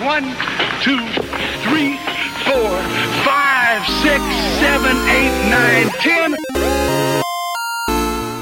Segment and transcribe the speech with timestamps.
[0.00, 0.24] One,
[0.82, 1.00] two,
[1.64, 1.96] three,
[2.44, 2.70] four,
[3.24, 4.22] five, six,
[4.60, 6.36] seven, eight, nine, ten.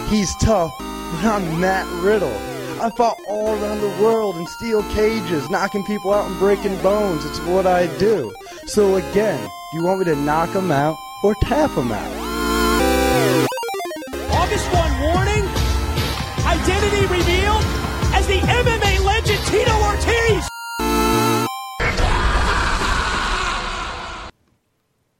[0.09, 2.37] He's tough, but I'm Matt Riddle.
[2.83, 7.25] I fought all around the world in steel cages, knocking people out and breaking bones.
[7.25, 8.35] It's what I do.
[8.67, 12.24] So again, do you want me to knock him out or tap him out?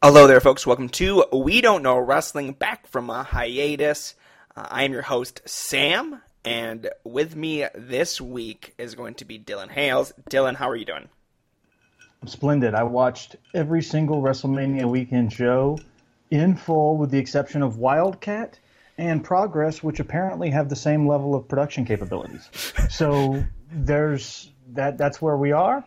[0.07, 0.67] Hello there, folks.
[0.67, 4.15] Welcome to We Don't Know Wrestling, back from a hiatus.
[4.55, 9.39] Uh, I am your host, Sam, and with me this week is going to be
[9.39, 10.13] Dylan Hales.
[10.29, 11.09] Dylan, how are you doing?
[12.21, 12.75] I'm splendid.
[12.75, 15.79] I watched every single WrestleMania weekend show
[16.31, 18.57] in full, with the exception of Wildkat
[18.99, 22.51] and Progress, which apparently have the same level of production capabilities.
[22.91, 23.43] so
[23.73, 24.99] there's that.
[24.99, 25.83] That's where we are.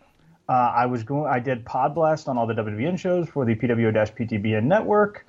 [0.49, 1.29] Uh, I was going.
[1.29, 5.25] I did Pod Blast on all the WWN shows for the PWO-PTBN network.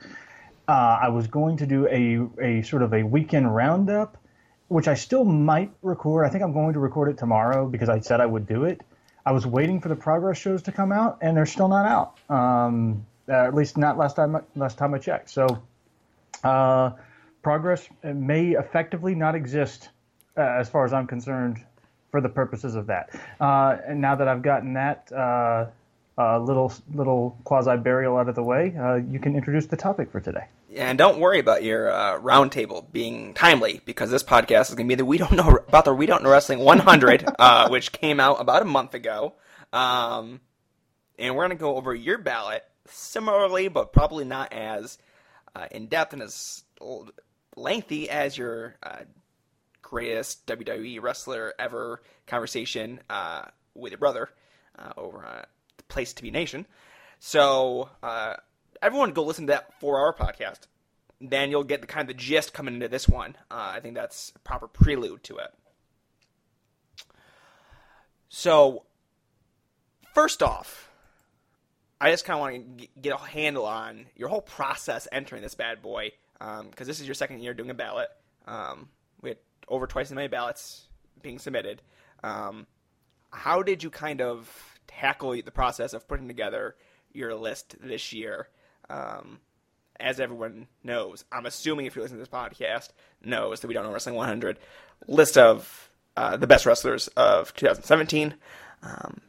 [0.69, 4.16] Uh, I was going to do a a sort of a weekend roundup,
[4.69, 6.25] which I still might record.
[6.25, 8.80] I think I'm going to record it tomorrow because I said I would do it.
[9.27, 12.30] I was waiting for the progress shows to come out, and they're still not out.
[12.30, 14.41] Um, uh, at least not last time.
[14.55, 15.30] Last time I checked.
[15.30, 15.62] So,
[16.44, 16.92] uh,
[17.42, 19.88] progress may effectively not exist,
[20.36, 21.64] uh, as far as I'm concerned,
[22.19, 23.11] for the purposes of that.
[23.41, 25.66] Uh, and now that I've gotten that uh,
[26.19, 30.10] uh, little little quasi burial out of the way, uh, you can introduce the topic
[30.10, 30.47] for today.
[30.75, 34.92] And don't worry about your uh, roundtable being timely because this podcast is going to
[34.92, 38.19] be the We Don't Know about the We Don't Know Wrestling 100, uh, which came
[38.19, 39.34] out about a month ago.
[39.72, 40.41] Um,
[41.20, 44.98] and we're going to go over your ballot similarly, but probably not as
[45.70, 46.64] in depth and as
[47.56, 48.77] lengthy as your
[49.89, 54.28] greatest WWE wrestler ever conversation uh, with your brother
[54.78, 55.42] uh, over uh,
[55.78, 56.67] the Place to Be Nation.
[57.19, 58.34] So uh,
[58.83, 60.61] everyone go listen to that four hour podcast.
[61.22, 63.34] Then you'll get the kind of the gist coming into this one.
[63.50, 65.54] Uh, I think that's a proper prelude to it.
[68.28, 68.84] So,
[70.12, 70.91] first off,
[71.98, 75.54] I just kind of want to get a handle on your whole process entering this
[75.54, 78.10] bad boy because um, this is your second year doing a ballot.
[78.47, 78.91] Um,
[79.66, 80.86] over twice as many ballots
[81.22, 81.82] being submitted.
[82.22, 82.66] Um,
[83.30, 86.76] how did you kind of tackle the process of putting together
[87.12, 88.48] your list this year?
[88.88, 89.41] Um,
[90.00, 92.91] as everyone knows, I'm assuming if you listen to this podcast,
[93.22, 94.58] knows that we don't know Wrestling 100
[95.06, 98.34] list of uh, the best wrestlers of 2017,
[98.82, 99.20] um,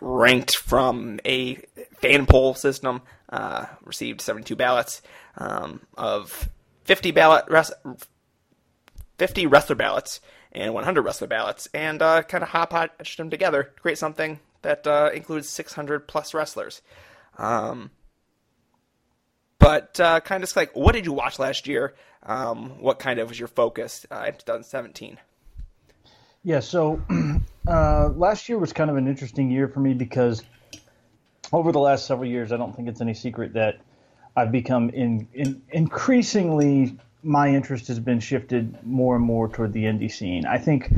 [0.00, 1.56] ranked from a
[1.96, 5.02] fan poll system, uh, received 72 ballots
[5.36, 6.48] um, of
[6.84, 7.44] 50 ballot
[9.18, 10.20] 50 wrestler ballots
[10.52, 14.86] and 100 wrestler ballots, and uh, kind of potched them together to create something that
[14.86, 16.80] uh, includes 600 plus wrestlers.
[17.36, 17.90] Um,
[19.58, 21.94] but uh, kind of like, what did you watch last year?
[22.22, 25.18] Um, what kind of was your focus uh, in 2017?
[26.44, 27.02] Yeah, so
[27.68, 30.42] uh, last year was kind of an interesting year for me because
[31.52, 33.80] over the last several years, I don't think it's any secret that
[34.36, 39.84] I've become in, in increasingly my interest has been shifted more and more toward the
[39.84, 40.46] indie scene.
[40.46, 40.92] I think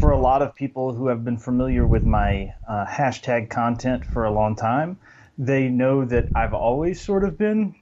[0.00, 4.24] for a lot of people who have been familiar with my uh, hashtag content for
[4.24, 4.98] a long time,
[5.36, 7.74] they know that I've always sort of been,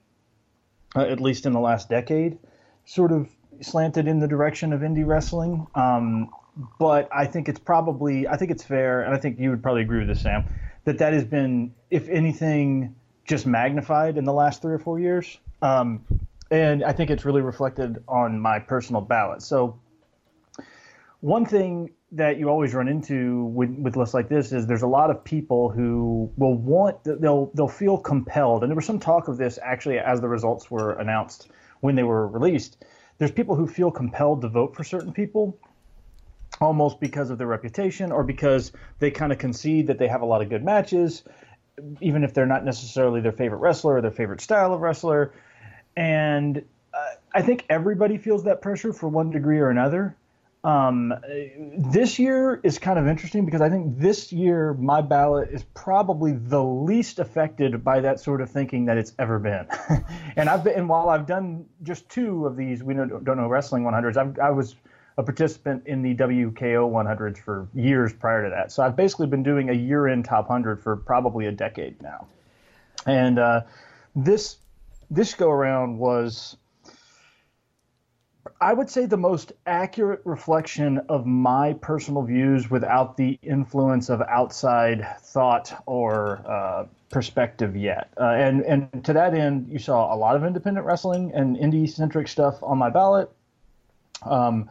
[0.95, 2.39] uh, at least in the last decade,
[2.85, 3.29] sort of
[3.61, 5.67] slanted in the direction of indie wrestling.
[5.75, 6.31] Um,
[6.79, 9.83] but I think it's probably, I think it's fair, and I think you would probably
[9.83, 10.45] agree with this, Sam,
[10.85, 12.95] that that has been, if anything,
[13.27, 15.39] just magnified in the last three or four years.
[15.63, 16.05] Um,
[16.51, 19.43] and I think it's really reflected on my personal ballot.
[19.43, 19.81] So,
[21.21, 24.87] one thing that you always run into with, with lists like this is there's a
[24.87, 29.29] lot of people who will want they'll they'll feel compelled, and there was some talk
[29.29, 31.49] of this actually as the results were announced
[31.81, 32.85] when they were released.
[33.19, 35.59] There's people who feel compelled to vote for certain people,
[36.61, 40.27] almost because of their reputation or because they kind of concede that they have a
[40.27, 41.25] lot of good matches,
[42.01, 45.33] even if they're not necessarily their favorite wrestler or their favorite style of wrestler
[45.97, 47.05] and uh,
[47.35, 50.17] I think everybody feels that pressure for one degree or another.
[50.65, 51.15] Um,
[51.79, 56.33] this year is kind of interesting because I think this year my ballot is probably
[56.33, 59.69] the least affected by that sort of thinking that it's ever been.
[60.37, 63.47] and I've been, and while I've done just two of these, we don't, don't know
[63.47, 64.17] wrestling 100s.
[64.17, 64.75] I've, I was
[65.19, 68.73] a participant in the WKO 100s for years prior to that.
[68.73, 72.27] So I've basically been doing a year-end top 100 for probably a decade now.
[73.07, 73.63] And uh,
[74.17, 74.57] this
[75.11, 76.57] this go around was
[78.61, 84.23] I would say the most accurate reflection of my personal views without the influence of
[84.23, 88.11] outside thought or uh, perspective yet.
[88.19, 91.89] Uh, and and to that end, you saw a lot of independent wrestling and indie
[91.89, 93.31] centric stuff on my ballot.
[94.23, 94.71] Um,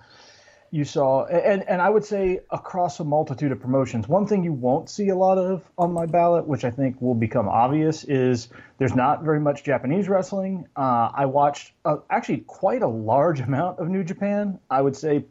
[0.75, 4.09] you saw, and, and I would say across a multitude of promotions.
[4.09, 7.15] One thing you won't see a lot of on my ballot, which I think will
[7.15, 10.67] become obvious, is there's not very much Japanese wrestling.
[10.75, 14.59] Uh, I watched uh, actually quite a large amount of New Japan.
[14.69, 15.23] I would say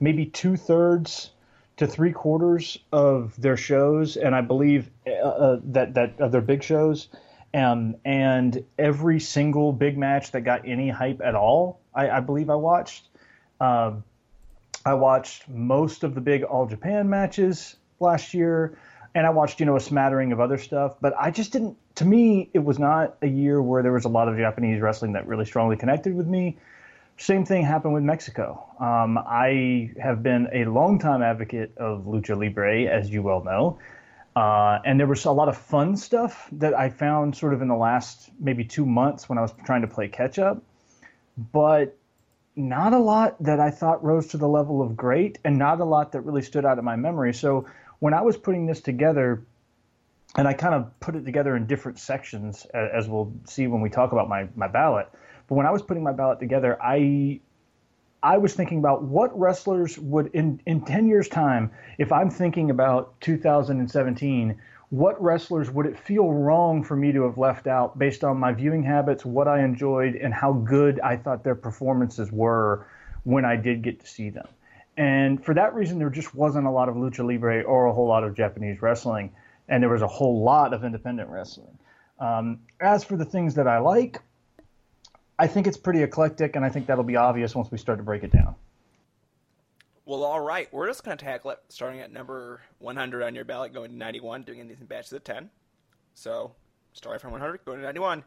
[0.00, 1.30] maybe two thirds
[1.76, 6.40] to three quarters of their shows, and I believe uh, uh, that that of their
[6.40, 7.06] big shows.
[7.54, 12.50] Um, and every single big match that got any hype at all, I, I believe
[12.50, 13.06] I watched.
[13.60, 14.02] Um,
[14.84, 18.78] I watched most of the big All Japan matches last year,
[19.14, 20.96] and I watched you know a smattering of other stuff.
[21.00, 21.76] But I just didn't.
[21.96, 25.12] To me, it was not a year where there was a lot of Japanese wrestling
[25.12, 26.56] that really strongly connected with me.
[27.18, 28.64] Same thing happened with Mexico.
[28.80, 33.78] Um, I have been a longtime advocate of lucha libre, as you well know.
[34.34, 37.68] Uh, and there was a lot of fun stuff that I found sort of in
[37.68, 40.62] the last maybe two months when I was trying to play catch up.
[41.36, 41.96] But
[42.56, 45.84] not a lot that I thought rose to the level of great, and not a
[45.84, 47.32] lot that really stood out in my memory.
[47.32, 47.66] So
[48.00, 49.44] when I was putting this together,
[50.36, 53.90] and I kind of put it together in different sections, as we'll see when we
[53.90, 55.08] talk about my my ballot.
[55.48, 57.40] But when I was putting my ballot together, I
[58.22, 62.70] I was thinking about what wrestlers would in in 10 years time if I'm thinking
[62.70, 64.60] about 2017
[64.90, 68.52] what wrestlers would it feel wrong for me to have left out based on my
[68.52, 72.86] viewing habits, what I enjoyed, and how good I thought their performances were
[73.22, 74.48] when I did get to see them?
[74.96, 78.08] And for that reason, there just wasn't a lot of lucha libre or a whole
[78.08, 79.32] lot of Japanese wrestling,
[79.68, 81.78] and there was a whole lot of independent wrestling.
[82.18, 84.20] Um, as for the things that I like,
[85.38, 88.04] I think it's pretty eclectic, and I think that'll be obvious once we start to
[88.04, 88.56] break it down.
[90.10, 90.66] Well, all right.
[90.72, 93.96] We're just going to tackle it starting at number 100 on your ballot, going to
[93.96, 95.50] 91, doing these in batches of 10.
[96.14, 96.56] So,
[96.94, 98.24] starting from 100, going to 91.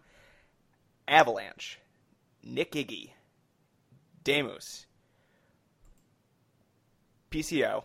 [1.10, 1.80] Avalanche,
[2.42, 3.10] Nick Iggy,
[4.24, 4.86] Demus,
[7.30, 7.84] PCO,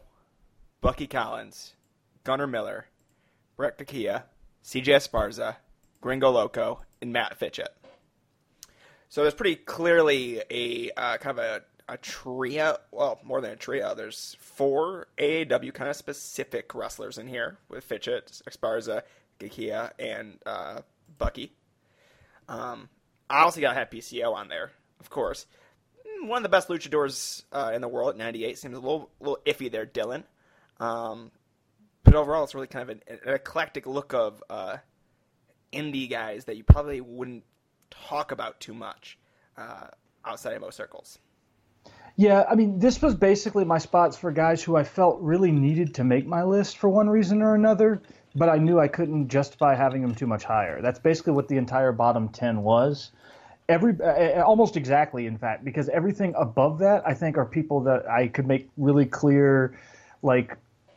[0.81, 1.73] Bucky Collins,
[2.23, 2.87] Gunnar Miller,
[3.56, 4.23] Brett Gakiya,
[4.62, 5.56] CJ Esparza,
[6.01, 7.75] Gringo Loco, and Matt Fitchett.
[9.09, 12.76] So there's pretty clearly a uh, kind of a a trio.
[12.90, 13.94] Well, more than a trio.
[13.94, 19.02] There's four AAW kind of specific wrestlers in here with Fitchett, Esparza,
[19.40, 20.81] Gakiya, and uh,
[21.19, 21.52] Bucky.
[22.49, 22.88] Um,
[23.31, 25.46] I also got to have PCO on there, of course.
[26.06, 29.11] Hmm, one of the best luchadors uh, in the world at 98 seems a little,
[29.20, 30.25] little iffy there, Dylan.
[30.81, 31.31] Um,
[32.05, 34.79] but overall, it's really kind of an, an eclectic look of uh,
[35.73, 37.44] indie guys that you probably wouldn't
[37.91, 39.19] talk about too much
[39.56, 39.88] uh,
[40.25, 41.19] outside of most circles.
[42.19, 45.94] Yeah, I mean, this was basically my spots for guys who I felt really needed
[45.94, 48.03] to make my list for one reason or another,
[48.35, 50.82] but I knew I couldn't justify having them too much higher.
[50.82, 53.12] That's basically what the entire bottom 10 was.
[53.69, 58.11] Every uh, almost exactly, in fact, because everything above that, I think, are people that
[58.11, 59.79] I could make really clear,
[60.23, 60.56] like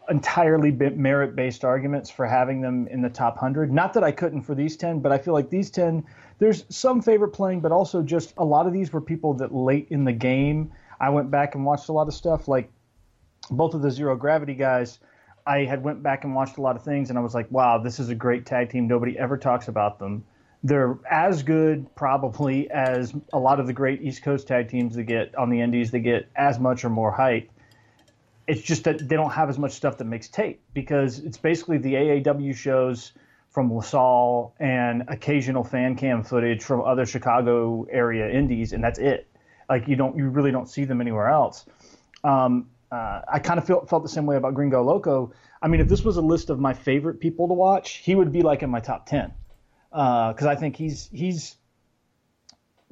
[0.09, 3.71] entirely merit based arguments for having them in the top 100.
[3.71, 6.03] Not that I couldn't for these 10, but I feel like these 10,
[6.39, 9.85] there's some favorite playing, but also just a lot of these were people that late
[9.91, 10.71] in the game
[11.01, 12.47] I went back and watched a lot of stuff.
[12.47, 12.71] Like
[13.49, 14.99] both of the Zero Gravity guys,
[15.47, 17.79] I had went back and watched a lot of things, and I was like, wow,
[17.79, 18.87] this is a great tag team.
[18.87, 20.23] Nobody ever talks about them.
[20.63, 25.03] They're as good, probably, as a lot of the great East Coast tag teams that
[25.03, 25.89] get on the Indies.
[25.89, 27.49] They get as much or more hype.
[28.45, 31.79] It's just that they don't have as much stuff that makes tape because it's basically
[31.79, 33.13] the AAW shows
[33.49, 39.27] from LaSalle and occasional fan cam footage from other Chicago area indies, and that's it.
[39.71, 41.65] Like you don't, you really don't see them anywhere else.
[42.25, 45.31] Um, uh, I kind of felt felt the same way about Gringo Loco.
[45.61, 48.33] I mean, if this was a list of my favorite people to watch, he would
[48.33, 49.31] be like in my top ten
[49.89, 51.55] because uh, I think he's he's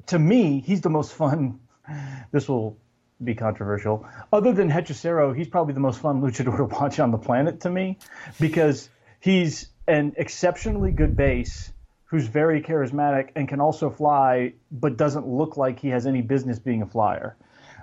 [0.06, 1.60] to me he's the most fun.
[2.30, 2.78] This will
[3.22, 4.06] be controversial.
[4.32, 7.70] Other than Hechicero, he's probably the most fun luchador to watch on the planet to
[7.70, 7.98] me
[8.38, 11.72] because he's an exceptionally good base
[12.10, 16.58] who's very charismatic and can also fly, but doesn't look like he has any business
[16.58, 17.36] being a flyer.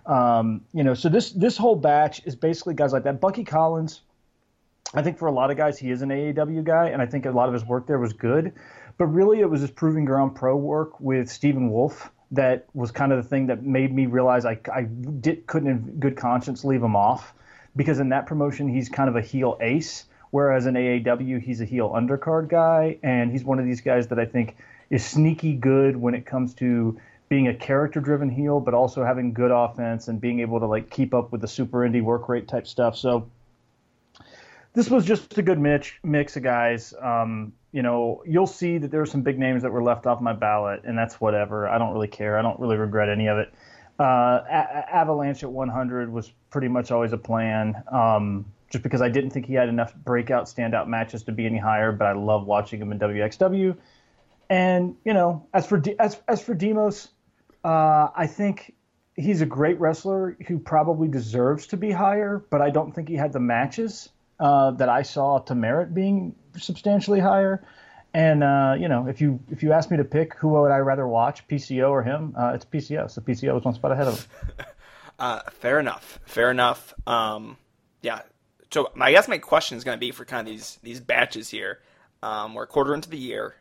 [0.05, 3.21] Um, you know, so this this whole batch is basically guys like that.
[3.21, 4.01] Bucky Collins,
[4.93, 7.25] I think for a lot of guys, he is an AAW guy, and I think
[7.25, 8.53] a lot of his work there was good.
[8.97, 13.13] But really, it was his proving ground pro work with Stephen Wolf that was kind
[13.13, 16.83] of the thing that made me realize I, I did, couldn't, in good conscience, leave
[16.83, 17.33] him off
[17.77, 20.05] because in that promotion he's kind of a heel ace
[20.37, 24.19] Whereas in AAW, he's a heel undercard guy, and he's one of these guys that
[24.19, 24.55] I think
[24.91, 26.95] is sneaky good when it comes to
[27.27, 30.91] being a character driven heel, but also having good offense and being able to like
[30.91, 32.95] keep up with the super indie work rate type stuff.
[32.95, 33.27] So
[34.73, 36.93] this was just a good mix mix of guys.
[37.01, 40.21] Um, you know, you'll see that there are some big names that were left off
[40.21, 41.67] my ballot, and that's whatever.
[41.67, 42.37] I don't really care.
[42.37, 43.51] I don't really regret any of it.
[43.99, 49.09] Uh, a- Avalanche at 100 was pretty much always a plan, um, just because I
[49.09, 51.91] didn't think he had enough breakout, standout matches to be any higher.
[51.91, 53.77] But I love watching him in WXW.
[54.49, 57.09] And you know, as for as as for Demus,
[57.63, 58.73] uh, I think
[59.15, 63.15] he's a great wrestler who probably deserves to be higher, but I don't think he
[63.15, 64.09] had the matches
[64.39, 67.63] uh, that I saw to merit being substantially higher.
[68.13, 70.77] And uh, you know, if you if you ask me to pick who would I
[70.77, 73.11] rather watch, PCO or him, uh, it's PCO.
[73.11, 74.65] So PCO is one spot ahead of him.
[75.19, 76.19] Uh, fair enough.
[76.25, 76.93] Fair enough.
[77.07, 77.57] Um,
[78.03, 78.21] yeah.
[78.71, 81.49] So I guess my question is going to be for kind of these these batches
[81.49, 81.79] here.
[82.21, 83.55] Um, we're a quarter into the year.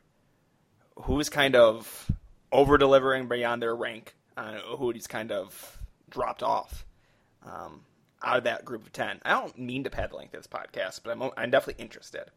[1.03, 2.11] Who's kind of
[2.51, 4.15] over delivering beyond their rank?
[4.37, 5.79] Uh, who's kind of
[6.11, 6.85] dropped off
[7.45, 7.83] um,
[8.23, 9.21] out of that group of ten?
[9.25, 12.31] I don't mean to pad of this podcast, but I'm I'm definitely interested.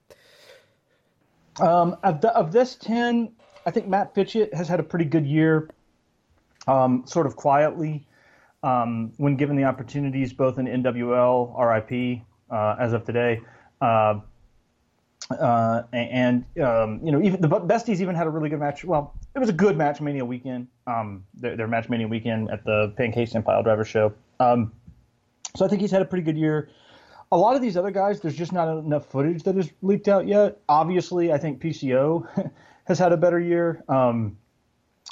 [1.60, 3.32] Um, of, the, of this 10,
[3.66, 5.70] I think Matt Fitchett has had a pretty good year,
[6.68, 8.08] um, sort of quietly,
[8.64, 13.42] um, when given the opportunities, both in NWL, RIP, as of today.
[13.82, 14.20] Uh,
[15.30, 18.84] uh, and, um, you know, even the Besties even had a really good match.
[18.84, 22.64] Well, it was a good match Mania weekend, um, their, their Match Mania weekend at
[22.66, 24.12] the Pancakes and Pile Driver show.
[24.40, 24.72] Um,
[25.56, 26.70] so I think he's had a pretty good year
[27.32, 30.28] a lot of these other guys, there's just not enough footage that has leaked out
[30.28, 30.60] yet.
[30.68, 32.52] Obviously, I think PCO
[32.86, 33.84] has had a better year.
[33.88, 34.38] Um,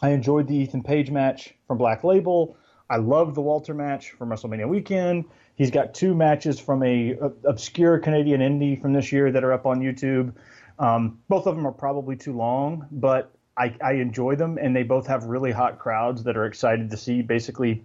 [0.02, 2.58] I enjoyed the Ethan Page match from Black Label.
[2.90, 5.26] I love the Walter match from WrestleMania weekend.
[5.56, 9.52] He's got two matches from a, a obscure Canadian indie from this year that are
[9.52, 10.34] up on YouTube.
[10.80, 14.84] Um, both of them are probably too long, but I, I enjoy them, and they
[14.84, 17.84] both have really hot crowds that are excited to see basically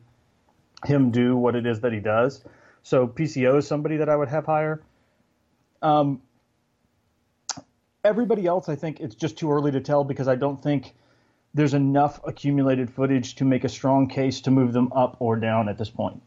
[0.85, 2.45] him do what it is that he does.
[2.83, 4.83] So PCO is somebody that I would have higher.
[5.81, 6.21] Um,
[8.05, 10.95] everybody else, I think it's just too early to tell because I don't think
[11.55, 15.69] there's enough accumulated footage to make a strong case to move them up or down
[15.69, 16.23] at this point.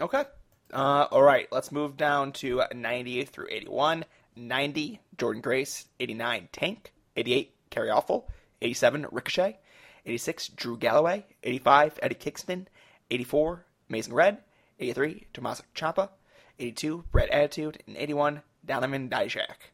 [0.00, 0.24] Okay.
[0.72, 4.04] Uh, all right, let's move down to 90 through 81.
[4.36, 5.86] 90, Jordynne Grace.
[6.00, 6.92] 89, Tank.
[7.16, 8.28] 88, Kerry Awful.
[8.62, 9.58] 87, Ricochet.
[10.06, 11.26] 86, Drew Galloway.
[11.42, 12.68] 85, Eddie Kingston.
[13.10, 14.38] 84, Amazing Red.
[14.80, 16.08] 83, Tommaso Ciampa.
[16.58, 17.82] 82, Bret Attitude.
[17.86, 19.70] And 81, Donovan Dijak.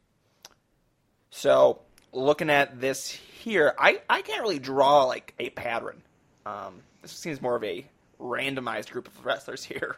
[1.29, 1.81] So,
[2.13, 6.01] looking at this here, I, I can't really draw like a pattern.
[6.45, 7.85] Um, this seems more of a
[8.19, 9.97] randomized group of wrestlers here.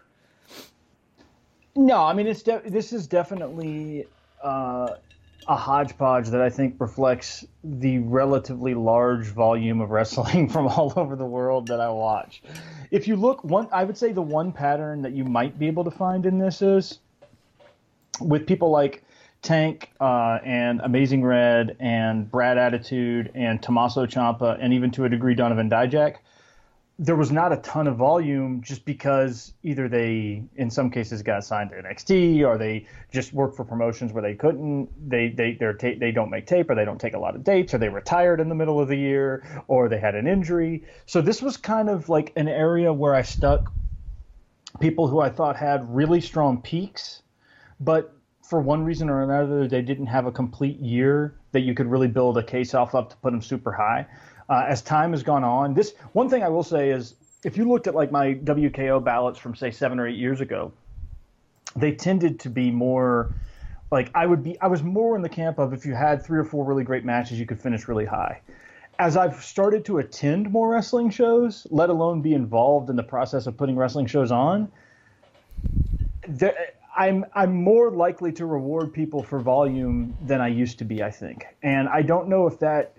[1.75, 4.05] No, I mean it's de- this is definitely
[4.43, 4.95] uh,
[5.47, 11.15] a hodgepodge that I think reflects the relatively large volume of wrestling from all over
[11.15, 12.43] the world that I watch.
[12.91, 15.85] If you look, one I would say the one pattern that you might be able
[15.85, 16.99] to find in this is
[18.19, 19.03] with people like
[19.41, 25.10] Tank uh, and Amazing Red and Brad Attitude and Tommaso Ciampa and even to a
[25.10, 26.17] degree Donovan Dijak.
[27.00, 31.43] There was not a ton of volume just because either they in some cases got
[31.43, 34.89] signed to NXT or they just worked for promotions where they couldn't.
[35.10, 37.74] They they ta- they don't make tape or they don't take a lot of dates
[37.74, 40.83] or they retired in the middle of the year or they had an injury.
[41.07, 43.74] So this was kind of like an area where I stuck
[44.79, 47.24] people who I thought had really strong peaks
[47.79, 48.13] but
[48.51, 52.10] for one reason or another they didn't have a complete year that you could really
[52.10, 54.05] build a case off of to put them super high
[54.50, 55.74] uh, as time has gone on.
[55.74, 57.15] This one thing I will say is,
[57.46, 60.74] if you looked at like my WKO ballots from say seven or eight years ago,
[61.77, 63.34] they tended to be more
[63.89, 64.60] like I would be.
[64.60, 67.05] I was more in the camp of if you had three or four really great
[67.05, 68.41] matches, you could finish really high.
[69.00, 73.48] As I've started to attend more wrestling shows, let alone be involved in the process
[73.48, 74.70] of putting wrestling shows on,
[76.27, 76.53] there,
[76.95, 81.03] I'm I'm more likely to reward people for volume than I used to be.
[81.03, 82.98] I think, and I don't know if that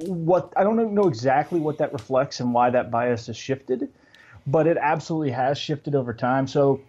[0.00, 3.88] what I don't know exactly what that reflects and why that bias has shifted,
[4.46, 6.46] but it absolutely has shifted over time.
[6.46, 6.80] So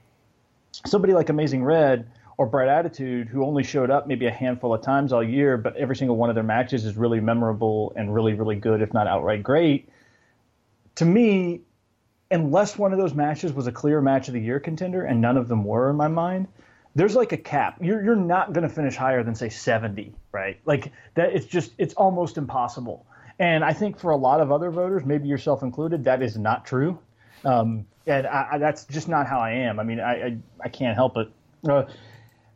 [0.86, 4.82] somebody like Amazing Red or Bright Attitude, who only showed up maybe a handful of
[4.82, 8.34] times all year, but every single one of their matches is really memorable and really,
[8.34, 9.89] really good, if not outright great.
[10.96, 11.62] To me,
[12.31, 15.38] unless one of those matches was a clear match of the year contender, and none
[15.38, 16.48] of them were in my mind,
[16.95, 17.77] there's like a cap.
[17.81, 20.59] You're you're not going to finish higher than say 70, right?
[20.65, 21.33] Like that.
[21.33, 23.05] It's just it's almost impossible.
[23.39, 26.65] And I think for a lot of other voters, maybe yourself included, that is not
[26.65, 27.00] true.
[27.45, 29.79] Um, and I, I, that's just not how I am.
[29.79, 31.29] I mean, I I, I can't help it.
[31.67, 31.83] Uh,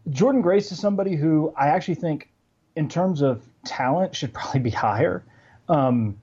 [0.10, 2.30] Jordynne Grace is somebody who I actually think,
[2.76, 5.24] in terms of talent, should probably be higher.
[5.70, 6.20] Um,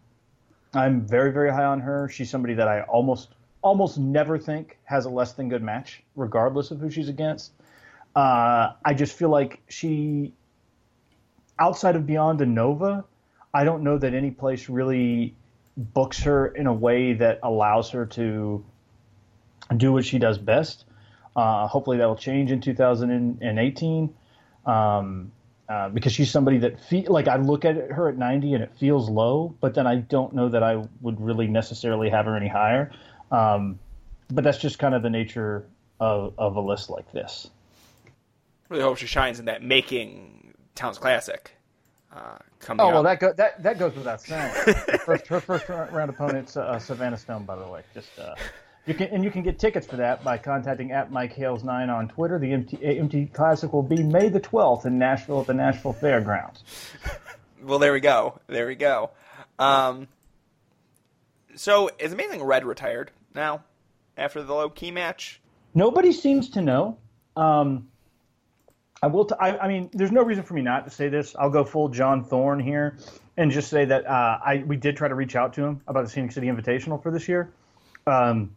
[0.74, 2.08] I'm very very high on her.
[2.08, 3.28] She's somebody that I almost
[3.62, 7.52] almost never think has a less than good match, regardless of who she's against.
[8.14, 10.32] Uh, I just feel like she,
[11.58, 13.04] outside of Beyond and Nova,
[13.52, 15.34] I don't know that any place really
[15.76, 18.64] books her in a way that allows her to
[19.76, 20.84] do what she does best.
[21.36, 24.14] Uh, hopefully that will change in 2018
[24.66, 25.32] um,
[25.68, 28.72] uh, because she's somebody that fe- like I look at her at 90 and it
[28.78, 32.48] feels low, but then I don't know that I would really necessarily have her any
[32.48, 32.90] higher.
[33.30, 33.78] Um,
[34.30, 35.66] but that's just kind of the nature
[35.98, 37.48] of, of a list like this.
[38.68, 41.50] Really hope she shines in that making Towns Classic.
[42.12, 43.04] Uh, coming Oh well, up.
[43.04, 44.52] that go, that that goes without saying.
[45.04, 47.82] first, her first round opponent's uh, Savannah Stone, by the way.
[47.94, 48.34] Just uh,
[48.86, 51.88] you can and you can get tickets for that by contacting at Mike Hales nine
[51.88, 52.38] on Twitter.
[52.40, 56.62] The MT, MT Classic will be May the twelfth in Nashville at the Nashville Fairgrounds.
[57.62, 58.40] Well, there we go.
[58.46, 59.10] There we go.
[59.58, 60.08] Um,
[61.56, 63.64] so is Amazing Red retired now
[64.16, 65.40] after the low key match?
[65.74, 66.98] Nobody seems to know.
[67.36, 67.88] Um,
[69.02, 69.24] I will.
[69.24, 71.34] T- I, I mean, there's no reason for me not to say this.
[71.38, 72.98] I'll go full John Thorne here
[73.36, 76.04] and just say that uh, I we did try to reach out to him about
[76.04, 77.50] the Scenic City Invitational for this year.
[78.06, 78.54] Um,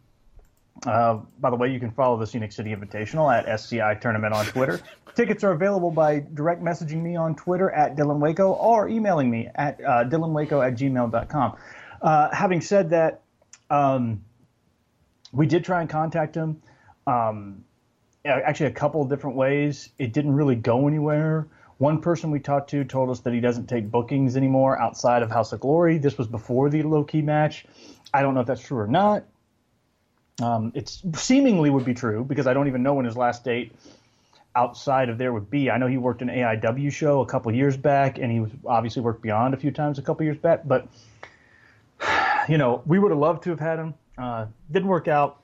[0.86, 4.44] uh, by the way, you can follow the Scenic City Invitational at SCI Tournament on
[4.46, 4.80] Twitter.
[5.14, 9.48] Tickets are available by direct messaging me on Twitter at Dylan Waco or emailing me
[9.54, 11.56] at uh, dylanwaco at gmail.com.
[12.02, 13.22] Uh, having said that,
[13.70, 14.24] um,
[15.34, 16.62] we did try and contact him.
[17.06, 17.64] Um,
[18.24, 19.90] actually, a couple of different ways.
[19.98, 21.46] It didn't really go anywhere.
[21.78, 25.30] One person we talked to told us that he doesn't take bookings anymore outside of
[25.30, 25.98] House of Glory.
[25.98, 27.66] This was before the Low Ki match.
[28.12, 29.24] I don't know if that's true or not.
[30.40, 33.72] Um, it's seemingly would be true because I don't even know when his last date
[34.54, 35.70] outside of there would be.
[35.70, 39.02] I know he worked an AIW show a couple years back, and he was obviously
[39.02, 40.62] worked Beyond a few times a couple years back.
[40.64, 40.86] But
[42.48, 43.94] you know, we would have loved to have had him.
[44.16, 45.40] Uh, didn't work out.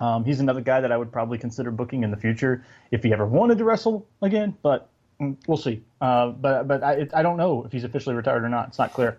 [0.00, 3.12] Um, he's another guy that I would probably consider booking in the future if he
[3.12, 4.56] ever wanted to wrestle again.
[4.62, 4.88] But
[5.20, 5.82] mm, we'll see.
[6.00, 8.68] Uh, but but I, I don't know if he's officially retired or not.
[8.68, 9.18] It's not clear.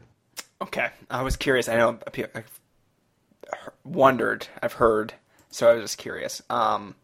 [0.62, 1.68] Okay, I was curious.
[1.70, 2.00] I know
[2.36, 2.60] I've
[3.84, 4.48] wondered.
[4.62, 5.14] I've heard,
[5.50, 6.42] so I was just curious.
[6.50, 6.96] Um,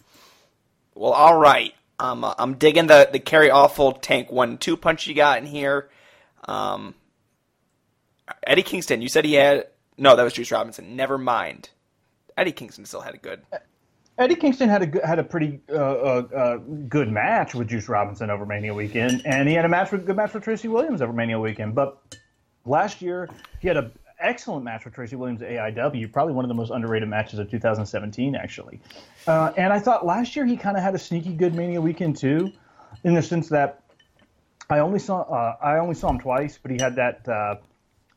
[0.93, 1.73] well, all right.
[1.99, 5.89] Um, I'm digging the the Kerry Awful tank one two punch you got in here.
[6.47, 6.95] Um,
[8.45, 10.95] Eddie Kingston, you said he had no, that was Juice Robinson.
[10.95, 11.69] Never mind.
[12.37, 13.41] Eddie Kingston still had a good.
[14.17, 18.29] Eddie Kingston had a had a pretty uh, uh, uh, good match with Juice Robinson
[18.29, 21.11] over Mania weekend, and he had a match with good match with Tracy Williams over
[21.11, 21.75] Mania weekend.
[21.75, 22.17] But
[22.65, 23.29] last year
[23.59, 26.71] he had an excellent match with Tracy Williams at AIW, probably one of the most
[26.71, 28.79] underrated matches of 2017, actually.
[29.27, 32.15] Uh, and I thought last year he kind of had a sneaky good Mania weekend
[32.15, 32.53] too,
[33.03, 33.83] in the sense that
[34.69, 37.55] I only saw uh, I only saw him twice, but he had that uh,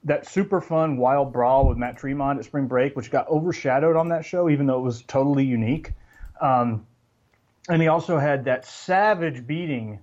[0.05, 4.09] that super fun wild brawl with Matt Tremont at Spring Break, which got overshadowed on
[4.09, 5.93] that show, even though it was totally unique.
[6.41, 6.87] Um,
[7.69, 10.01] and he also had that savage beating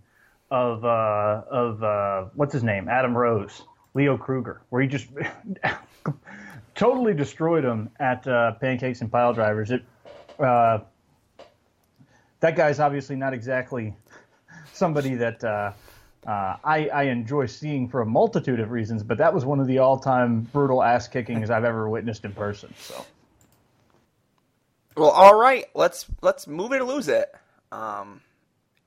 [0.52, 5.08] of uh, of uh, what's his name, Adam Rose, Leo Kruger, where he just
[6.76, 9.72] totally destroyed him at uh, Pancakes and Pile Drivers.
[9.72, 9.84] It
[10.40, 10.80] uh,
[12.42, 13.96] that guy's obviously not exactly
[14.74, 15.44] somebody that
[16.26, 19.68] uh, I, I enjoy seeing for a multitude of reasons, but that was one of
[19.68, 22.74] the all-time brutal ass kickings I've ever witnessed in person.
[22.80, 23.06] So
[24.98, 25.66] Well, all right.
[25.76, 27.32] Let's let's move it or lose it.
[27.72, 28.22] Um,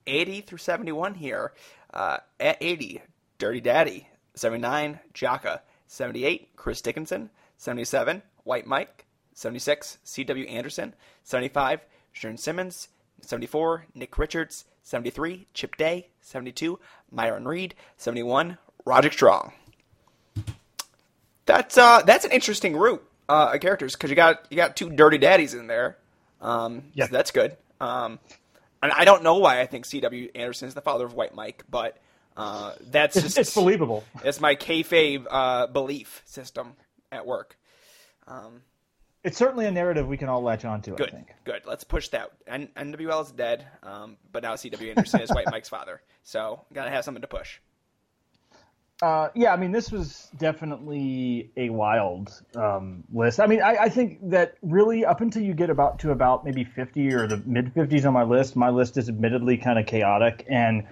[0.07, 1.53] 80 through 71 here.
[1.93, 3.03] Uh, at 80,
[3.39, 4.09] Dirty Daddy.
[4.35, 5.61] 79, Jaka.
[5.87, 7.31] 78, Chris Dickinson.
[7.57, 9.07] 77, White Mike.
[9.35, 10.47] 76, C.W.
[10.47, 10.95] Anderson.
[11.23, 11.81] 75,
[12.13, 12.89] Sharon Simmons.
[13.21, 14.65] 74, Nick Richards.
[14.89, 16.09] 73, Chip Day.
[16.23, 16.79] 72,
[17.13, 17.75] Myron Reed.
[17.99, 19.53] 71, Roger Strong.
[21.45, 24.89] That's uh that's an interesting route uh of characters because you got you got two
[24.91, 25.99] dirty daddies in there.
[26.41, 27.07] Um, Yeah.
[27.07, 27.57] so that's good.
[27.81, 28.19] Um,
[28.83, 30.31] and I don't know why I think C.W.
[30.35, 31.99] Anderson is the father of White Mike, but
[32.37, 34.05] uh, that's it's, just it's believable.
[34.25, 36.75] it's my kayfabe uh, belief system
[37.13, 37.57] at work.
[38.27, 38.63] Um,
[39.29, 40.95] It's certainly a narrative we can all latch onto.
[40.95, 41.35] I good, think.
[41.45, 41.61] good.
[41.67, 42.31] Let's push that.
[42.47, 44.89] N- NWL is dead, um, but now C.W.
[44.91, 47.59] Anderson is White Mike's father, so gotta have something to push.
[49.03, 53.39] Uh, yeah, I mean, this was definitely a wild um, list.
[53.39, 56.65] I mean, I, I think that really up until you get about to about maybe
[56.65, 60.47] 50 or the mid 50s on my list, my list is admittedly kind of chaotic
[60.49, 60.85] and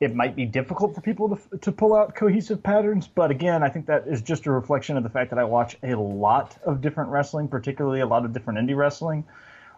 [0.00, 3.08] it might be difficult for people to, to pull out cohesive patterns.
[3.08, 5.76] But again, I think that is just a reflection of the fact that I watch
[5.82, 9.24] a lot of different wrestling, particularly a lot of different indie wrestling.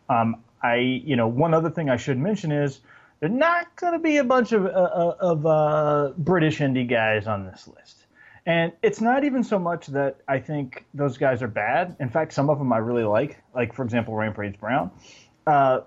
[0.09, 2.81] Um, I, you know, one other thing I should mention is
[3.21, 7.27] there's not going to be a bunch of uh, uh, of uh, British indie guys
[7.27, 8.07] on this list,
[8.45, 11.97] And it's not even so much that I think those guys are bad.
[11.99, 14.91] In fact, some of them I really like, like for example, Rampage Brown.
[15.47, 15.81] Uh,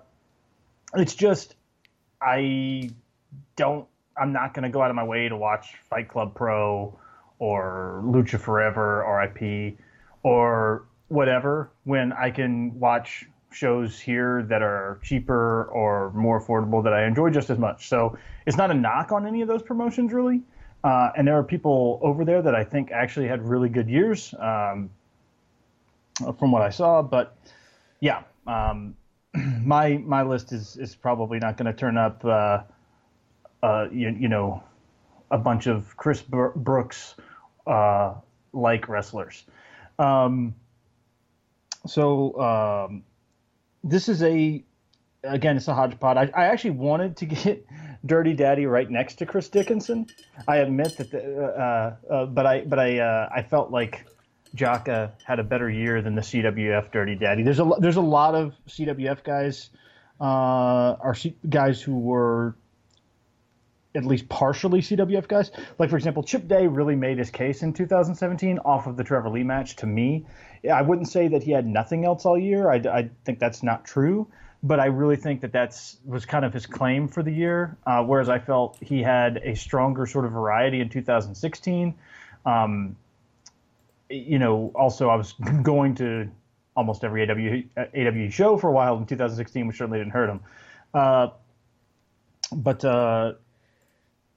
[0.94, 1.54] it's just
[2.20, 2.90] I
[3.56, 3.86] don't.
[4.20, 6.98] I'm not going to go out of my way to watch Fight Club Pro
[7.38, 9.78] or Lucha Forever, RIP,
[10.22, 16.92] or whatever when I can watch shows here that are cheaper or more affordable that
[16.92, 17.88] I enjoy just as much.
[17.88, 20.42] So it's not a knock on any of those promotions, really.
[20.84, 24.34] Uh, and there are people over there that I think actually had really good years
[24.38, 24.90] um,
[26.38, 27.02] from what I saw.
[27.02, 27.36] But
[28.00, 28.94] yeah, um,
[29.34, 32.62] my my list is is probably not going to turn up, uh,
[33.62, 34.62] uh, you, you, know,
[35.30, 37.14] a bunch of Chris Brooks
[37.66, 38.14] uh,
[38.52, 39.44] like wrestlers.
[39.98, 40.54] Um,
[41.86, 43.04] so um,
[43.84, 44.62] this is a
[45.24, 46.16] again, it's a hodgepodge.
[46.16, 47.66] I, I, actually wanted to get
[48.04, 50.06] Dirty Daddy right next to Chris Dickinson.
[50.48, 54.06] I admit that, the, uh, uh, but I but I uh, I felt like
[54.56, 57.42] Jaka had a better year than the CWF Dirty Daddy.
[57.42, 59.70] There's a there's a lot of CWF guys,
[60.20, 62.56] uh, are C- guys who were
[63.94, 65.50] at least partially CWF guys.
[65.78, 69.30] Like for example, Chip Day really made his case in 2017 off of the Trevor
[69.30, 69.76] Lee match.
[69.76, 70.26] To me,
[70.72, 72.70] I wouldn't say that he had nothing else all year.
[72.70, 74.28] I, I think that's not true
[74.62, 77.76] but I really think that that's was kind of his claim for the year.
[77.86, 81.94] Uh, whereas I felt he had a stronger sort of variety in 2016.
[82.44, 82.96] Um,
[84.08, 86.30] you know, also I was going to
[86.76, 90.40] almost every AW AW show for a while in 2016, which certainly didn't hurt him.
[90.92, 91.28] Uh,
[92.52, 93.34] but uh,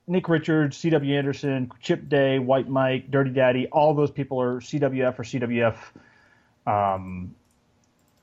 [0.07, 1.17] Nick Richards, C.W.
[1.17, 5.75] Anderson, Chip Day, White Mike, Dirty Daddy, all those people are CWF or CWF
[6.67, 7.33] um,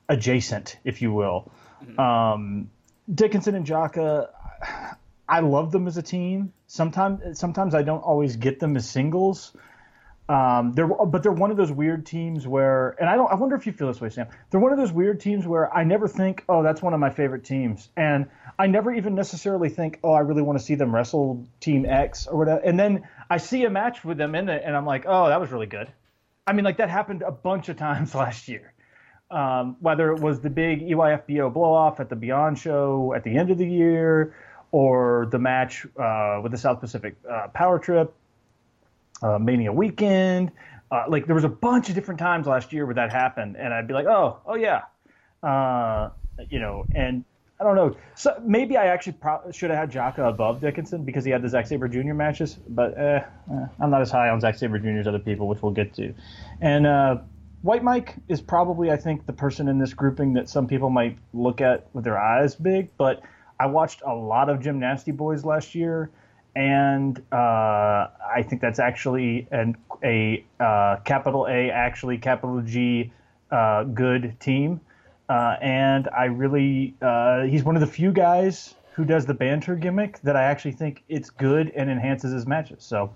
[0.07, 1.51] adjacent, if you will.
[1.83, 1.99] Mm-hmm.
[1.99, 2.69] Um,
[3.13, 4.29] Dickinson and Jaka,
[5.27, 6.53] I love them as a team.
[6.67, 9.55] Sometimes, sometimes I don't always get them as singles.
[10.31, 13.31] Um, they're, but they're one of those weird teams where, and I don't.
[13.31, 14.27] I wonder if you feel this way, Sam.
[14.49, 17.09] They're one of those weird teams where I never think, oh, that's one of my
[17.09, 20.93] favorite teams, and I never even necessarily think, oh, I really want to see them
[20.93, 22.61] wrestle Team X or whatever.
[22.61, 25.41] And then I see a match with them in it, and I'm like, oh, that
[25.41, 25.91] was really good.
[26.47, 28.73] I mean, like that happened a bunch of times last year
[29.31, 33.37] um, whether it was the big EYFBO blow off at the Beyond show at the
[33.37, 34.35] end of the year
[34.71, 38.13] or the match uh, with the South Pacific uh, Power Trip,
[39.21, 40.51] uh, Mania Weekend.
[40.91, 43.73] Uh, like there was a bunch of different times last year where that happened, and
[43.73, 44.81] I'd be like, oh, oh yeah,
[45.41, 46.09] uh,
[46.49, 47.23] you know, and
[47.61, 47.95] I don't know.
[48.15, 51.49] So maybe I actually pro- should have had Jaka above Dickinson because he had the
[51.49, 52.13] Zack Sabre Jr.
[52.13, 54.99] matches, but eh, eh, I'm not as high on Zack Sabre Jr.
[54.99, 56.13] as other people, which we'll get to.
[56.59, 57.17] And uh,
[57.61, 61.19] White Mike is probably, I think, the person in this grouping that some people might
[61.33, 62.89] look at with their eyes big.
[62.97, 63.21] But
[63.59, 66.09] I watched a lot of Gym Nasty Boys last year,
[66.55, 73.11] and uh, I think that's actually an, a uh, capital A, actually capital G,
[73.51, 74.81] uh, good team.
[75.29, 79.75] Uh, and I really, uh, he's one of the few guys who does the banter
[79.75, 82.83] gimmick that I actually think it's good and enhances his matches.
[82.83, 83.13] So.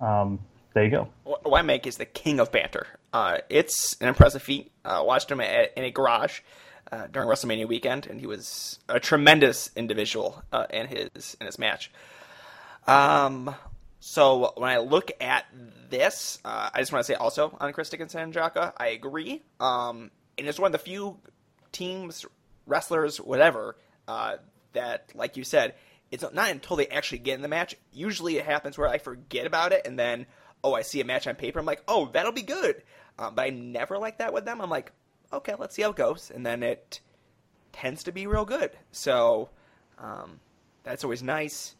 [0.00, 0.40] Um,
[0.74, 1.08] there you go.
[1.44, 2.86] Mike is the king of banter.
[3.12, 4.72] Uh, it's an impressive feat.
[4.86, 6.40] Uh, watched him at, in a garage
[7.12, 11.90] during WrestleMania weekend, and he was a tremendous individual in his in his match.
[12.86, 13.54] Um,
[14.00, 15.46] so when I look at
[15.90, 19.42] this, uh, I just want to say also on Chris Dickinson and Jaka, I agree.
[19.60, 21.18] Um, and it's one of the few
[21.70, 22.26] teams,
[22.66, 23.76] wrestlers, whatever,
[24.08, 24.36] uh,
[24.72, 25.74] that, like you said,
[26.10, 27.74] it's not until they actually get in the match.
[27.92, 30.26] Usually it happens where I forget about it, and then
[30.64, 31.58] oh, I see a match on paper.
[31.58, 32.82] I'm like, oh, that'll be good.
[33.18, 34.60] Um, but I never like that with them.
[34.60, 34.92] I'm like,
[35.32, 37.00] okay, let's see how it goes, and then it
[37.72, 38.70] tends to be real good.
[38.90, 39.48] So
[39.98, 40.40] um,
[40.82, 41.74] that's always nice.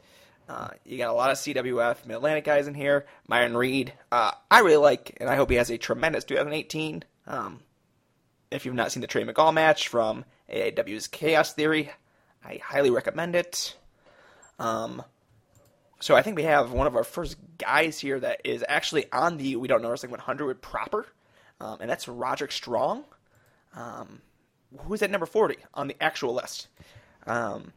[0.48, 3.07] Uh, you got a lot of CWF Mid Atlantic guys in here.
[3.28, 7.05] Myron Reed, uh, I really like, and I hope he has a tremendous 2018.
[7.26, 7.61] Um,
[8.50, 11.90] if you've not seen the Trey Miguel match from AAW's Chaos Theory,
[12.44, 13.76] I highly recommend it.
[14.59, 15.02] Um,
[16.00, 19.37] so I think we have one of our first guys here that is actually on
[19.37, 21.07] the We Don't Know Wrestling 100 with proper,
[21.61, 23.05] um, and that's Roderick Strong.
[23.74, 24.20] Um,
[24.81, 26.68] who's at number 40 on the actual list?
[27.26, 27.72] Um,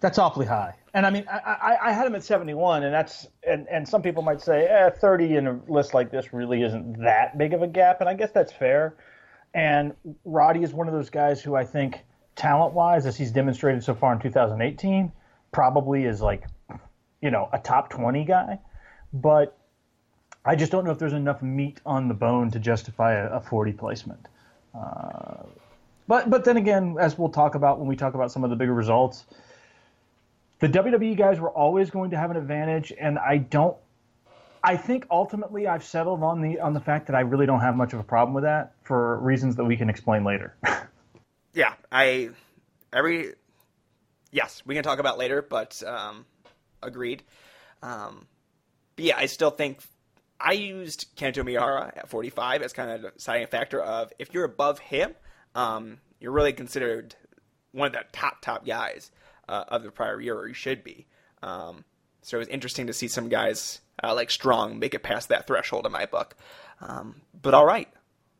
[0.00, 0.74] that's awfully high.
[0.92, 4.02] And I mean, I, I, I, had him at 71, and that's and, and some
[4.02, 7.62] people might say, eh, 30 in a list like this really isn't that big of
[7.62, 8.96] a gap, and I guess that's fair.
[9.54, 12.00] And Roddy is one of those guys who I think,
[12.34, 15.12] talent wise, as he's demonstrated so far in 2018,
[15.52, 16.44] probably is like
[17.20, 18.58] you know, a top 20 guy,
[19.12, 19.56] but
[20.44, 23.40] I just don't know if there's enough meat on the bone to justify a, a
[23.40, 24.26] 40 placement.
[24.74, 25.44] Uh,
[26.06, 28.56] but but then again, as we'll talk about when we talk about some of the
[28.56, 29.26] bigger results,
[30.60, 33.76] the WWE guys were always going to have an advantage, and I don't
[34.62, 37.76] I think ultimately I've settled on the on the fact that I really don't have
[37.76, 40.54] much of a problem with that for reasons that we can explain later.
[41.54, 42.30] yeah, I
[42.92, 43.34] every
[44.30, 46.26] yes, we can talk about later, but um,
[46.82, 47.22] agreed.
[47.82, 48.26] Um,
[48.96, 49.80] but yeah, I still think
[50.38, 54.44] I used Kento Miyahara at 45 as kind of a deciding factor of if you're
[54.44, 55.14] above him,
[55.54, 57.14] um, you're really considered
[57.72, 59.10] one of the top top guys
[59.50, 61.06] uh, of the prior year, or you should be.
[61.42, 61.84] Um,
[62.22, 65.46] so it was interesting to see some guys uh, like Strong make it past that
[65.46, 66.36] threshold in my book.
[66.80, 67.88] Um, but all right,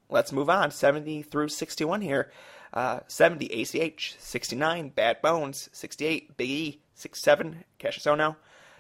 [0.08, 0.70] let's move on.
[0.70, 2.30] 70 through 61 here.
[2.72, 8.36] Uh, 70 ACH, 69 Bad Bones, 68 Big E, 67 Cassius Ohno,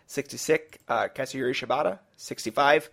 [0.06, 2.88] 66 uh, Katsuyori Shibata, 65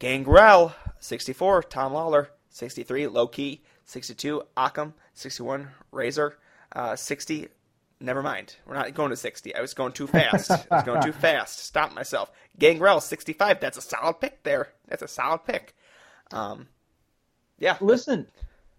[0.00, 6.36] Gangrel, 64 Tom Lawlor, 63 Low Ki, 62 Akam, 61 Razor,
[6.72, 7.46] uh, 60
[8.00, 8.54] Never mind.
[8.66, 9.54] We're not going to 60.
[9.54, 10.50] I was going too fast.
[10.50, 11.64] I was going too fast.
[11.64, 12.30] Stop myself.
[12.58, 13.60] Gangrel, 65.
[13.60, 14.68] That's a solid pick there.
[14.86, 15.74] That's a solid pick.
[16.30, 16.68] Um,
[17.58, 17.76] yeah.
[17.80, 18.26] Listen,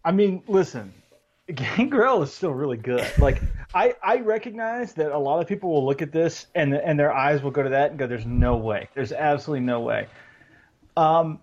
[0.06, 0.94] I mean, listen.
[1.54, 3.06] Gangrel is still really good.
[3.18, 3.42] Like
[3.74, 7.12] I, I recognize that a lot of people will look at this and and their
[7.12, 8.88] eyes will go to that and go, "There's no way.
[8.94, 10.08] There's absolutely no way."
[10.96, 11.40] Um,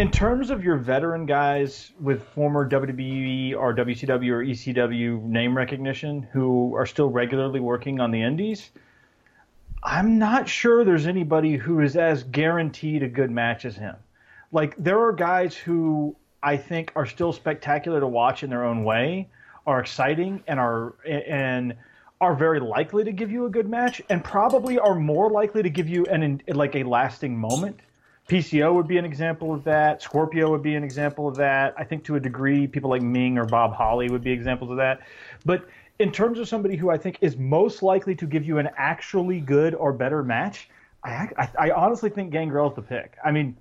[0.00, 6.26] in terms of your veteran guys with former WWE or WCW or ECW name recognition
[6.32, 8.70] who are still regularly working on the indies,
[9.82, 13.94] I'm not sure there's anybody who is as guaranteed a good match as him.
[14.52, 18.84] Like there are guys who I think are still spectacular to watch in their own
[18.84, 19.28] way,
[19.66, 21.74] are exciting and are and
[22.22, 25.68] are very likely to give you a good match and probably are more likely to
[25.68, 27.80] give you an like a lasting moment
[28.30, 30.00] PCO would be an example of that.
[30.00, 31.74] Scorpio would be an example of that.
[31.76, 34.76] I think to a degree, people like Ming or Bob Holly would be examples of
[34.76, 35.00] that.
[35.44, 35.66] But
[35.98, 39.40] in terms of somebody who I think is most likely to give you an actually
[39.40, 40.70] good or better match,
[41.02, 43.16] I, I, I honestly think Gangrel's the pick.
[43.24, 43.56] I mean,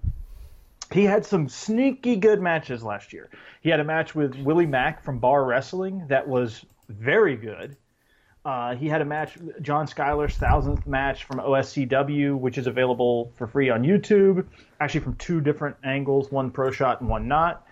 [0.93, 3.32] he had some sneaky good matches last year.
[3.62, 7.75] He had a match with Willie Mack from Bar Wrestling that was very good.
[8.45, 13.47] Uh, he had a match, John Schuyler's thousandth match from OSCW, which is available for
[13.47, 14.45] free on YouTube,
[14.80, 17.65] actually from two different angles, one pro shot and one not.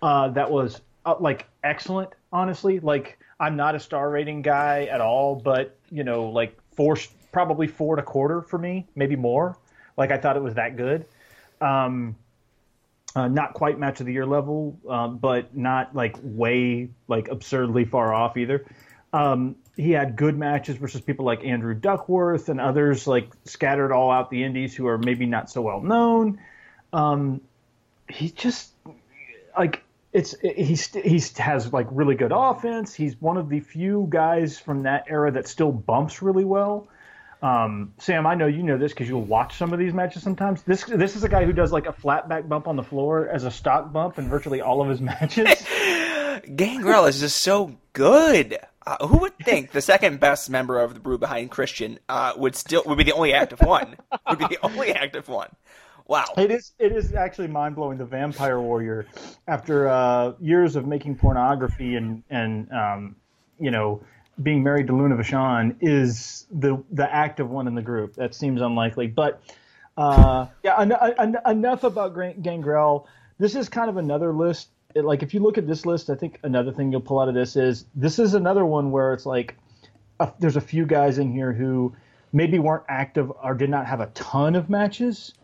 [0.00, 2.80] Uh, that was uh, like excellent, honestly.
[2.80, 6.96] Like I'm not a star rating guy at all, but you know, like four,
[7.30, 9.58] probably four and a quarter for me, maybe more.
[9.96, 11.06] Like I thought it was that good.
[11.60, 12.16] Um,
[13.14, 17.84] uh, not quite match of the year level, uh, but not like way like absurdly
[17.84, 18.64] far off either.
[19.12, 24.10] Um, he had good matches versus people like Andrew Duckworth and others like scattered all
[24.10, 26.40] out the indies who are maybe not so well known.
[26.92, 27.40] Um,
[28.08, 28.70] he just
[29.58, 29.82] like
[30.12, 32.94] it's he's he's has like really good offense.
[32.94, 36.86] He's one of the few guys from that era that still bumps really well.
[37.42, 40.62] Um, Sam, I know you know this because you'll watch some of these matches sometimes.
[40.62, 43.28] This this is a guy who does like a flat back bump on the floor
[43.28, 45.66] as a stock bump in virtually all of his matches.
[46.56, 48.56] Gangrel is just so good.
[48.86, 52.54] Uh, who would think the second best member of the Brood behind Christian uh, would
[52.54, 53.96] still would be the only active one?
[54.28, 55.48] would be the only active one.
[56.06, 56.26] Wow.
[56.36, 57.96] It is it is actually mind blowing.
[57.96, 59.06] The Vampire Warrior,
[59.48, 63.16] after uh, years of making pornography and and um,
[63.58, 64.02] you know
[64.42, 68.16] being married to Luna Vachon, is the the active one in the group.
[68.16, 69.40] That seems unlikely, but
[69.96, 70.78] uh, yeah.
[70.78, 73.08] En- en- enough about Gangrel.
[73.38, 76.14] This is kind of another list it, like if you look at this list, I
[76.14, 79.26] think another thing you'll pull out of this is this is another one where it's
[79.26, 79.56] like
[80.38, 81.94] there's a few guys in here who
[82.32, 85.34] maybe weren't active or did not have a ton of matches,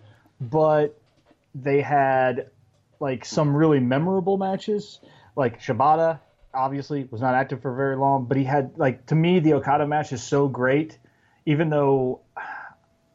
[0.41, 1.01] but
[1.55, 2.51] they had
[3.01, 5.01] like some really memorable matches.
[5.37, 6.21] Like Shibata,
[6.53, 9.87] obviously was not active for very long, but he had like to me the Okada
[9.87, 10.99] match is so great,
[11.47, 12.21] even though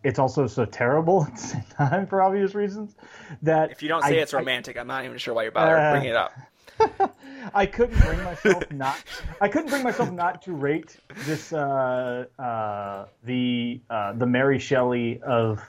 [0.06, 2.96] it's also so terrible at the same time for obvious reasons
[3.42, 5.52] that if you don't say I, it's romantic, I, am not even sure why you're
[5.52, 6.34] bothering uh, bringing it up.
[7.54, 9.04] I couldn't bring myself not.
[9.42, 15.22] I couldn't bring myself not to rate this uh, uh, the uh, the Mary Shelley
[15.22, 15.62] of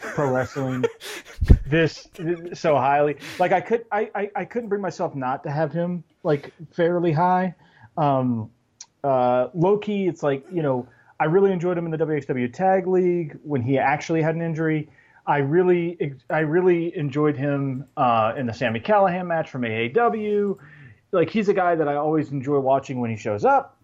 [0.00, 0.84] pro wrestling
[1.66, 2.08] this
[2.54, 3.16] so highly.
[3.38, 7.12] Like I could I, I, I couldn't bring myself not to have him like fairly
[7.12, 7.54] high.
[7.96, 8.50] Um,
[9.04, 12.86] uh, Low Ki, it's like you know I really enjoyed him in the WXW Tag
[12.86, 14.88] League when he actually had an injury.
[15.26, 20.58] I really, I really enjoyed him uh, in the Sami Callihan match from AAW.
[21.12, 23.78] Like he's a guy that I always enjoy watching when he shows up.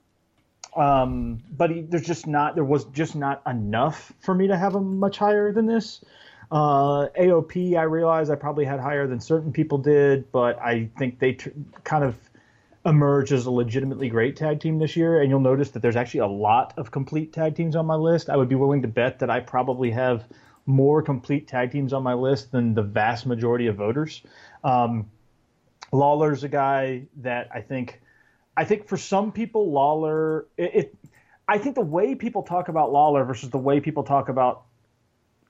[0.77, 4.75] Um, but he, there's just not, there was just not enough for me to have
[4.75, 6.05] him much higher than this.
[6.51, 11.19] Uh, AOP, I realize I probably had higher than certain people did, but I think
[11.19, 11.39] they
[11.85, 12.17] kind of
[12.85, 15.21] emerge as a legitimately great tag team this year.
[15.21, 18.29] And you'll notice that there's actually a lot of complete tag teams on my list.
[18.29, 20.25] I would be willing to bet that I probably have
[20.67, 24.23] more complete tag teams on my list than the vast majority of voters.
[24.65, 25.11] Um,
[25.93, 28.01] Lawlor's a guy that I think,
[28.57, 30.95] I think for some people, Lawlor, it, it,
[31.47, 34.65] I think the way people talk about Lawler versus the way people talk about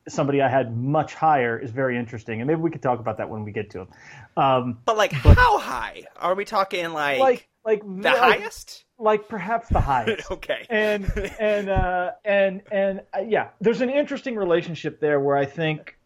[0.09, 3.29] somebody I had much higher is very interesting, and maybe we could talk about that
[3.29, 3.88] when we get to him.
[4.37, 6.93] Um, But like, how high are we talking?
[6.93, 8.85] Like, like, like the like, highest?
[8.99, 10.31] like perhaps the highest.
[10.31, 10.67] Okay.
[10.71, 11.05] And
[11.38, 15.97] and uh, and and uh, yeah, there's an interesting relationship there where I think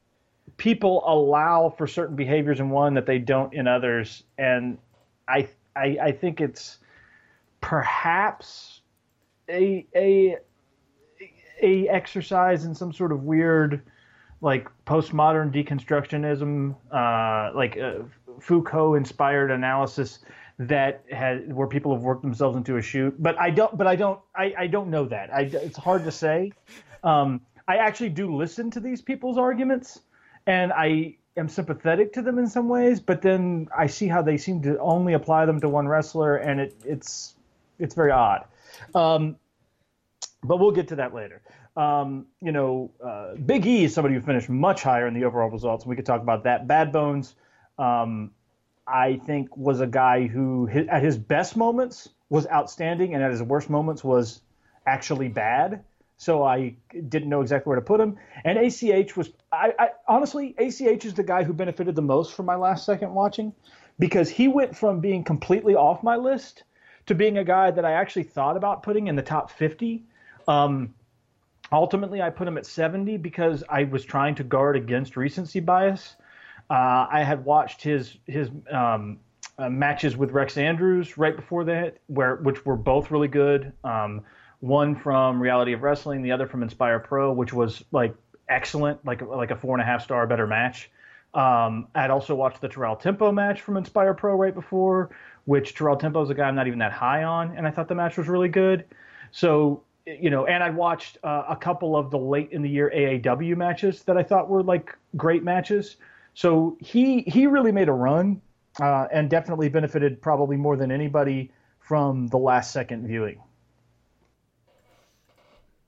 [0.57, 4.79] people allow for certain behaviors in one that they don't in others, and
[5.29, 6.79] I I, I think it's
[7.61, 8.81] perhaps
[9.49, 10.37] a a
[11.63, 13.83] a exercise in some sort of weird
[14.41, 18.03] like postmodern deconstructionism, uh, like uh,
[18.41, 20.19] Foucault-inspired analysis
[20.59, 23.15] that has where people have worked themselves into a shoot.
[23.19, 23.77] But I don't.
[23.77, 24.21] But I don't.
[24.35, 25.33] I, I don't know that.
[25.33, 26.53] I, it's hard to say.
[27.03, 30.01] Um, I actually do listen to these people's arguments,
[30.47, 33.01] and I am sympathetic to them in some ways.
[33.01, 36.61] But then I see how they seem to only apply them to one wrestler, and
[36.61, 37.35] it, it's
[37.79, 38.45] it's very odd.
[38.95, 39.37] Um,
[40.47, 41.43] but we'll get to that later.
[41.77, 45.51] Um, you know, uh, Big E is somebody who finished much higher in the overall
[45.51, 45.85] results.
[45.85, 46.67] We could talk about that.
[46.67, 47.35] Bad Bones,
[47.79, 48.31] um,
[48.87, 53.31] I think, was a guy who, his, at his best moments, was outstanding, and at
[53.31, 54.41] his worst moments was
[54.87, 55.85] actually bad.
[56.19, 56.77] So I
[57.09, 58.17] didn't know exactly where to put him.
[58.45, 62.47] And ACH was, I, I honestly, ACH is the guy who benefited the most from
[62.47, 63.53] my last second watching,
[63.99, 66.65] because he went from being completely off my list
[67.07, 70.05] to being a guy that I actually thought about putting in the top 50.
[70.49, 70.95] Um,
[71.73, 76.17] ultimately, I put him at 70 because I was trying to guard against recency bias.
[76.69, 79.21] Uh, I had watched his his um,
[79.59, 83.73] uh, matches with Rex Andrews right before that, where which were both really good.
[83.85, 84.23] Um,
[84.61, 88.15] one from Reality of Wrestling, the other from Inspire Pro, which was like
[88.49, 90.91] excellent, like like a four and a half star better match.
[91.35, 95.11] Um, I'd also watched the Terrell Tempo match from Inspire Pro right before,
[95.45, 97.89] which Terrell Tempo is a guy I'm not even that high on, and I thought
[97.89, 98.87] the match was really good.
[99.33, 102.91] So you know, and I watched uh, a couple of the late in the year
[102.95, 105.97] AAW matches that I thought were like great matches.
[106.35, 108.41] So he he really made a run,
[108.81, 113.41] uh, and definitely benefited probably more than anybody from the last second viewing.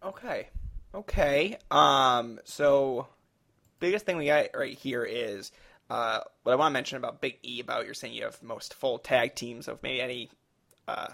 [0.02, 0.48] Okay.
[0.94, 1.58] Okay.
[1.70, 2.40] Um.
[2.44, 3.06] So,
[3.78, 5.52] biggest thing we got right here is
[5.90, 7.60] uh, what I want to mention about Big E.
[7.60, 10.30] About you're saying you have most full tag teams of maybe any
[10.88, 11.08] uh,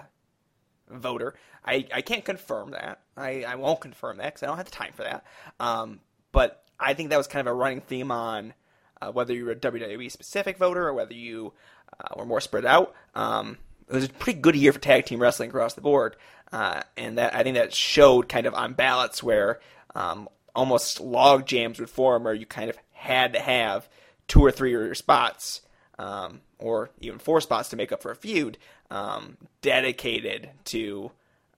[0.90, 1.34] voter.
[1.64, 3.00] I, I can't confirm that.
[3.16, 5.24] I, I won't confirm that because I don't have the time for that.
[5.60, 6.00] Um,
[6.32, 8.54] but I think that was kind of a running theme on
[9.00, 11.52] uh, whether you were a WWE specific voter or whether you
[11.98, 12.94] uh, were more spread out.
[13.14, 16.16] Um, it was a pretty good year for tag team wrestling across the board,
[16.52, 19.60] uh, and that I think that showed kind of on ballots where
[19.94, 23.88] um, almost log jams would form, where you kind of had to have
[24.26, 25.60] two or three of your spots,
[25.98, 28.58] um, or even four spots to make up for a feud,
[28.90, 31.10] um, dedicated to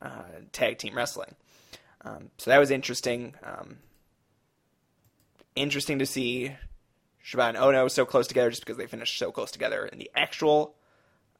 [0.02, 0.22] uh,
[0.52, 1.34] tag team wrestling.
[2.02, 3.34] Um, so that was interesting.
[3.42, 3.78] Um,
[5.54, 6.52] interesting to see
[7.24, 10.10] Shibata and Ono so close together just because they finished so close together in the
[10.14, 10.76] actual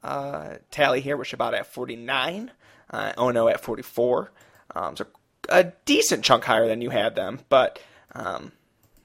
[0.03, 2.51] uh, tally here with Shibata at 49,
[2.91, 4.33] uh, Ono at 44.
[4.75, 5.07] Um, so
[5.49, 7.79] a decent chunk higher than you had them, but
[8.15, 8.53] um,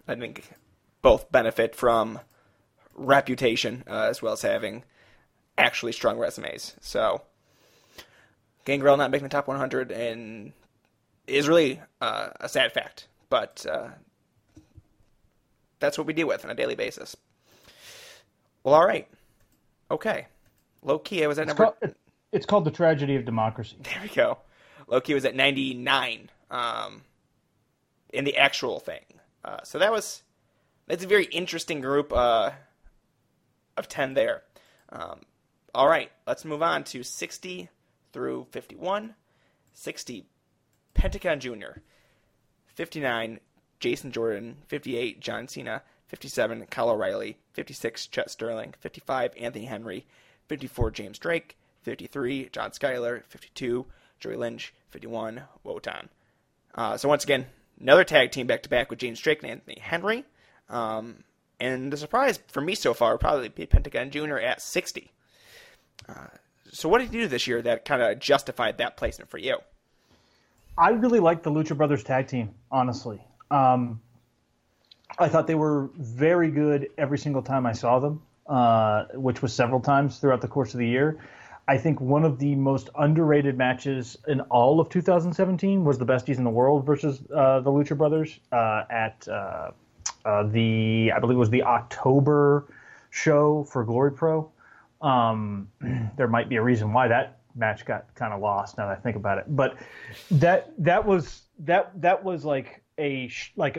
[0.07, 0.49] I think
[1.01, 2.19] both benefit from
[2.95, 4.83] reputation uh, as well as having
[5.57, 6.75] actually strong resumes.
[6.81, 7.21] So
[8.65, 10.53] Gangrel not making the top 100 and
[11.27, 13.89] is really uh, a sad fact, but uh,
[15.79, 17.15] that's what we deal with on a daily basis.
[18.63, 19.07] Well, all right,
[19.89, 20.27] okay.
[20.83, 21.73] Low Ki, I was at It's number.
[21.79, 21.95] called,
[22.31, 23.77] it's called the tragedy of democracy.
[23.83, 24.37] There we go.
[24.87, 27.01] Low Ki was at 99 um,
[28.13, 29.05] in the actual thing.
[29.43, 30.23] Uh, so that was
[30.87, 32.51] that's a very interesting group uh,
[33.77, 34.43] of 10 there.
[34.89, 35.21] Um,
[35.73, 37.69] all right, let's move on to 60
[38.11, 39.15] through 51.
[39.73, 40.25] 60,
[40.93, 41.79] Pentagon Jr.
[42.75, 43.39] 59,
[43.79, 44.57] Jason Jordan.
[44.67, 45.81] 58, John Cena.
[46.07, 47.37] 57, Kyle O'Reilly.
[47.53, 48.73] 56, Chet Sterling.
[48.79, 50.05] 55, Anthony Henry.
[50.47, 51.57] 54, James Drake.
[51.83, 53.23] 53, John Skyler.
[53.25, 53.85] 52,
[54.19, 54.73] Joey Lynch.
[54.89, 56.09] 51, Wotan.
[56.75, 57.45] Uh, so once again,
[57.79, 60.25] another tag team back to back with James Drake and Anthony Henry.
[60.69, 61.23] Um,
[61.61, 64.37] and the surprise for me so far would probably be Pentagon Jr.
[64.37, 65.11] at 60.
[66.09, 66.13] Uh,
[66.71, 69.57] so what did you do this year that kind of justified that placement for you?
[70.75, 73.21] I really liked the Lucha Brothers tag team, honestly.
[73.51, 74.01] Um,
[75.19, 79.53] I thought they were very good every single time I saw them, uh, which was
[79.53, 81.19] several times throughout the course of the year.
[81.67, 86.37] I think one of the most underrated matches in all of 2017 was the Besties
[86.39, 89.71] in the World versus uh, the Lucha Brothers uh, at uh,
[90.25, 92.67] uh, the I believe it was the October
[93.09, 94.51] show for Glory Pro.
[95.01, 95.67] Um,
[96.17, 99.01] there might be a reason why that match got kind of lost now that I
[99.01, 99.77] think about it, but
[100.31, 103.77] that that was that that was like a like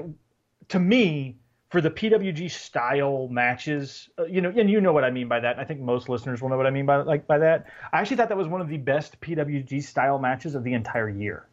[0.68, 1.36] to me
[1.72, 5.40] for the PWG style matches, uh, you know, and you know what I mean by
[5.40, 5.58] that.
[5.58, 7.66] I think most listeners will know what I mean by like by that.
[7.92, 11.08] I actually thought that was one of the best PWG style matches of the entire
[11.08, 11.46] year,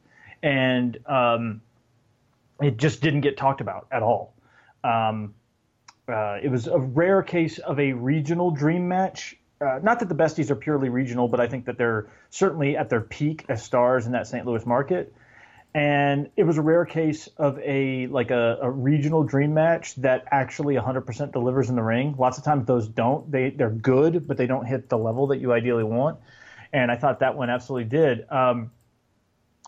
[0.44, 1.62] and um,
[2.62, 4.34] it just didn't get talked about at all.
[4.84, 5.34] Um,
[6.08, 9.36] uh, it was a rare case of a regional dream match.
[9.62, 12.90] Uh, not that the besties are purely regional, but I think that they're certainly at
[12.90, 14.46] their peak as stars in that St.
[14.46, 15.14] Louis market.
[15.76, 20.26] And it was a rare case of a like a, a regional dream match that
[20.32, 22.16] actually 100% delivers in the ring.
[22.18, 23.30] Lots of times those don't.
[23.32, 26.20] They they're good, but they don't hit the level that you ideally want.
[26.74, 28.26] And I thought that one absolutely did.
[28.32, 28.72] Um,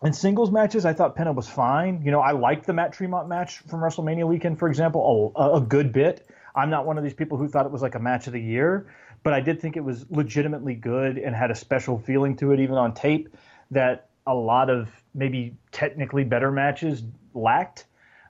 [0.03, 2.01] in singles matches, I thought Penta was fine.
[2.03, 5.61] You know, I liked the Matt Tremont match from WrestleMania weekend, for example, a, a
[5.61, 6.27] good bit.
[6.55, 8.41] I'm not one of these people who thought it was like a match of the
[8.41, 8.93] year,
[9.23, 12.59] but I did think it was legitimately good and had a special feeling to it,
[12.59, 13.29] even on tape,
[13.69, 17.85] that a lot of maybe technically better matches lacked.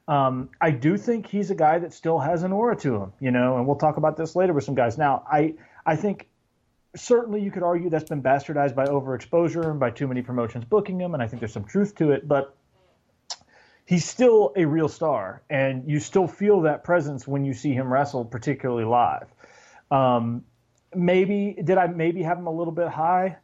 [0.08, 3.32] Um, I do think he's a guy that still has an aura to him, you
[3.32, 4.98] know, and we'll talk about this later with some guys.
[4.98, 5.54] Now, I
[5.86, 6.28] I think
[6.96, 11.00] certainly you could argue that's been bastardized by overexposure and by too many promotions booking
[11.00, 12.56] him, and I think there's some truth to it, but
[13.86, 17.92] he's still a real star, and you still feel that presence when you see him
[17.92, 19.28] wrestle, particularly live.
[19.89, 20.44] Um,
[20.96, 23.38] maybe did I maybe have him a little bit high?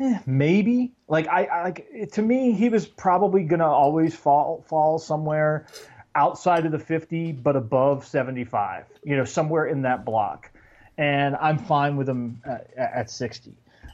[0.00, 0.92] Eh, maybe.
[1.08, 5.66] Like I, I like to me, he was probably gonna always fall fall somewhere
[6.14, 8.84] outside of the 50, but above 75.
[9.04, 10.50] You know, somewhere in that block
[10.98, 13.52] and I'm fine with him at, at 60.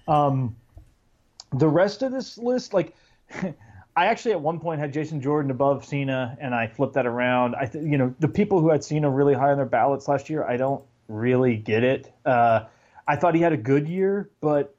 [0.09, 0.57] Um,
[1.53, 2.95] the rest of this list, like,
[3.95, 7.55] I actually at one point had Jason Jordan above Cena, and I flipped that around.
[7.55, 10.31] I, th- you know, the people who had Cena really high on their ballots last
[10.31, 12.13] year, I don't really get it.
[12.25, 12.65] Uh,
[13.07, 14.75] I thought he had a good year, but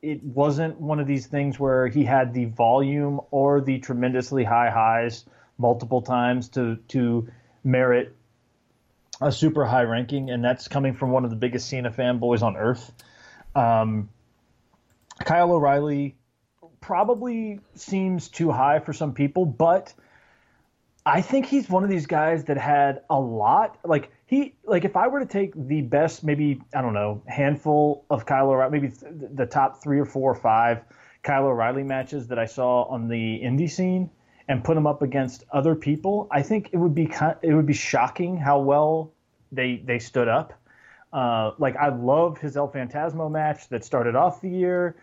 [0.00, 4.70] it wasn't one of these things where he had the volume or the tremendously high
[4.70, 5.24] highs
[5.58, 7.28] multiple times to to
[7.64, 8.16] merit
[9.22, 12.56] a super high ranking, and that's coming from one of the biggest Cena fanboys on
[12.56, 12.92] earth.
[13.54, 14.08] Um,
[15.24, 16.16] Kyle O'Reilly
[16.80, 19.94] probably seems too high for some people, but
[21.04, 23.78] I think he's one of these guys that had a lot.
[23.84, 28.04] Like he, like if I were to take the best, maybe I don't know, handful
[28.10, 30.82] of Kyle O'Reilly, maybe th- the top three or four or five
[31.22, 34.10] Kyle O'Reilly matches that I saw on the indie scene
[34.48, 37.10] and put them up against other people, I think it would be
[37.42, 39.11] it would be shocking how well
[39.52, 40.54] they they stood up.
[41.12, 44.96] Uh, like I love his El Phantasmo match that started off the year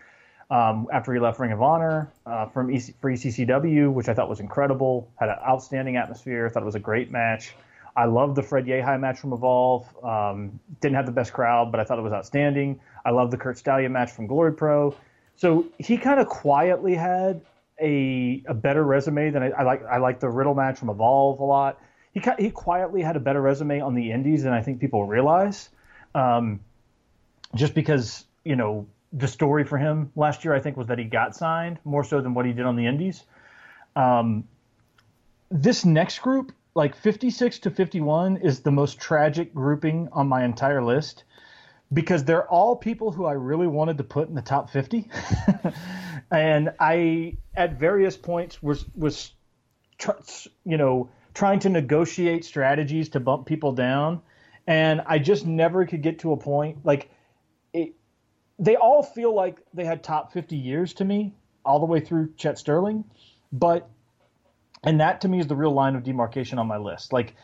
[0.50, 4.28] um, after he left Ring of Honor uh, from EC, for ECCW, which I thought
[4.28, 5.08] was incredible.
[5.16, 6.50] Had an outstanding atmosphere.
[6.50, 7.54] Thought it was a great match.
[7.96, 9.86] I love the Fred Yehi match from Evolve.
[10.04, 12.80] Um, didn't have the best crowd, but I thought it was outstanding.
[13.04, 14.94] I love the Kurt Stallion match from Glory Pro.
[15.36, 17.40] So he kind of quietly had
[17.80, 19.84] a a better resume than I, I like.
[19.84, 21.80] I like the Riddle match from Evolve a lot.
[22.12, 25.68] He he quietly had a better resume on the Indies than I think people realize.
[26.14, 26.60] Um,
[27.54, 31.04] just because you know the story for him last year, I think was that he
[31.04, 33.24] got signed more so than what he did on the Indies.
[33.96, 34.44] Um,
[35.50, 40.82] this next group, like 56 to 51, is the most tragic grouping on my entire
[40.82, 41.24] list
[41.92, 45.08] because they're all people who I really wanted to put in the top 50.
[46.30, 49.32] and I, at various points, was, was,
[50.64, 54.20] you know, trying to negotiate strategies to bump people down.
[54.66, 57.10] And I just never could get to a point like
[57.72, 57.94] it,
[58.58, 62.34] they all feel like they had top 50 years to me all the way through
[62.36, 63.04] Chet Sterling.
[63.52, 63.88] But,
[64.84, 67.12] and that to me is the real line of demarcation on my list.
[67.12, 67.34] Like,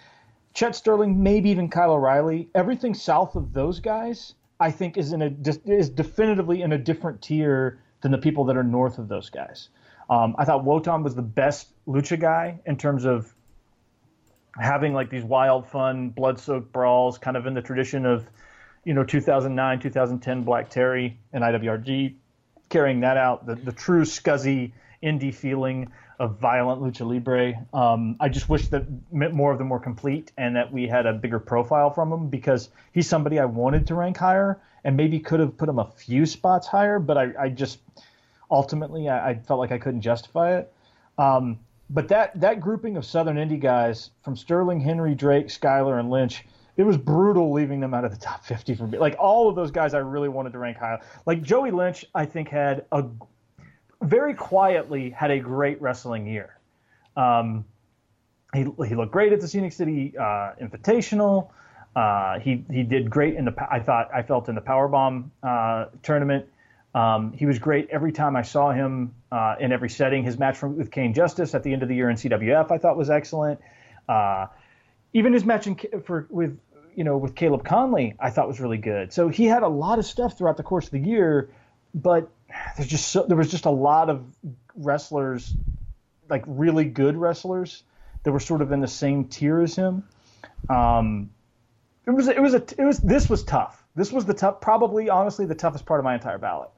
[0.57, 5.21] Chet Sterling, maybe even Kyle O'Reilly, everything south of those guys, I think is in
[5.21, 5.31] a
[5.67, 9.69] is definitively in a different tier than the people that are north of those guys.
[10.09, 13.35] Um, I thought Wotan was the best lucha guy in terms of
[14.61, 18.27] having like these wild, fun, blood-soaked brawls, kind of in the tradition of,
[18.85, 22.15] you know, 2009, 2010 Black Terry and IWRG,
[22.69, 27.67] carrying that out, the, the true scuzzy indie feeling of violent lucha libre.
[27.75, 31.13] Um, I just wish that more of them were complete and that we had a
[31.13, 35.41] bigger profile from him because he's somebody I wanted to rank higher and maybe could
[35.41, 37.79] have put him a few spots higher, but I, I just
[38.51, 40.73] ultimately I, I, felt like I couldn't justify it.
[41.19, 41.59] Um,
[41.91, 46.45] but that that grouping of Southern Indie guys from Sterling, Henry, Drake, Skyler, and Lynch,
[46.77, 48.99] it was brutal leaving them out of the top 50 for me.
[48.99, 51.01] Like all of those guys, I really wanted to rank high.
[51.25, 53.05] Like Joey Lynch, I think had a
[54.03, 56.59] very quietly had a great wrestling year.
[57.17, 57.65] Um,
[58.53, 61.51] he he looked great at the Scenic City uh, Invitational.
[61.95, 65.87] Uh, he he did great in the I thought I felt in the Powerbomb uh,
[66.03, 66.47] tournament.
[66.97, 70.25] Um, he was great every time I saw him uh, in every setting.
[70.25, 72.79] His match from, with Cain Justice at the end of the year in CWF I
[72.79, 73.61] thought was excellent.
[74.09, 74.47] Uh,
[75.13, 76.59] even his match in, for with
[76.95, 79.13] you know with Caleb Conley I thought was really good.
[79.13, 81.51] So he had a lot of stuff throughout the course of the year,
[81.95, 82.31] but
[82.79, 84.25] there's just so, there was just a lot of
[84.75, 85.55] wrestlers
[86.31, 87.83] like really good wrestlers
[88.23, 90.03] that were sort of in the same tier as him.
[90.71, 91.29] Um,
[92.07, 93.85] it was it was a it was this was tough.
[93.95, 96.71] This was the tough, probably honestly the toughest part of my entire ballot.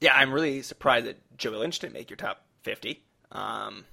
[0.00, 3.02] Yeah, I'm really surprised that Joey Lynch didn't make your top 50.
[3.32, 3.84] Um,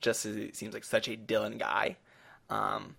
[0.00, 1.96] just as he seems like such a Dylan guy.
[2.48, 2.96] Um,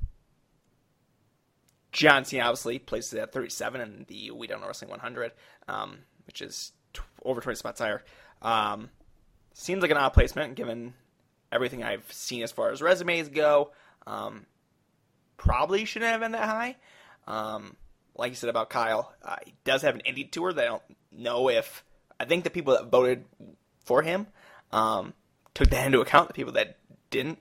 [1.91, 5.31] John Cena obviously places at 37 in the We Don't Know Wrestling 100,
[5.67, 8.03] um, which is t- over 20 spots higher.
[8.41, 8.89] Um,
[9.53, 10.93] seems like an odd placement given
[11.51, 13.71] everything I've seen as far as resumes go.
[14.05, 14.45] Um,
[15.37, 16.75] probably shouldn't have been that high.
[17.25, 17.75] Um,
[18.15, 20.83] like you said about Kyle, uh, he does have an indie tour that I don't
[21.11, 21.83] know if
[22.19, 23.25] I think the people that voted
[23.85, 24.27] for him
[24.71, 25.13] um,
[25.53, 26.27] took that into account.
[26.27, 26.77] The people that
[27.09, 27.39] didn't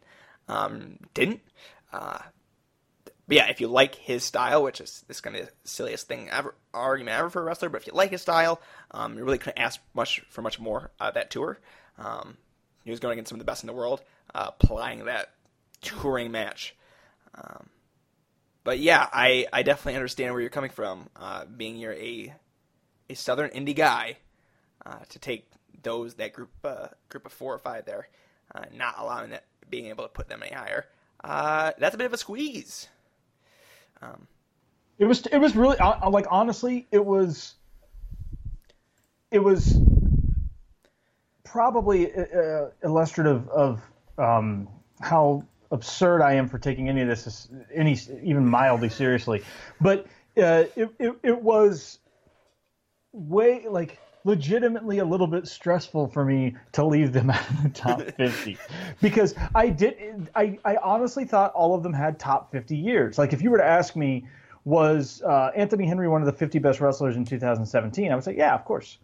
[0.48, 1.40] um, didn't.
[1.92, 2.18] Uh,
[3.28, 6.54] but yeah, if you like his style, which is this kind of silliest thing ever
[6.72, 8.60] argument ever for a wrestler, but if you like his style,
[8.92, 11.58] um, you really couldn't ask much for much more uh, that tour.
[11.98, 12.36] Um,
[12.84, 14.02] he was going against some of the best in the world,
[14.34, 15.32] uh, playing that
[15.80, 16.76] touring match.
[17.34, 17.68] Um,
[18.62, 21.08] but yeah, I, I definitely understand where you're coming from.
[21.16, 22.32] Uh, being you're a
[23.08, 24.18] a southern indie guy,
[24.86, 25.48] uh, to take
[25.82, 28.08] those that group uh, group of four or five there,
[28.54, 30.86] uh, not allowing that being able to put them any higher.
[31.22, 32.88] Uh, that's a bit of a squeeze.
[34.00, 34.26] Um,
[34.98, 37.54] it was it was really uh, like honestly it was
[39.30, 39.76] it was
[41.44, 42.12] probably
[42.84, 43.80] illustrative of
[44.18, 44.68] um,
[45.00, 49.42] how absurd I am for taking any of this any even mildly seriously.
[49.80, 50.06] But
[50.36, 51.98] it, it, it was
[53.12, 57.68] way like legitimately a little bit stressful for me to leave them out of the
[57.70, 58.58] top 50
[59.00, 63.18] because I did I, I honestly thought all of them had top 50 years.
[63.18, 64.26] Like if you were to ask me
[64.64, 68.36] was uh, Anthony Henry one of the 50 best wrestlers in 2017, I would say
[68.36, 68.98] yeah, of course.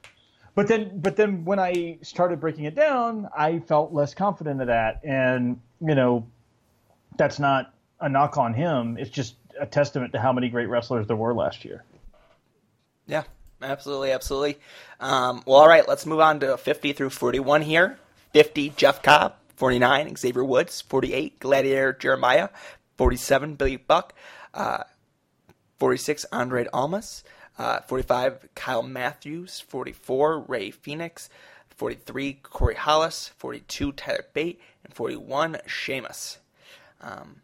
[0.55, 4.67] But then, but then when I started breaking it down, I felt less confident of
[4.67, 5.01] that.
[5.03, 6.27] And you know,
[7.17, 8.99] that's not a knock on him.
[8.99, 11.85] It's just a testament to how many great wrestlers there were last year.
[13.07, 13.23] Yeah,
[13.63, 14.59] absolutely, absolutely.
[15.01, 17.99] Um, well, all right, let's move on to 50 through 41 here.
[18.33, 19.35] 50, Jeff Cobb.
[19.57, 20.81] 49, Xavier Woods.
[20.81, 22.49] 48, Gladiator Jeremiah.
[22.97, 24.15] 47, Billy Buck.
[24.55, 24.85] Uh,
[25.79, 27.25] 46, Andre Almas.
[27.59, 29.61] Uh, 45, Kyle Matthews.
[29.61, 31.29] 44, Rey Fenix.
[31.77, 33.29] 43, Corey Hollis.
[33.39, 34.61] 42, Tyler Bate.
[34.85, 36.39] And 41, Sheamus.
[37.01, 37.43] Um,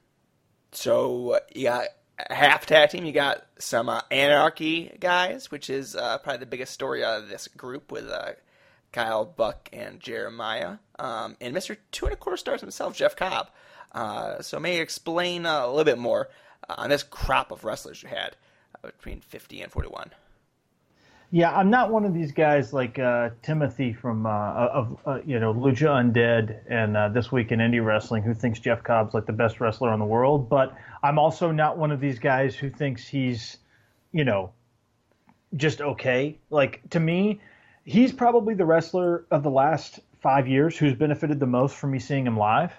[0.72, 1.88] so got
[2.30, 3.04] half tag team.
[3.04, 7.28] You got some uh, Anarchy guys, which is uh, probably the biggest story out of
[7.28, 8.32] this group with uh,
[8.92, 13.48] Kyle Buck and Jeremiah, um, and Mister Two and a Quarter Stars himself, Jeff Cobb.
[13.92, 16.28] Uh, so may explain a little bit more
[16.68, 18.36] uh, on this crop of wrestlers you had
[18.82, 20.10] uh, between 50 and 41.
[21.30, 25.38] Yeah, I'm not one of these guys like uh, Timothy from uh, of uh, you
[25.38, 29.26] know Lucha Undead and uh, this week in indie wrestling who thinks Jeff Cobb's like
[29.26, 30.48] the best wrestler in the world.
[30.48, 33.58] But I'm also not one of these guys who thinks he's
[34.12, 34.52] you know
[35.56, 36.38] just okay.
[36.50, 37.40] Like to me,
[37.84, 41.98] he's probably the wrestler of the last five years who's benefited the most from me
[41.98, 42.72] seeing him live.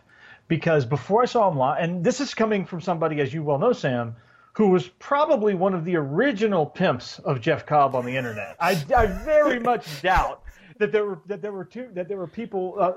[0.47, 3.59] Because before I saw him live, and this is coming from somebody as you well
[3.59, 4.15] know, Sam,
[4.53, 8.55] who was probably one of the original pimps of Jeff Cobb on the internet.
[8.59, 10.43] I, I very much doubt
[10.79, 12.93] that there were that there were two that there were people uh,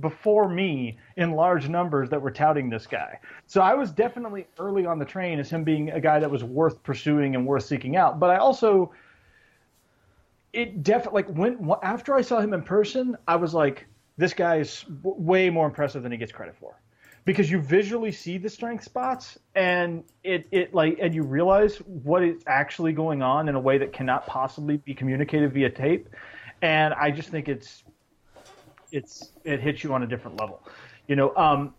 [0.00, 3.18] before me in large numbers that were touting this guy.
[3.46, 6.44] So I was definitely early on the train as him being a guy that was
[6.44, 8.20] worth pursuing and worth seeking out.
[8.20, 8.92] But I also
[10.52, 13.86] it definitely like when after I saw him in person, I was like,
[14.18, 16.76] this guy is way more impressive than he gets credit for
[17.24, 22.22] because you visually see the strength spots and it, it like and you realize what
[22.22, 26.08] is actually going on in a way that cannot possibly be communicated via tape
[26.62, 27.84] and i just think it's
[28.90, 30.62] it's it hits you on a different level.
[31.08, 31.74] You know um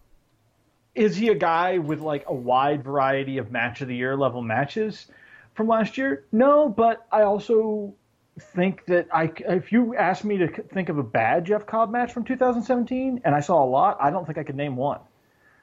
[0.96, 4.42] is he a guy with like a wide variety of match of the year level
[4.42, 5.08] matches
[5.56, 6.26] from last year?
[6.32, 7.96] No but i also
[8.40, 12.12] think that I, if you asked me to think of a bad Jeff Cobb match
[12.14, 15.00] from 2017, and I saw a lot, I don't think I could name one.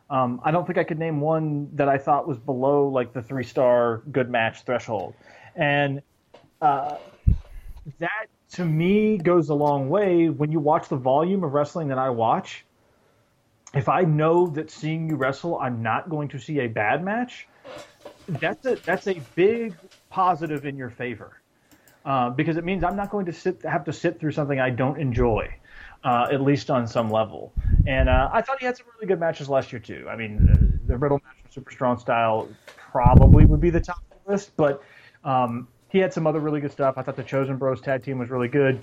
[0.08, 3.22] Um, I don't think I could name one that I thought was below like the
[3.22, 5.14] three star good match threshold,
[5.54, 6.02] and
[6.60, 6.96] uh,
[7.98, 10.28] that to me goes a long way.
[10.28, 12.64] When you watch the volume of wrestling that I watch,
[13.74, 17.46] if I know that seeing you wrestle, I'm not going to see a bad match,
[18.26, 19.74] that's a that's a big
[20.08, 21.40] positive in your favor.
[22.04, 24.70] Uh, because it means I'm not going to sit have to sit through something I
[24.70, 25.54] don't enjoy,
[26.02, 27.52] uh, at least on some level.
[27.86, 30.06] And uh, I thought he had some really good matches last year too.
[30.08, 34.24] I mean, the, the Riddle match Super Strong Style probably would be the top of
[34.24, 34.82] the list, but
[35.24, 36.94] um, he had some other really good stuff.
[36.96, 38.82] I thought the Chosen Bros tag team was really good.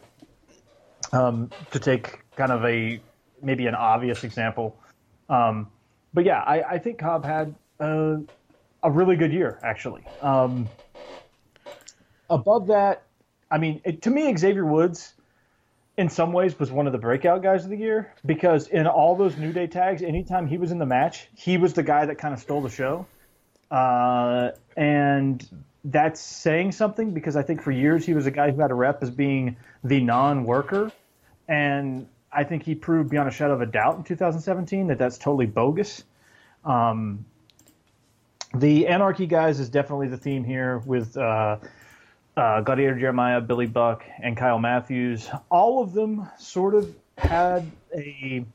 [1.14, 3.00] Um, to take kind of a
[3.42, 4.78] maybe an obvious example,
[5.30, 5.68] um,
[6.14, 8.20] but yeah, I, I think Cobb had a
[8.84, 10.04] really good year actually.
[10.22, 10.68] Um,
[12.30, 13.04] above that,
[13.50, 15.14] I mean, it, to me, Xavier Woods,
[15.98, 19.16] in some ways, was one of the breakout guys of the year because in all
[19.16, 22.18] those New Day tags, anytime he was in the match, he was the guy that
[22.18, 23.06] kind of stole the show.
[23.72, 25.48] Uh, and
[25.88, 28.74] that's saying something because I think for years he was a guy who had a
[28.74, 30.92] rep as being the non-worker,
[31.48, 35.18] and I think he proved beyond a shadow of a doubt in 2017 that that's
[35.18, 36.04] totally bogus.
[36.66, 37.26] Um,
[38.54, 41.58] the Anarchy guys is definitely the theme here with uh,
[42.36, 45.30] uh, Gladiator Jeremiah, Billy Buck, and Kyle Matthews.
[45.50, 47.66] All of them sort of had
[47.96, 48.46] a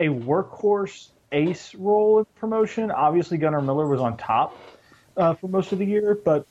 [0.00, 2.90] a workhorse ace role in promotion.
[2.90, 4.56] Obviously, Gunnar Miller was on top
[5.16, 6.46] uh, for most of the year, but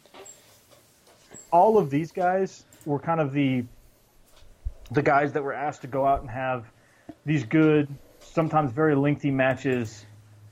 [1.52, 3.64] all of these guys were kind of the
[4.92, 6.66] the guys that were asked to go out and have
[7.26, 7.88] these good,
[8.20, 10.06] sometimes very lengthy matches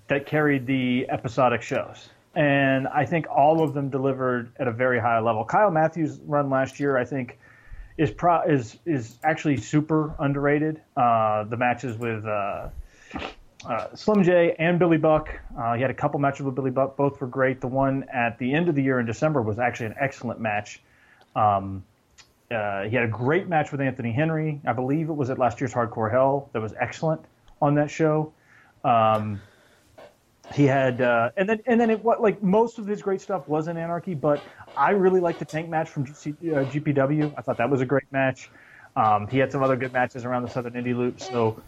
[0.08, 5.00] that carried the episodic shows and I think all of them delivered at a very
[5.00, 5.44] high level.
[5.44, 7.38] Kyle Matthews' run last year, I think,
[7.98, 10.82] is pro- is is actually super underrated.
[10.96, 12.70] Uh, the matches with uh,
[13.66, 16.96] uh, Slim J and Billy Buck, uh, he had a couple matches with Billy Buck.
[16.96, 17.60] Both were great.
[17.60, 20.82] The one at the end of the year in December was actually an excellent match.
[21.36, 21.84] Um,
[22.52, 24.60] uh, he had a great match with Anthony Henry.
[24.66, 26.50] I believe it was at last year's Hardcore Hell.
[26.54, 27.22] That was excellent
[27.62, 28.34] on that show.
[28.84, 29.42] Um,
[30.54, 33.48] he had uh, and then and then it what like most of his great stuff
[33.48, 34.42] was in Anarchy, but
[34.76, 37.34] I really liked the tank match from GC, uh, GPW.
[37.38, 38.50] I thought that was a great match.
[38.96, 41.22] Um, he had some other good matches around the Southern Indie Loop.
[41.22, 41.62] So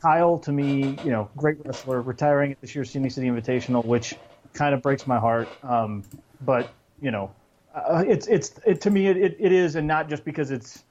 [0.00, 4.14] Kyle, to me, you know, great wrestler, retiring at this year's Scenic City Invitational, which
[4.52, 5.48] kind of breaks my heart.
[5.62, 6.02] Um,
[6.44, 6.70] but
[7.00, 7.30] you know,
[7.74, 10.84] uh, it's it's it, to me it, it, is, and not just because it's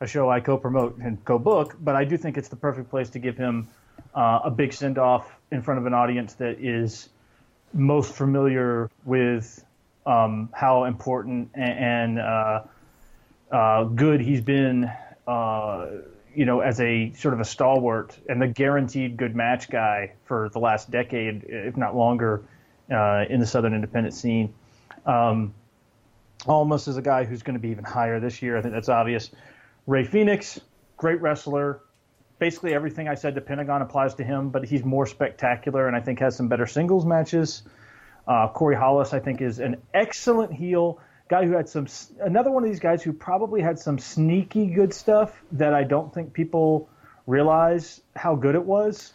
[0.00, 3.18] a show I co-promote and co-book, but I do think it's the perfect place to
[3.18, 3.68] give him
[4.14, 7.08] uh, a big send off in front of an audience that is
[7.72, 9.64] most familiar with
[10.04, 12.62] um, how important and, and uh,
[13.52, 14.90] uh, good he's been,
[15.26, 15.86] uh,
[16.34, 20.48] you know, as a sort of a stalwart and the guaranteed good match guy for
[20.50, 22.42] the last decade, if not longer,
[22.90, 24.52] uh, in the Southern independent scene.
[25.06, 25.54] Um,
[26.46, 28.56] Almas as a guy who's going to be even higher this year.
[28.56, 29.30] I think that's obvious.
[29.86, 30.60] Rey Fenix,
[30.96, 31.80] great wrestler,
[32.38, 36.00] basically everything I said to Pentagon applies to him, but he's more spectacular and I
[36.00, 37.62] think has some better singles matches.
[38.26, 41.00] Uh, Corey Hollis, I think, is an excellent heel
[41.32, 41.86] guy who had some
[42.20, 46.12] another one of these guys who probably had some sneaky good stuff that I don't
[46.12, 46.90] think people
[47.26, 49.14] realize how good it was.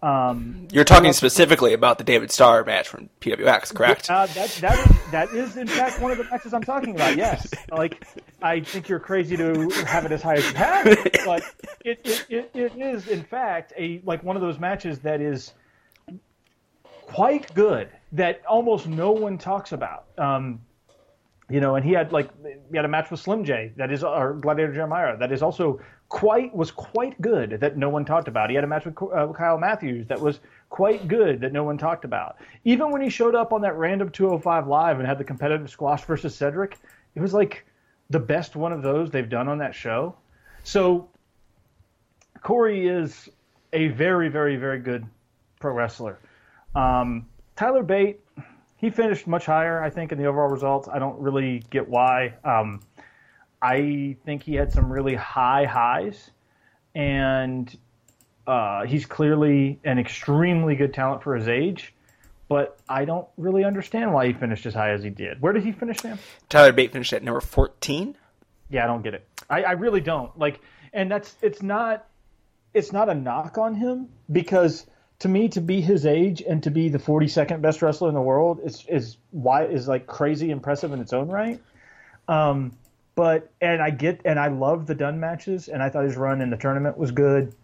[0.00, 4.08] Um, You're talking specifically about the David Starr match from PWX, correct?
[4.08, 7.16] Uh, that, that, is, that is, in fact, one of the matches I'm talking about,
[7.16, 7.52] yes.
[7.72, 8.06] Like,
[8.40, 11.42] I think you're crazy to have it as high as you have it, but
[11.84, 15.52] it, it, it, it is, in fact, a like one of those matches that is
[17.06, 20.04] quite good that almost no one talks about.
[20.16, 20.60] Um,
[21.48, 22.28] you know, and he had like
[22.70, 25.80] he had a match with Slim J that is or Gladiator Jeremiah that is also
[26.08, 28.50] quite was quite good that no one talked about.
[28.50, 30.40] He had a match with uh, Kyle Matthews that was
[30.70, 32.36] quite good that no one talked about.
[32.64, 36.04] Even when he showed up on that random 205 live and had the competitive squash
[36.04, 36.78] versus Cedric,
[37.14, 37.64] it was like
[38.10, 40.16] the best one of those they've done on that show.
[40.64, 41.08] So
[42.42, 43.28] Corey is
[43.72, 45.06] a very, very, very good
[45.60, 46.18] pro wrestler.
[46.74, 47.26] Um,
[47.56, 48.20] Tyler Bate,
[48.76, 50.88] he finished much higher, I think, in the overall results.
[50.88, 52.34] I don't really get why.
[52.44, 52.80] Um,
[53.60, 56.30] I think he had some really high highs,
[56.94, 57.74] and
[58.46, 61.94] uh, he's clearly an extremely good talent for his age.
[62.48, 65.40] But I don't really understand why he finished as high as he did.
[65.40, 66.18] Where did he finish, Sam?
[66.48, 68.16] Tyler Bate finished at number 14.
[68.70, 69.26] Yeah, I don't get it.
[69.50, 70.36] I, I really don't.
[70.38, 70.60] Like,
[70.92, 72.06] and that's it's not
[72.72, 74.86] it's not a knock on him because
[75.20, 78.20] to me to be his age and to be the 42nd best wrestler in the
[78.20, 81.60] world is is why is like crazy impressive in its own right.
[82.28, 82.76] Um,
[83.14, 86.40] but and I get and I love the Dunne matches, and I thought his run
[86.42, 87.54] in the tournament was good,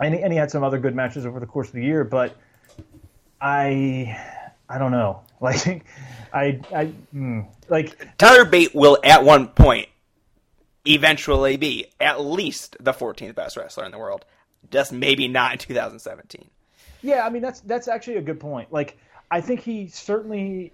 [0.00, 2.04] and he, and he had some other good matches over the course of the year.
[2.04, 2.36] But
[3.40, 4.16] I
[4.68, 5.84] I don't know, like
[6.32, 9.88] I I hmm, like Tyler Bate will at one point
[10.84, 14.24] eventually be at least the 14th best wrestler in the world,
[14.70, 16.48] just maybe not in 2017.
[17.02, 18.72] Yeah, I mean that's that's actually a good point.
[18.72, 18.96] Like
[19.30, 20.72] I think he certainly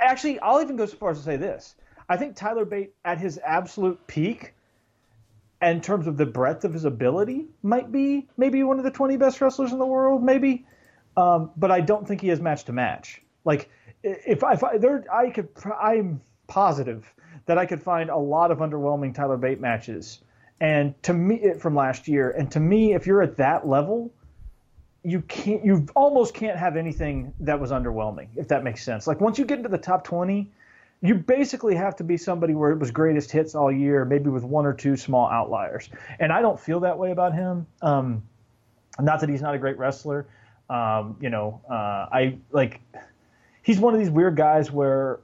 [0.00, 1.74] actually I'll even go so far as to say this.
[2.08, 4.54] I think Tyler Bate at his absolute peak
[5.62, 9.16] in terms of the breadth of his ability might be maybe one of the 20
[9.16, 10.66] best wrestlers in the world maybe.
[11.16, 13.22] Um, but I don't think he has match to match.
[13.44, 13.70] Like
[14.02, 15.48] if I, if I there I could
[15.80, 17.12] I'm positive
[17.46, 20.20] that I could find a lot of underwhelming Tyler Bate matches
[20.60, 24.10] and to me from last year and to me if you're at that level
[25.04, 29.06] you can't you almost can't have anything that was underwhelming if that makes sense.
[29.06, 30.50] Like once you get into the top 20
[31.02, 34.44] you basically have to be somebody where it was greatest hits all year maybe with
[34.44, 35.90] one or two small outliers.
[36.18, 37.66] And i don't feel that way about him.
[37.82, 38.22] Um,
[38.98, 40.26] not that he's not a great wrestler.
[40.68, 42.80] Um, you know uh, i like
[43.62, 45.20] he's one of these weird guys where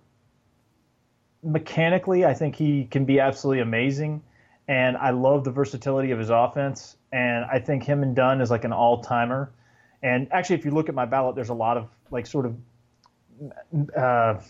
[1.42, 4.22] mechanically i think he can be absolutely amazing
[4.68, 8.50] and i love the versatility of his offense and i think him and Dunne is
[8.50, 9.52] like an all-timer
[10.02, 12.56] and actually, if you look at my ballot, there's a lot of like sort of
[13.96, 14.40] uh,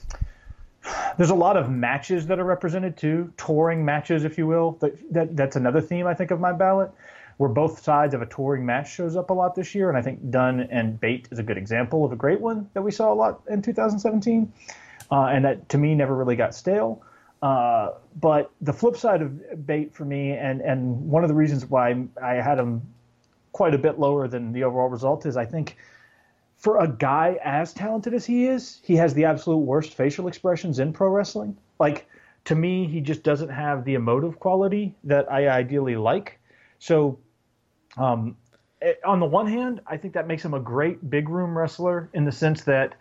[1.16, 4.72] there's a lot of matches that are represented too, touring matches, if you will.
[4.80, 6.90] That, that that's another theme I think of my ballot,
[7.36, 10.02] where both sides of a touring match shows up a lot this year, and I
[10.02, 13.12] think Dunne and Bate is a good example of a great one that we saw
[13.12, 14.50] a lot in 2017,
[15.10, 17.02] uh, and that to me never really got stale.
[17.42, 21.66] Uh, but the flip side of Bate for me, and and one of the reasons
[21.66, 22.82] why I had him
[23.50, 25.76] quite a bit lower than the overall result is I think
[26.56, 30.78] for a guy as talented as he is, he has the absolute worst facial expressions
[30.78, 31.56] in pro wrestling.
[31.80, 32.06] Like
[32.44, 36.38] to me, he just doesn't have the emotive quality that I ideally like.
[36.78, 37.18] So,
[37.96, 38.36] um,
[38.80, 42.08] eh, on the one hand, I think that makes him a great big room wrestler
[42.14, 42.94] in the sense that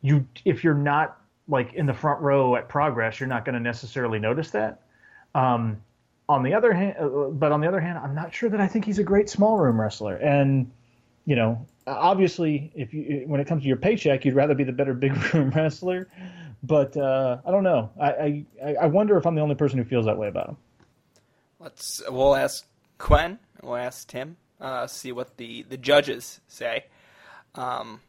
[0.00, 3.60] you, if you're not like in the front row at Progress, you're not going to
[3.60, 4.82] necessarily notice that.
[5.34, 5.82] Um,
[6.28, 8.66] on the other hand, uh, but on the other hand, I'm not sure that I
[8.66, 10.16] think he's a great small room wrestler.
[10.16, 10.70] And
[11.26, 14.72] you know, obviously, if you when it comes to your paycheck, you'd rather be the
[14.72, 16.08] better big room wrestler.
[16.62, 17.90] But uh, I don't know.
[18.00, 20.56] I, I I wonder if I'm the only person who feels that way about him.
[21.58, 22.66] Let's we'll ask
[22.98, 23.38] Quen.
[23.62, 24.36] We'll ask Tim.
[24.60, 26.86] Uh, see what the the judges say.
[27.54, 28.00] Um,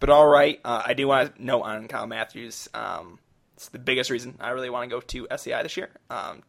[0.00, 2.68] but all right, uh, I do want to note on Kyle Matthews.
[2.74, 3.18] Um,
[3.54, 5.90] it's the biggest reason I really want to go to SCI this year.
[6.10, 6.42] Um,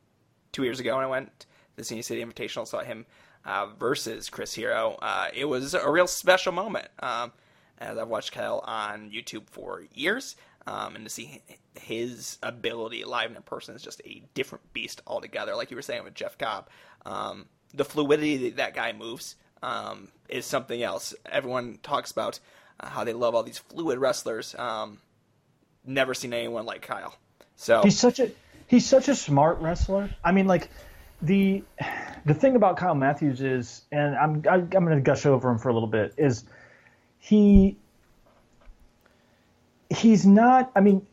[0.52, 1.46] two years ago when I went
[1.76, 3.06] the Scenic City Invitational, saw him
[3.46, 4.98] uh, versus Chris Hero.
[5.02, 6.88] Uh, it was a real special moment.
[7.00, 7.32] Um,
[7.80, 10.36] as I've watched Kyle on YouTube for years,
[10.66, 11.42] um, and to see
[11.80, 15.56] his ability live in person is just a different beast altogether.
[15.56, 16.70] Like you were saying with Jeff Cobb,
[17.06, 21.14] um, the fluidity that, that guy moves um, is something else.
[21.32, 22.40] Everyone talks about
[22.80, 24.56] uh, how they love all these fluid wrestlers.
[24.56, 25.00] Um,
[25.86, 27.16] never seen anyone like Kyle.
[27.56, 28.32] So he's such a
[28.68, 30.10] he's such a smart wrestler.
[30.24, 30.70] I mean, like
[31.22, 31.64] the
[32.26, 35.26] the thing about Kyle Matthews is, and I'm I, am i am going to gush
[35.26, 36.44] over him for a little bit, is
[37.20, 37.78] he
[39.90, 40.72] he's not.
[40.76, 41.06] I mean,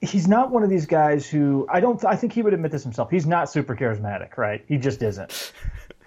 [0.00, 2.04] he's not one of these guys who I don't.
[2.04, 3.10] I think he would admit this himself.
[3.10, 4.64] He's not super charismatic, right?
[4.68, 5.52] He just isn't.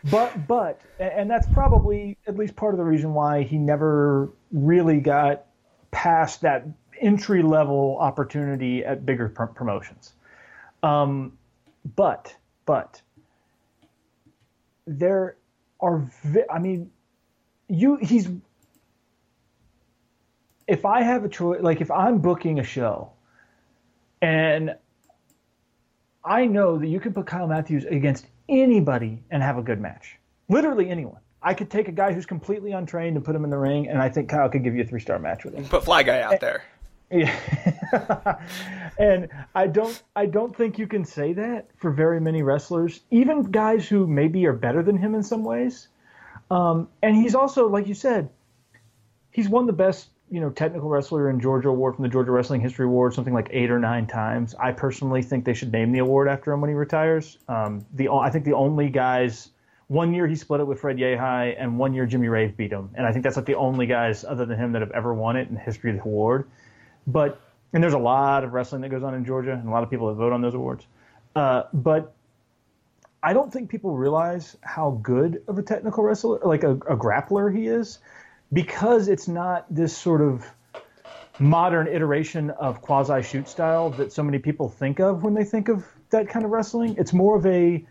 [0.03, 4.99] But but and that's probably at least part of the reason why he never really
[4.99, 5.45] got
[5.91, 6.65] past that
[6.99, 10.13] entry level opportunity at bigger pr- promotions.
[10.81, 11.37] Um,
[11.95, 12.35] but
[12.65, 13.01] but
[14.85, 15.37] there
[15.79, 16.91] are, vi- I mean,
[17.67, 18.29] you he's.
[20.67, 23.11] If I have a choice, like if I'm booking a show,
[24.21, 24.75] and
[26.23, 30.17] I know that you can put Kyle Matthews against anybody and have a good match,
[30.49, 31.19] literally anyone.
[31.41, 34.01] I could take a guy who's completely untrained and put him in the ring, and
[34.01, 35.65] I think Kyle could give you a three star match with him.
[35.65, 36.63] Put Fly Guy out there.
[37.11, 38.39] Yeah.
[38.97, 43.43] and I don't I don't think you can say that for very many wrestlers, even
[43.43, 45.89] guys who maybe are better than him in some ways.
[46.49, 48.29] Um, and he's also, like you said,
[49.31, 52.59] he's won the best, you know, technical wrestler in Georgia award from the Georgia Wrestling
[52.59, 54.55] History Award something like eight or nine times.
[54.55, 57.37] I personally think they should name the award after him when he retires.
[57.47, 59.49] Um, the I think the only guys
[59.89, 62.89] one year he split it with Fred Yehi, and one year Jimmy Rave beat him.
[62.95, 65.35] And I think that's like the only guys other than him that have ever won
[65.35, 66.49] it in the history of the award.
[67.05, 67.39] But
[67.71, 69.91] and there's a lot of wrestling that goes on in Georgia, and a lot of
[69.91, 70.87] people that vote on those awards.
[71.35, 72.15] Uh, but
[73.21, 77.55] I don't think people realize how good of a technical wrestler, like a, a grappler,
[77.55, 77.99] he is,
[78.53, 80.45] because it's not this sort of
[81.39, 85.67] modern iteration of quasi shoot style that so many people think of when they think
[85.67, 86.95] of that kind of wrestling.
[86.97, 87.83] It's more of a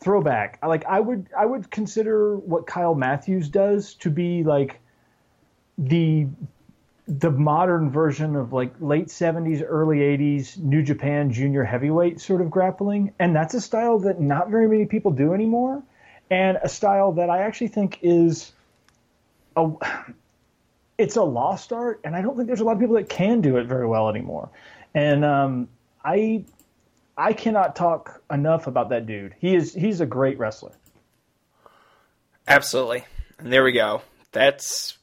[0.00, 0.58] throwback.
[0.64, 4.80] Like I would I would consider what Kyle Matthews does to be like
[5.78, 6.26] the
[7.08, 12.50] the modern version of like late 70s, early 80s New Japan junior heavyweight sort of
[12.50, 13.12] grappling.
[13.18, 15.82] And that's a style that not very many people do anymore.
[16.30, 18.52] And a style that I actually think is
[19.56, 19.72] a
[20.98, 23.40] it's a lost art, and I don't think there's a lot of people that can
[23.40, 24.50] do it very well anymore.
[24.94, 25.68] And um,
[26.04, 26.44] I
[27.16, 29.34] I cannot talk enough about that dude.
[29.38, 30.72] He is he's a great wrestler.
[32.46, 33.04] Absolutely.
[33.38, 34.02] And there we go.
[34.32, 34.98] That's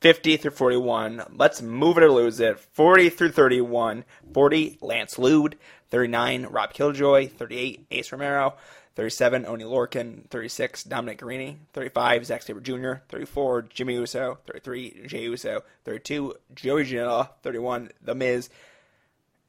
[0.00, 1.22] 50 through 41.
[1.36, 2.58] Let's move it or lose it.
[2.58, 4.04] 40 through 31.
[4.32, 5.56] 40, Lance Lude.
[5.90, 7.28] 39, Rob Killjoy.
[7.28, 8.54] 38, Ace Romero.
[8.96, 10.28] 37, Oni Lorcan.
[10.30, 11.56] 36, Dominic Garrini.
[11.72, 12.94] 35, Zack Sabre Jr.
[13.08, 14.38] 34, Jimmy Uso.
[14.46, 15.62] 33, Jey Uso.
[15.84, 17.30] 32, Joey Janela.
[17.42, 18.50] 31, The Miz.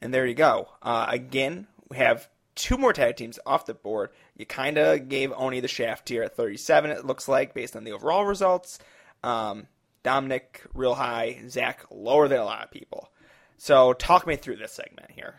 [0.02, 0.70] And there you go.
[0.82, 4.10] Uh, again, we have two more tag teams off the board.
[4.36, 7.84] You kind of gave Oni the shaft here at 37, it looks like, based on
[7.84, 8.80] the overall results.
[9.24, 9.68] Um,
[10.04, 11.42] Dominic, real high.
[11.50, 13.10] Zach, lower than a lot of people.
[13.58, 15.36] So, talk me through this segment here.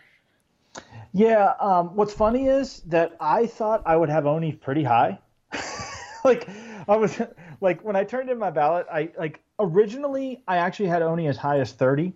[1.13, 5.19] Yeah, um, what's funny is that I thought I would have Oni pretty high.
[6.25, 6.49] like,
[6.89, 7.21] I was
[7.61, 11.37] like when I turned in my ballot, I like originally I actually had Oni as
[11.37, 12.13] high as 30,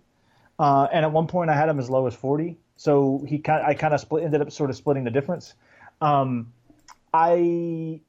[0.58, 2.58] uh, and at one point I had him as low as 40.
[2.76, 5.54] So he kind I kind of split ended up sort of splitting the difference.
[6.00, 6.52] Um,
[7.12, 8.00] I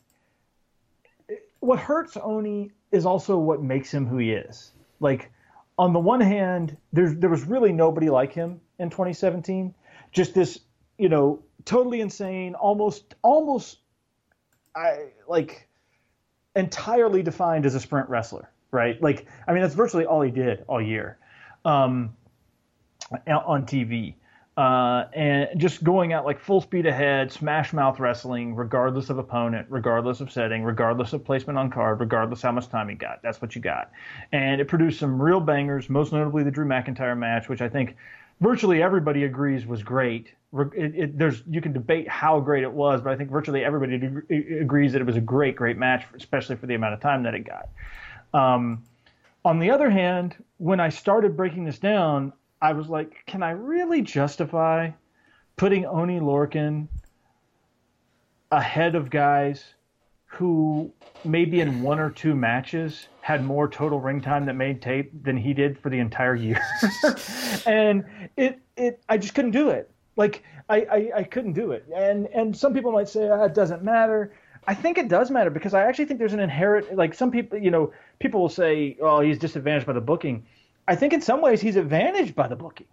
[1.60, 4.72] what hurts Oni is also what makes him who he is.
[4.99, 5.32] Like
[5.78, 9.74] on the one hand, there's there was really nobody like him in 2017.
[10.12, 10.59] Just this,
[10.97, 13.80] you know, totally insane, almost almost
[14.76, 15.68] I like
[16.55, 19.01] entirely defined as a sprint wrestler, right?
[19.01, 21.18] Like I mean that's virtually all he did all year
[21.66, 22.16] um,
[23.28, 24.16] on TV
[24.57, 29.66] uh, and just going out like full speed ahead, smash mouth wrestling, regardless of opponent,
[29.70, 33.22] regardless of setting, regardless of placement on card, regardless how much time you got.
[33.24, 33.91] That's what you got.
[34.34, 37.95] And it produced some real bangers, most notably the Drew McIntyre match, which I think
[38.42, 40.34] virtually everybody agrees was great.
[40.54, 43.96] It, it, there's you can debate how great it was, but I think virtually everybody
[44.60, 47.34] agrees that it was a great, great match, especially for the amount of time that
[47.34, 47.70] it got.
[48.34, 48.84] Um,
[49.46, 53.52] on the other hand, when I started breaking this down, I was like, can I
[53.52, 54.92] really justify
[55.56, 56.88] putting Oni Lorcan
[58.52, 59.64] ahead of guys
[60.32, 60.91] who
[61.25, 65.36] maybe in one or two matches had more total ring time that made tape than
[65.36, 66.61] he did for the entire year.
[67.65, 68.05] and
[68.38, 69.91] it it I just couldn't do it.
[70.15, 71.86] Like I, I, I couldn't do it.
[71.93, 74.34] And and some people might say oh, it doesn't matter.
[74.65, 77.57] I think it does matter because I actually think there's an inherent like some people
[77.57, 80.45] you know people will say oh he's disadvantaged by the booking.
[80.88, 82.88] I think in some ways he's advantaged by the booking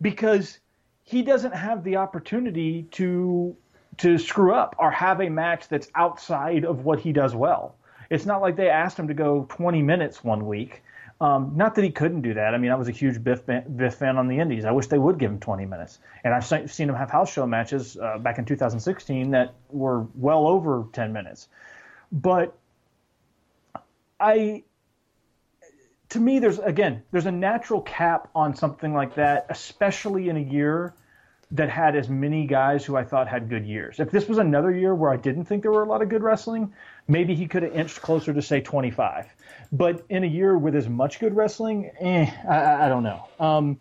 [0.00, 0.60] because
[1.02, 3.56] he doesn't have the opportunity to
[3.98, 7.76] to screw up or have a match that's outside of what he does well.
[8.10, 10.82] It's not like they asked him to go 20 minutes one week.
[11.20, 12.54] Um, not that he couldn't do that.
[12.54, 14.64] I mean, I was a huge Biff, Biff fan on the Indies.
[14.64, 15.98] I wish they would give him 20 minutes.
[16.22, 20.46] And I've seen him have house show matches uh, back in 2016 that were well
[20.46, 21.48] over 10 minutes.
[22.12, 22.56] But
[24.20, 24.62] I
[26.10, 30.40] to me, there's again, there's a natural cap on something like that, especially in a
[30.40, 30.94] year
[31.50, 34.00] that had as many guys who I thought had good years.
[34.00, 36.22] If this was another year where I didn't think there were a lot of good
[36.22, 36.74] wrestling,
[37.06, 39.26] maybe he could have inched closer to say 25.
[39.72, 43.28] But in a year with as much good wrestling, eh, I, I don't know.
[43.40, 43.80] Um,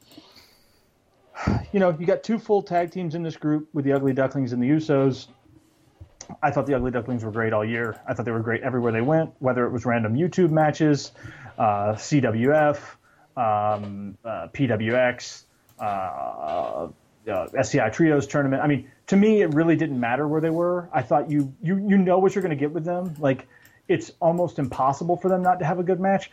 [1.73, 4.53] you know, you got two full tag teams in this group with the Ugly Ducklings
[4.53, 5.27] and the Usos.
[6.41, 7.99] I thought the Ugly Ducklings were great all year.
[8.07, 11.11] I thought they were great everywhere they went, whether it was random YouTube matches,
[11.57, 12.77] uh, CWF,
[13.35, 15.43] um, uh, PWX,
[15.79, 16.87] uh,
[17.27, 18.61] uh SCI Trios tournament.
[18.61, 20.89] I mean, to me, it really didn't matter where they were.
[20.93, 23.15] I thought you you you know what you're going to get with them.
[23.19, 23.47] Like,
[23.87, 26.31] it's almost impossible for them not to have a good match.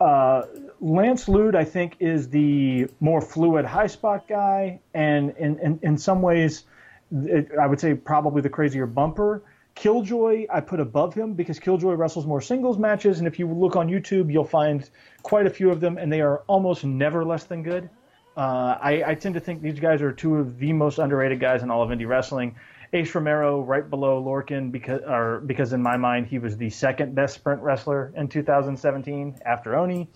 [0.00, 0.42] Uh,
[0.80, 5.98] Lance Lude, I think, is the more fluid high spot guy, and in in, in
[5.98, 6.64] some ways,
[7.12, 9.42] it, I would say probably the crazier bumper.
[9.74, 13.74] Killjoy, I put above him because Killjoy wrestles more singles matches, and if you look
[13.74, 14.88] on YouTube, you'll find
[15.22, 17.90] quite a few of them, and they are almost never less than good.
[18.36, 21.62] Uh, I, I, tend to think these guys are two of the most underrated guys
[21.62, 22.56] in all of indie wrestling.
[22.92, 27.14] Ace Romero, right below Lorcan, because or because in my mind he was the second
[27.14, 30.08] best sprint wrestler in 2017 after Oni.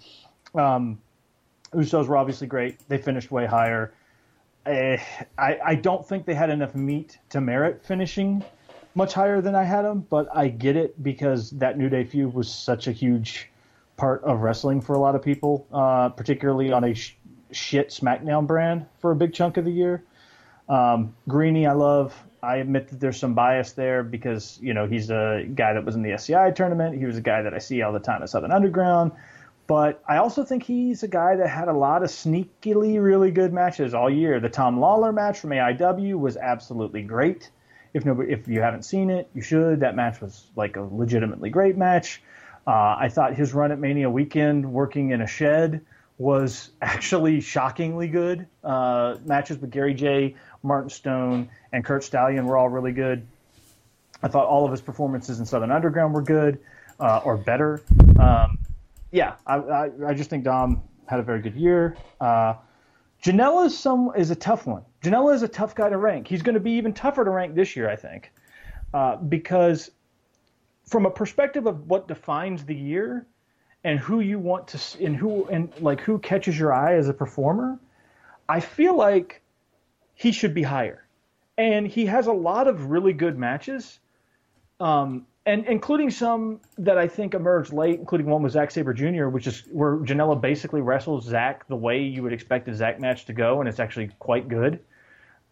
[0.54, 1.00] Um,
[1.72, 3.92] Usos were obviously great; they finished way higher.
[4.66, 4.96] Uh,
[5.38, 8.44] I, I don't think they had enough meat to merit finishing
[8.94, 12.34] much higher than I had them, but I get it because that New Day feud
[12.34, 13.48] was such a huge
[13.96, 16.94] part of wrestling for a lot of people, uh, particularly on a
[17.52, 20.04] shit SmackDown brand for a big chunk of the year.
[20.68, 22.14] Um, Garrini, I love.
[22.42, 25.96] I admit that there's some bias there because you know he's a guy that was
[25.96, 26.96] in the SCI tournament.
[26.96, 29.12] He was a guy that I see all the time at Southern Underground.
[29.68, 33.52] But I also think he's a guy that had a lot of sneakily really good
[33.52, 34.40] matches all year.
[34.40, 37.50] The Tom Lawlor match from AIW was absolutely great.
[37.92, 39.80] If nobody, if you haven't seen it, you should.
[39.80, 42.22] That match was like a legitimately great match.
[42.66, 45.82] Uh, I thought his run at Mania Weekend, working in a shed,
[46.18, 48.46] was actually shockingly good.
[48.62, 53.26] Uh, matches with Gary Jay, Martin Stone, and Kurt Stallion were all really good.
[54.22, 56.58] I thought all of his performances in Southern Underground were good
[56.98, 57.82] uh, or better.
[58.18, 58.58] Um,
[59.12, 61.96] yeah, I, I, I, just think Dom had a very good year.
[62.20, 62.54] Uh,
[63.22, 64.82] Janela is some is a tough one.
[65.02, 66.26] Janela is a tough guy to rank.
[66.26, 68.32] He's going to be even tougher to rank this year, I think,
[68.92, 69.90] uh, because
[70.86, 73.26] from a perspective of what defines the year
[73.88, 77.14] and who you want to and who and like who catches your eye as a
[77.14, 77.78] performer,
[78.46, 79.40] I feel like
[80.14, 81.06] he should be higher.
[81.56, 83.98] And he has a lot of really good matches,
[84.78, 89.28] um, and including some that I think emerged late, including one with Zack Sabre Jr.,
[89.28, 93.24] which is where Janela basically wrestles Zack the way you would expect a Zack match
[93.24, 94.80] to go, and it's actually quite good,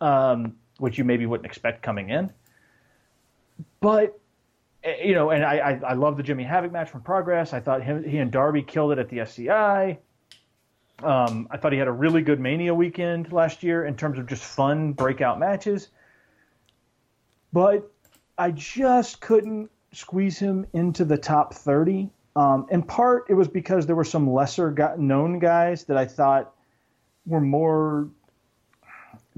[0.03, 2.30] um, which you maybe wouldn't expect coming in.
[3.80, 4.20] But
[5.03, 7.53] you know, and I, I, I love the Jimmy Havoc match from Progress.
[7.53, 9.99] I thought him, he and Darby killed it at the SCI.
[11.03, 14.26] Um, I thought he had a really good Mania weekend last year in terms of
[14.26, 15.89] just fun breakout matches.
[17.53, 17.91] But
[18.39, 22.11] I just couldn't squeeze him into the top 30.
[22.34, 26.55] Um, in part, it was because there were some lesser known guys that I thought
[27.24, 28.09] were more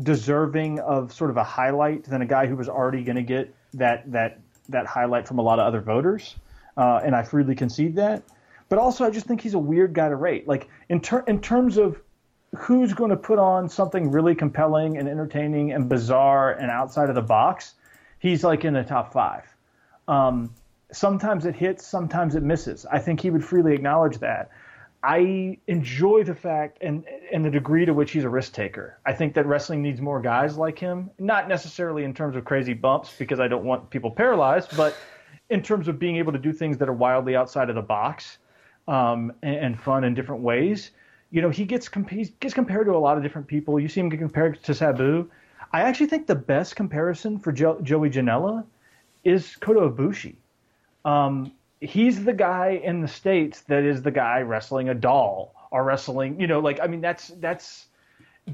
[0.03, 3.55] deserving of sort of a highlight than a guy who was already going to get
[3.75, 6.37] that that that highlight from a lot of other voters,
[6.77, 8.23] uh, and I freely concede that.
[8.69, 10.47] But also, I just think he's a weird guy to rate.
[10.47, 12.01] Like in ter- in terms of
[12.57, 17.15] who's going to put on something really compelling and entertaining and bizarre and outside of
[17.15, 17.75] the box,
[18.19, 19.45] he's like in the top five.
[20.07, 20.55] Um,
[20.93, 22.87] sometimes it hits, sometimes it misses.
[22.87, 24.51] I think he would freely acknowledge that.
[25.03, 28.99] I enjoy the fact and and the degree to which he's a risk taker.
[29.07, 32.75] I think that wrestling needs more guys like him, not necessarily in terms of crazy
[32.75, 34.97] bumps because I don't want people paralyzed, but
[35.51, 38.39] in terms of being able to do things that are wildly outside of the box
[38.89, 40.91] um, and, and, fun in different ways.
[41.31, 43.79] You know, he gets he gets compared to a lot of different people.
[43.79, 45.31] You see him get compared to Sabu.
[45.73, 48.65] I actually think the best comparison for jo- Joey Janela
[49.25, 50.37] is Kota Ibushi.
[51.05, 55.85] Um, he's the guy in the states that is the guy wrestling a doll or
[55.85, 57.87] wrestling, you know, like I mean that's that's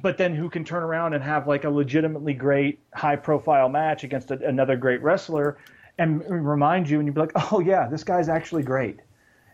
[0.03, 4.05] but then who can turn around and have like a legitimately great high profile match
[4.05, 5.59] against a, another great wrestler
[5.99, 9.01] and remind you and you'd be like, "Oh yeah, this guy's actually great."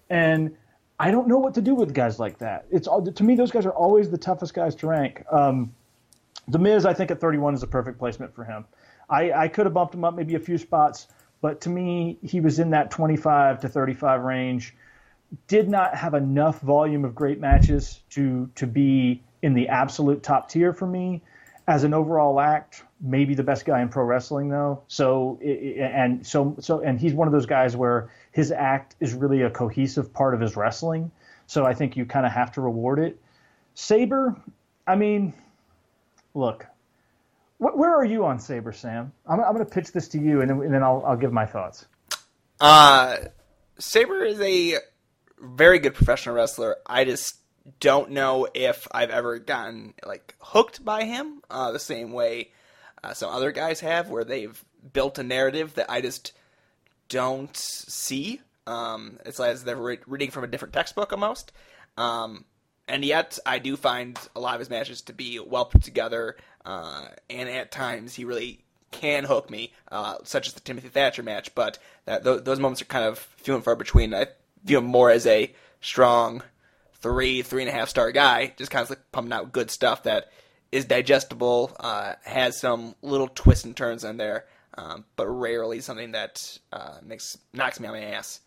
[0.09, 0.57] And
[0.99, 2.66] I don't know what to do with guys like that.
[2.71, 5.25] It's all to me those guys are always the toughest guys to rank.
[5.31, 5.73] Um,
[6.49, 8.64] the Miz, I think at 31 is a perfect placement for him.
[9.09, 11.09] I, I could have bumped him up maybe a few spots,
[11.41, 14.74] but to me, he was in that 25 to 35 range.
[15.47, 20.51] Did not have enough volume of great matches to to be in the absolute top
[20.51, 21.22] tier for me.
[21.68, 24.82] As an overall act, maybe the best guy in pro wrestling though.
[24.88, 29.43] So and so so and he's one of those guys where his act is really
[29.43, 31.12] a cohesive part of his wrestling.
[31.47, 33.20] So I think you kind of have to reward it.
[33.74, 34.36] Sabre,
[34.86, 35.32] I mean,
[36.34, 36.66] look,
[37.61, 39.13] wh- where are you on Sabre, Sam?
[39.29, 41.33] I'm, I'm going to pitch this to you, and then, and then I'll, I'll give
[41.33, 41.87] my thoughts.
[42.61, 43.17] Uh,
[43.79, 44.79] Sabre is a
[45.39, 46.77] very good professional wrestler.
[46.87, 47.37] I just
[47.79, 52.51] don't know if I've ever gotten like hooked by him uh, the same way
[53.05, 56.33] uh, some other guys have, where they've built a narrative that I just
[57.09, 58.41] don't see.
[58.67, 61.53] Um, it's like they're re- reading from a different textbook almost.
[61.97, 62.45] Um,
[62.89, 66.37] and yet I do find a lot of his matches to be well put together,
[66.65, 71.23] uh, and at times he really can hook me, uh, such as the Timothy Thatcher
[71.23, 71.55] match.
[71.55, 74.15] But that, th- those moments are kind of few and far between.
[74.15, 74.27] I
[74.65, 76.43] view him more as a strong
[76.95, 80.03] three, three and a half star guy, just kind of like pumping out good stuff
[80.05, 80.31] that
[80.73, 84.45] is digestible, uh, has some little twists and turns in there,
[84.77, 88.41] um, but rarely something that uh, makes knocks me on my ass.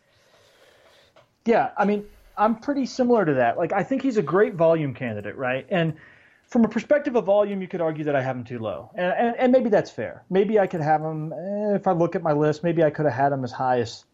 [1.46, 2.06] Yeah, I mean,
[2.38, 3.58] I'm pretty similar to that.
[3.58, 5.66] Like I think he's a great volume candidate, right?
[5.70, 5.96] And
[6.54, 9.12] from a perspective of volume, you could argue that I have them too low, and,
[9.18, 10.24] and, and maybe that's fair.
[10.30, 12.64] Maybe I could have him eh, if I look at my list.
[12.64, 14.06] Maybe I could have had them as high as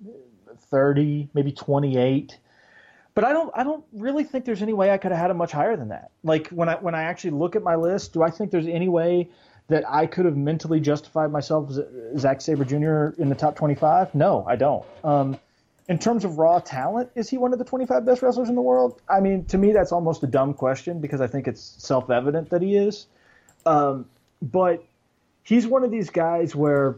[0.71, 2.39] 30, maybe 28.
[3.13, 3.51] But I don't.
[3.53, 5.89] I don't really think there's any way I could have had them much higher than
[5.89, 6.11] that.
[6.23, 8.87] Like when I when I actually look at my list, do I think there's any
[8.87, 9.29] way
[9.67, 11.81] that I could have mentally justified myself as
[12.17, 13.21] Zack Sabre Jr.
[13.21, 14.15] in the top 25?
[14.15, 14.85] No, I don't.
[15.03, 15.37] Um,
[15.89, 18.61] in terms of raw talent, is he one of the 25 best wrestlers in the
[18.61, 19.01] world?
[19.09, 22.51] I mean, to me, that's almost a dumb question because I think it's self evident
[22.51, 23.07] that he is.
[23.65, 24.05] Um,
[24.39, 24.85] but
[25.41, 26.97] he's one of these guys where,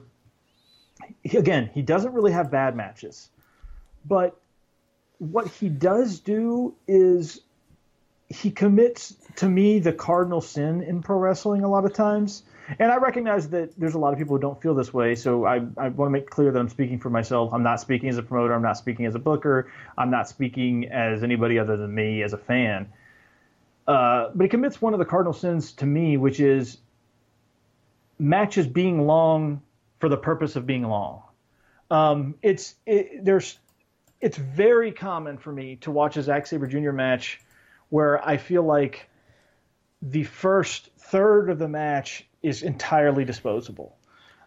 [1.23, 3.29] he, again, he doesn't really have bad matches.
[4.05, 4.37] But
[5.19, 7.39] what he does do is
[8.27, 12.43] he commits to me the cardinal sin in pro wrestling a lot of times.
[12.80, 15.45] And I recognize that there's a lot of people who don't feel this way, so
[15.45, 17.53] I, I want to make clear that I'm speaking for myself.
[17.53, 20.89] I'm not speaking as a promoter, I'm not speaking as a booker, I'm not speaking
[20.89, 22.91] as anybody other than me as a fan.
[23.88, 26.78] Uh, but he commits one of the cardinal sins to me, which is
[28.19, 29.61] matches being long
[29.99, 31.24] for the purpose of being long.
[31.89, 33.57] Um, it's it, there's
[34.22, 36.91] it's very common for me to watch a Zack Sabre Jr.
[36.91, 37.41] match
[37.89, 39.09] where I feel like
[40.01, 43.95] the first third of the match is entirely disposable.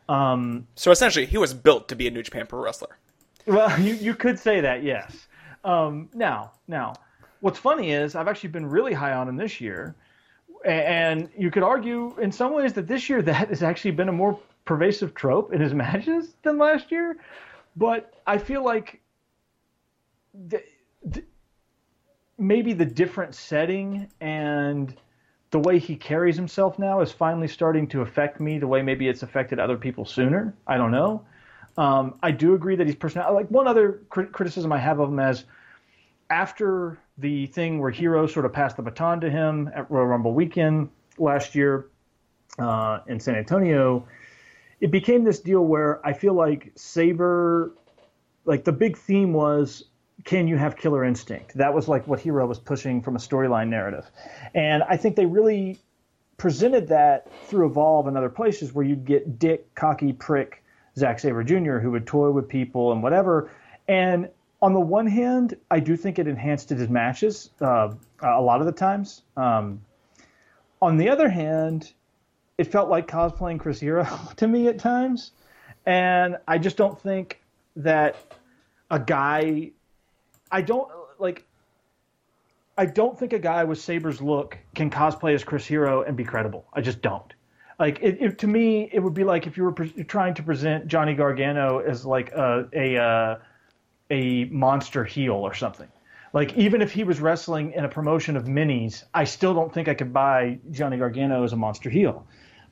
[0.09, 2.99] Um, So essentially, he was built to be a New Japan Pro Wrestler.
[3.47, 5.26] well, you, you could say that, yes.
[5.64, 6.95] Um, now, now,
[7.40, 9.95] what's funny is I've actually been really high on him this year,
[10.64, 14.12] and you could argue in some ways that this year that has actually been a
[14.12, 17.16] more pervasive trope in his matches than last year.
[17.76, 19.01] But I feel like
[20.49, 20.62] the,
[21.05, 21.24] the,
[22.38, 24.95] maybe the different setting and
[25.55, 29.07] the way he carries himself now is finally starting to affect me the way maybe
[29.07, 30.53] it's affected other people sooner.
[30.67, 31.25] I don't know.
[31.79, 33.33] Um, I do agree that he's personal.
[33.33, 35.45] Like one other crit- criticism I have of him as
[36.29, 40.35] after the thing where Hero sort of passed the baton to him at Royal Rumble
[40.35, 41.87] weekend last year
[42.59, 44.09] uh, in San Antonio,
[44.81, 47.77] it became this deal where I feel like Sabre,
[48.45, 49.85] like the big theme was,
[50.25, 51.55] can you have killer instinct?
[51.55, 54.11] That was like what Hero was pushing from a storyline narrative,
[54.55, 55.79] and I think they really
[56.37, 60.62] presented that through Evolve and other places where you'd get dick, cocky prick
[60.97, 61.79] Zack Sabre Jr.
[61.79, 63.51] who would toy with people and whatever.
[63.89, 64.29] And
[64.62, 68.66] on the one hand, I do think it enhanced his matches uh, a lot of
[68.66, 69.22] the times.
[69.37, 69.83] Um,
[70.81, 71.93] on the other hand,
[72.59, 74.07] it felt like cosplaying Chris Hero
[74.37, 75.33] to me at times,
[75.87, 77.41] and I just don't think
[77.77, 78.16] that
[78.91, 79.72] a guy.
[80.55, 80.89] I don't
[81.19, 81.45] like.
[82.79, 86.23] I don't think a guy with Sabre's look can cosplay as Chris Hero and be
[86.23, 86.65] credible.
[86.73, 87.35] I just don't.
[87.81, 90.45] Like it, it, to me, it would be like if you were pre- trying to
[90.45, 93.39] present Johnny Gargano as like a a uh,
[94.11, 95.89] a monster heel or something.
[96.33, 99.89] Like even if he was wrestling in a promotion of minis, I still don't think
[99.89, 102.29] I could buy Johnny Gargano as a monster heel.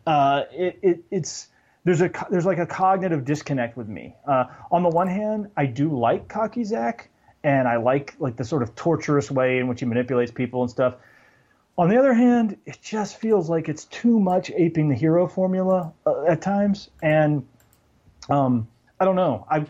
[0.06, 1.48] Uh, it, it, it's
[1.82, 4.14] there's a there's like a cognitive disconnect with me.
[4.24, 7.08] Uh, on the one hand, I do like cocky Zack,
[7.44, 10.70] and I like like the sort of torturous way in which he manipulates people and
[10.70, 10.94] stuff.
[11.78, 15.92] On the other hand, it just feels like it's too much aping the hero formula
[16.06, 17.46] uh, at times, and
[18.28, 18.68] um,
[19.00, 19.46] I don't know.
[19.50, 19.66] I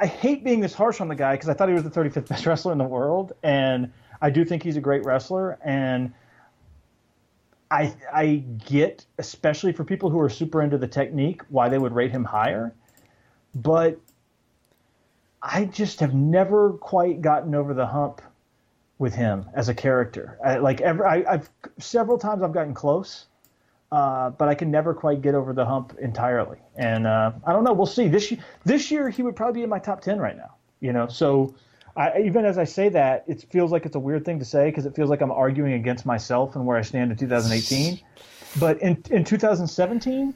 [0.00, 2.28] I hate being this harsh on the guy because I thought he was the 35th
[2.28, 5.58] best wrestler in the world, and I do think he's a great wrestler.
[5.64, 6.12] And
[7.70, 11.92] I I get, especially for people who are super into the technique, why they would
[11.92, 12.74] rate him higher.
[13.54, 13.98] But
[15.42, 18.22] I just have never quite gotten over the hump
[18.98, 20.38] with him as a character.
[20.44, 23.26] I, like ever, I, I've several times I've gotten close,
[23.90, 26.58] uh, but I can never quite get over the hump entirely.
[26.76, 27.72] And uh, I don't know.
[27.72, 28.06] We'll see.
[28.06, 28.32] This
[28.64, 30.54] this year he would probably be in my top ten right now.
[30.80, 31.54] You know, so
[31.96, 34.70] I, even as I say that, it feels like it's a weird thing to say
[34.70, 38.00] because it feels like I'm arguing against myself and where I stand in 2018.
[38.60, 40.34] But in in 2017,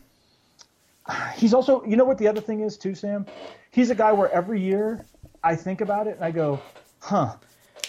[1.36, 1.84] he's also.
[1.84, 3.26] You know what the other thing is too, Sam?
[3.70, 5.04] He's a guy where every year
[5.42, 6.60] I think about it and I go,
[7.00, 7.36] huh.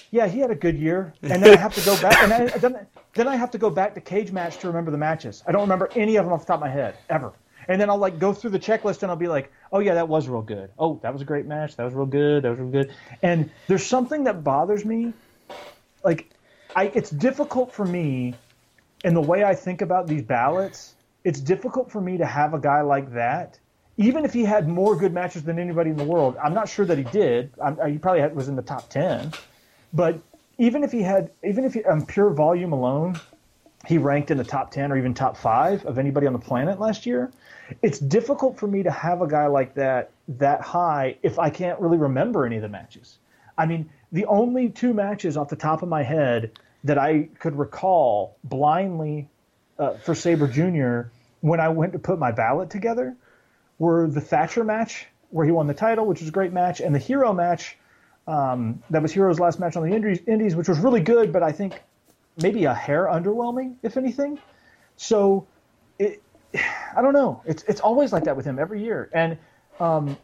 [0.10, 2.46] Yeah, he had a good year, and then I have to go back, and I,
[2.60, 5.44] then, then I have to go back to cage match to remember the matches.
[5.46, 7.34] I don't remember any of them off the top of my head ever.
[7.68, 10.08] And then I'll like go through the checklist, and I'll be like, "Oh yeah, that
[10.08, 10.70] was real good.
[10.80, 11.76] Oh, that was a great match.
[11.76, 12.44] That was real good.
[12.44, 15.12] That was real good." And there's something that bothers me.
[16.06, 16.30] Like,
[16.74, 18.36] I it's difficult for me,
[19.04, 20.96] in the way I think about these ballots.
[21.28, 23.60] It's difficult for me to have a guy like that
[23.98, 26.86] even if he had more good matches than anybody in the world, I'm not sure
[26.86, 27.52] that he did.
[27.62, 29.34] I'm, he probably had, was in the top ten,
[29.92, 30.20] but
[30.60, 33.20] even if he had, even if he, on pure volume alone,
[33.88, 36.80] he ranked in the top ten or even top five of anybody on the planet
[36.80, 37.32] last year.
[37.82, 41.80] It's difficult for me to have a guy like that that high if I can't
[41.80, 43.18] really remember any of the matches.
[43.58, 46.52] I mean, the only two matches off the top of my head
[46.84, 49.28] that I could recall blindly
[49.80, 51.10] uh, for Sabre Jr.
[51.42, 53.16] when I went to put my ballot together
[53.80, 56.96] were the Thatcher match where he won the title, which was a great match, and
[56.96, 57.78] the Hero match
[58.28, 61.52] um, that was Hero's last match on the Indies, which was really good, but I
[61.52, 61.82] think
[62.42, 64.40] maybe a hair underwhelming, if anything.
[64.96, 65.48] So,
[66.00, 66.22] it,
[66.54, 67.42] I don't know.
[67.46, 69.38] It's it's always like that with him every year, and
[69.80, 70.18] um,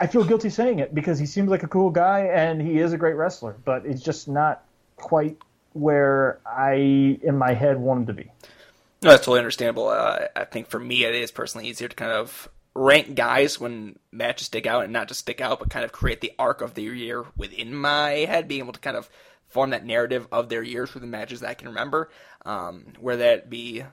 [0.00, 2.92] I feel guilty saying it because he seems like a cool guy and he is
[2.92, 4.64] a great wrestler, but it's just not
[4.96, 5.36] quite
[5.72, 6.74] where I,
[7.22, 8.30] in my head, want him to be.
[9.02, 9.88] No, that's totally understandable.
[9.88, 13.98] Uh, I think for me, it is personally easier to kind of rank guys when
[14.12, 16.74] matches stick out and not just stick out, but kind of create the arc of
[16.74, 19.08] the year within my head, being able to kind of
[19.48, 22.10] form that narrative of their years through the matches that I can remember.
[22.44, 23.84] Um, where that be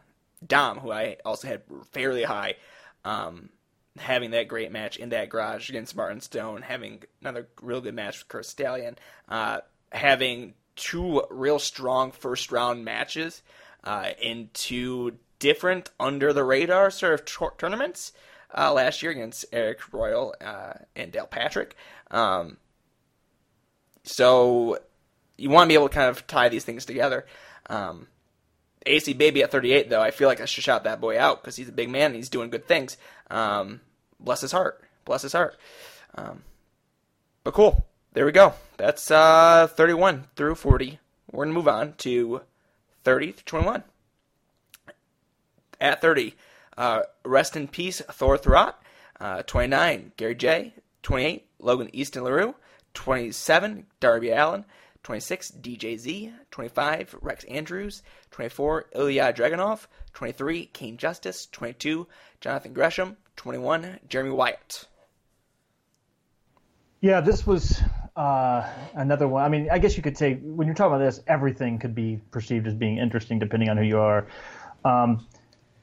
[0.45, 1.61] Dom, who I also had
[1.91, 2.55] fairly high,
[3.03, 3.49] um,
[3.97, 8.19] having that great match in that garage against Martin Stone, having another real good match
[8.19, 8.97] with Curt Stallion,
[9.29, 9.59] uh,
[9.91, 13.41] having two real strong first round matches
[13.85, 18.11] uh, in two different under the radar sort of tournaments
[18.57, 21.75] uh, last year against Arik Royal uh, and Dale Patrick.
[22.11, 22.57] Um,
[24.03, 24.77] so
[25.37, 27.25] you want to be able to kind of tie these things together.
[27.69, 28.07] Um,
[28.85, 31.55] AC Baby at 38, though, I feel like I should shout that boy out because
[31.55, 32.97] he's a big man and he's doing good things.
[33.29, 33.81] Um,
[34.19, 34.83] bless his heart.
[35.05, 35.57] Bless his heart.
[36.15, 36.43] Um,
[37.43, 37.85] but cool.
[38.13, 38.53] There we go.
[38.77, 40.99] That's uh, 31 through 40.
[41.31, 42.41] We're going to move on to
[43.05, 43.83] 30 to 21.
[45.79, 46.35] At 30,
[46.77, 48.73] uh, rest in peace, Thor Thurrott.
[49.19, 50.73] Uh, 29, Gary Jay.
[51.03, 52.55] 28, Logan Easton LaRue.
[52.93, 54.65] 27, Darby Allin.
[55.03, 56.33] 26, DJZ.
[56.51, 58.01] 25, Rex Andrews.
[58.31, 59.87] 24, Ilya Dragunov.
[60.13, 61.47] 23, Cain Justice.
[61.51, 62.07] 22,
[62.41, 63.17] Jonathan Gresham.
[63.35, 64.85] 21, Jeremy Wyatt.
[67.01, 67.81] Yeah, this was
[68.15, 69.43] uh, another one.
[69.43, 72.21] I mean, I guess you could say when you're talking about this, everything could be
[72.31, 74.27] perceived as being interesting depending on who you are.
[74.83, 75.27] Um,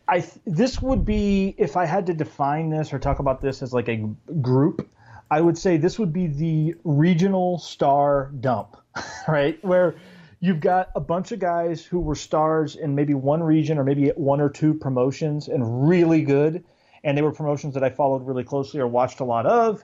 [0.09, 3.62] I th- this would be if I had to define this or talk about this
[3.62, 4.09] as like a
[4.40, 4.88] group.
[5.30, 8.76] I would say this would be the regional star dump,
[9.28, 9.62] right?
[9.64, 9.94] Where
[10.40, 14.09] you've got a bunch of guys who were stars in maybe one region or maybe
[14.09, 16.64] one or two promotions and really good,
[17.04, 19.82] and they were promotions that I followed really closely or watched a lot of,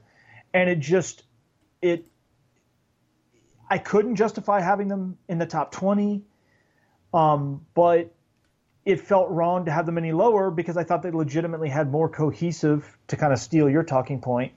[0.52, 1.22] and it just
[1.80, 2.06] it
[3.70, 6.22] I couldn't justify having them in the top 20,
[7.12, 8.14] um, but
[8.84, 12.08] it felt wrong to have them any lower because I thought they legitimately had more
[12.08, 14.52] cohesive, to kind of steal your talking point,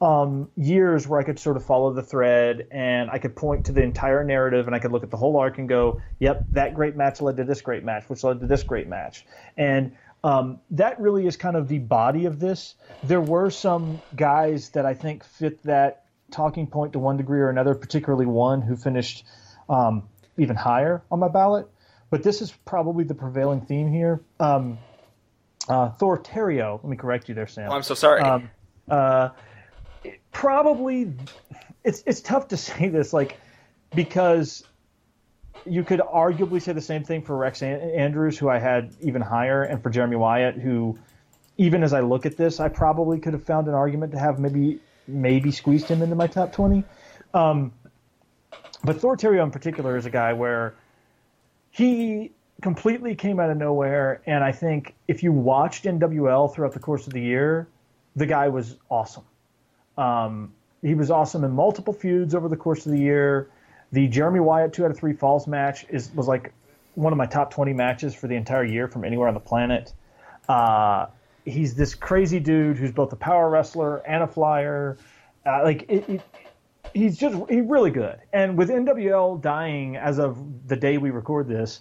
[0.00, 3.72] um, years where I could sort of follow the thread and I could point to
[3.72, 6.74] the entire narrative and I could look at the whole arc and go, yep, that
[6.74, 9.26] great match led to this great match, which led to this great match.
[9.56, 12.76] And um, that really is kind of the body of this.
[13.02, 16.03] There were some guys that I think fit that
[16.34, 19.24] talking point to one degree or another, particularly one who finished
[19.68, 21.68] um, even higher on my ballot
[22.14, 24.20] but this is probably the prevailing theme here.
[24.38, 24.78] Um,
[25.68, 27.68] uh, Thor Terrio, let me correct you there, Sam.
[27.68, 28.20] Oh, I'm so sorry.
[28.20, 28.50] Um,
[28.88, 29.30] uh,
[30.30, 31.12] probably,
[31.82, 33.36] it's it's tough to say this, like
[33.96, 34.62] because
[35.66, 39.64] you could arguably say the same thing for Rex Andrews, who I had even higher,
[39.64, 40.96] and for Jeremy Wyatt, who,
[41.56, 44.38] even as I look at this, I probably could have found an argument to have
[44.38, 46.84] maybe maybe squeezed him into my top twenty.
[47.32, 47.72] Um,
[48.82, 50.74] but Thor Terrio in particular is a guy where
[51.70, 52.30] he
[52.62, 54.22] completely came out of nowhere.
[54.26, 57.66] And I think if you watched NWL throughout the course of the year,
[58.14, 59.24] the guy was awesome.
[59.98, 60.52] Um,
[60.82, 63.48] he was awesome in multiple feuds over the course of the year.
[63.92, 66.52] The Jeremy Wyatt two out of three falls match is was like
[66.94, 69.92] one of my top 20 matches for the entire year from anywhere on the planet.
[70.48, 71.06] Uh,
[71.44, 74.98] he's this crazy dude who's both a power wrestler and a flyer.
[75.46, 76.22] Uh, like it, it,
[76.92, 78.18] he's just he's really good.
[78.32, 81.80] And with NWL dying as of the day we record this,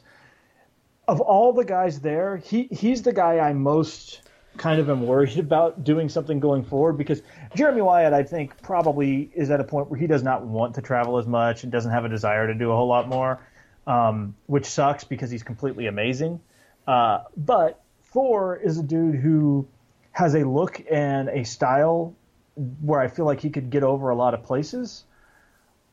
[1.07, 4.21] of all the guys there, he he's the guy I most
[4.57, 7.21] kind of am worried about doing something going forward because
[7.55, 10.81] Jeremy Wyatt, I think, probably is at a point where he does not want to
[10.81, 13.39] travel as much and doesn't have a desire to do a whole lot more,
[13.87, 16.39] um, which sucks because he's completely amazing.
[16.85, 17.82] Uh, but
[18.13, 19.67] Thor is a dude who
[20.11, 22.13] has a look and a style
[22.81, 25.03] where I feel like he could get over a lot of places.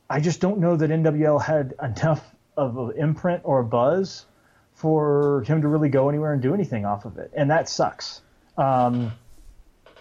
[0.09, 2.23] I just don't know that NWL had enough
[2.57, 4.27] of an imprint or a buzz
[4.75, 8.21] for him to really go anywhere and do anything off of it, and that sucks.
[8.59, 9.13] Um,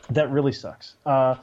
[0.09, 0.95] that really sucks.
[1.05, 1.35] Uh,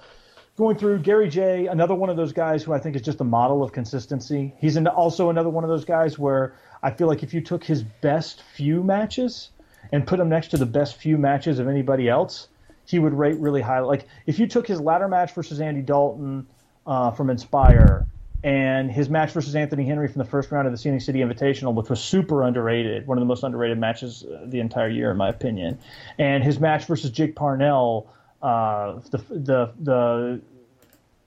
[0.59, 3.24] going through Gary Jay, another one of those guys who I think is just a
[3.24, 4.53] model of consistency.
[4.59, 7.82] He's also another one of those guys where I feel like if you took his
[7.82, 9.51] best few matches
[9.93, 12.49] and put him next to the best few matches of anybody else,
[12.85, 13.81] he would rate really high.
[13.81, 16.47] Like if you took his ladder match versus Andy Dalton
[16.87, 18.07] uh, from Inspire
[18.45, 21.75] and his match versus Anthony Henry from the first round of the Scenic City Invitational,
[21.75, 25.17] which was super underrated, one of the most underrated matches uh, the entire year, in
[25.17, 25.79] my opinion,
[26.19, 28.09] and his match versus Jake Parnell,
[28.43, 30.41] uh, the the the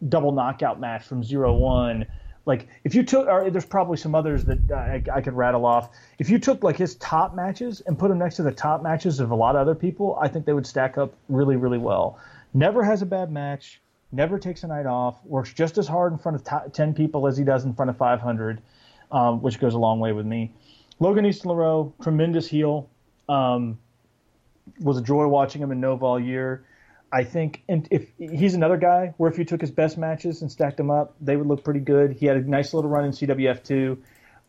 [0.08, 2.06] double knockout match from zero one
[2.50, 5.92] like if you took or there's probably some others that I, I, could rattle off.
[6.18, 9.20] If you took like his top matches and put them next to the top matches
[9.20, 12.20] of a lot of other people i think they would stack up really really well.
[12.56, 13.80] Never has a bad match.
[14.12, 15.24] Never takes a night off.
[15.24, 17.92] Works just as hard in front of t- 10 people as he does in front
[17.92, 18.60] of 500
[19.12, 20.52] um, which goes a long way with me.
[21.00, 22.90] Logan Easton LaRue, tremendous heel.
[23.30, 23.78] Um,
[24.80, 26.64] was a joy watching him in nova all year
[27.12, 30.52] I think, and if he's another guy where if you took his best matches and
[30.52, 32.14] stacked them up, they would look pretty good.
[32.14, 33.98] He had a nice little run in CWF too.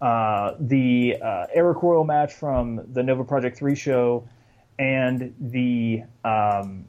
[0.00, 4.28] uh, the uh, Arik Royal match from the Nova Project 3 show,
[4.78, 6.86] and the um,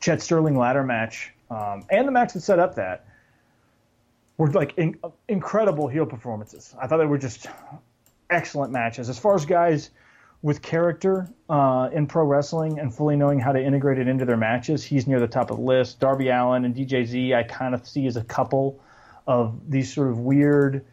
[0.00, 3.06] Chet Sterling ladder match, um, and the match that set up that
[4.38, 4.96] were like in,
[5.28, 6.74] incredible heel performances.
[6.80, 7.46] I thought they were just
[8.30, 9.08] excellent matches.
[9.08, 9.90] As far as guys
[10.42, 14.36] with character uh, in pro wrestling and fully knowing how to integrate it into their
[14.36, 16.00] matches, he's near the top of the list.
[16.00, 18.80] Darby Allin and DJZ, I kind of see as a couple
[19.26, 20.84] of these sort of weird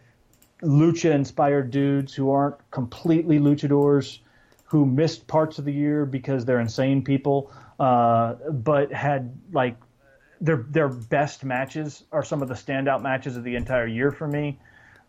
[0.61, 4.19] lucha inspired dudes who aren't completely luchadors,
[4.65, 9.77] who missed parts of the year because they're insane people, uh, but had like
[10.41, 14.27] their their best matches are some of the standout matches of the entire year for
[14.27, 14.59] me.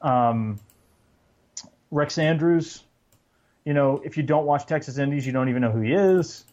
[0.02, 0.60] Um,
[1.90, 2.82] Rex Andrews,
[3.64, 6.44] you know, if you don't watch Texas Indies, you don't even know who he is.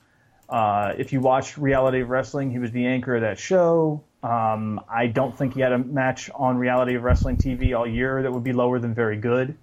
[0.49, 4.03] Uh, if you watch Reality of Wrestling, he was the anchor of that show.
[4.23, 8.21] Um, I don't think he had a match on Reality of Wrestling TV all year
[8.23, 9.57] that would be lower than very good.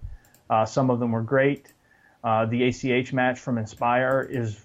[0.50, 1.72] Uh, some of them were great.
[2.24, 4.58] Uh, the ACH match from Inspire is,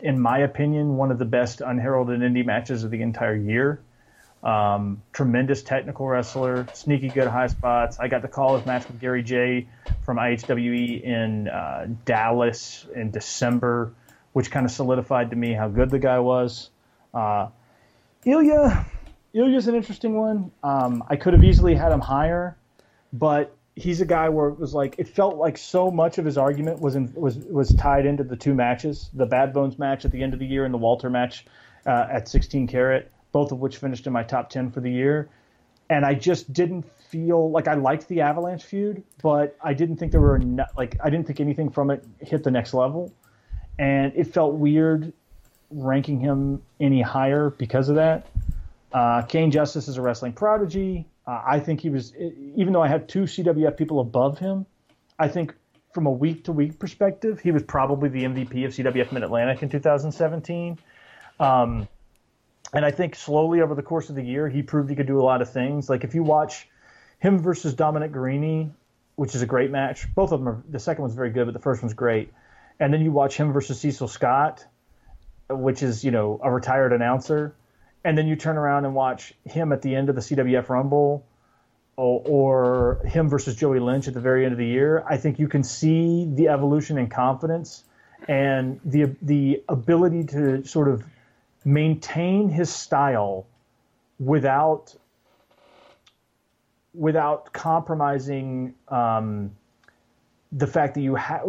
[0.00, 3.80] in my opinion, one of the best unheralded indie matches of the entire year.
[4.42, 7.98] Um, tremendous technical wrestler, sneaky good high spots.
[7.98, 9.66] I got to call his match with Gary Jay
[10.04, 13.92] from IHWE in uh, Dallas in December,
[14.32, 16.70] which kind of solidified to me how good the guy was.
[17.12, 17.48] Uh,
[18.24, 18.86] Ilya,
[19.34, 20.52] Ilya's an interesting one.
[20.62, 22.56] Um, I could have easily had him higher,
[23.12, 26.38] but he's a guy where it was like it felt like so much of his
[26.38, 30.12] argument was in, was was tied into the two matches, the Bad Bones match at
[30.12, 31.44] the end of the year and the Walter match
[31.86, 35.28] uh, at 16 carat both of which finished in my top 10 for the year.
[35.90, 40.12] And I just didn't feel like I liked the Avalanche feud, but I didn't think
[40.12, 43.12] there were no, like I didn't think anything from it hit the next level,
[43.78, 45.12] and it felt weird
[45.70, 48.26] ranking him any higher because of that.
[48.92, 51.06] Uh, Cain Justice is a wrestling prodigy.
[51.26, 54.66] Uh, I think he was, even though I had two CWF people above him,
[55.18, 55.54] I think
[55.92, 59.62] from a week to week perspective, he was probably the MVP of CWF Mid Atlantic
[59.62, 60.78] in 2017.
[61.40, 61.88] Um,
[62.72, 65.20] and I think slowly over the course of the year, he proved he could do
[65.20, 65.88] a lot of things.
[65.88, 66.68] Like if you watch
[67.18, 68.70] him versus Dominic Garrini,
[69.18, 70.12] which is a great match.
[70.14, 70.62] Both of them are.
[70.68, 72.32] The second one's very good, but the first one's great.
[72.78, 74.64] And then you watch him versus Cecil Scott,
[75.50, 77.54] which is you know a retired announcer.
[78.04, 81.26] And then you turn around and watch him at the end of the CWF Rumble,
[81.96, 85.02] or, or him versus Joey Lynch at the very end of the year.
[85.08, 87.82] I think you can see the evolution in confidence
[88.28, 91.02] and the the ability to sort of
[91.64, 93.46] maintain his style
[94.18, 94.94] without
[96.94, 99.50] without compromising um,
[100.52, 101.42] the fact that you have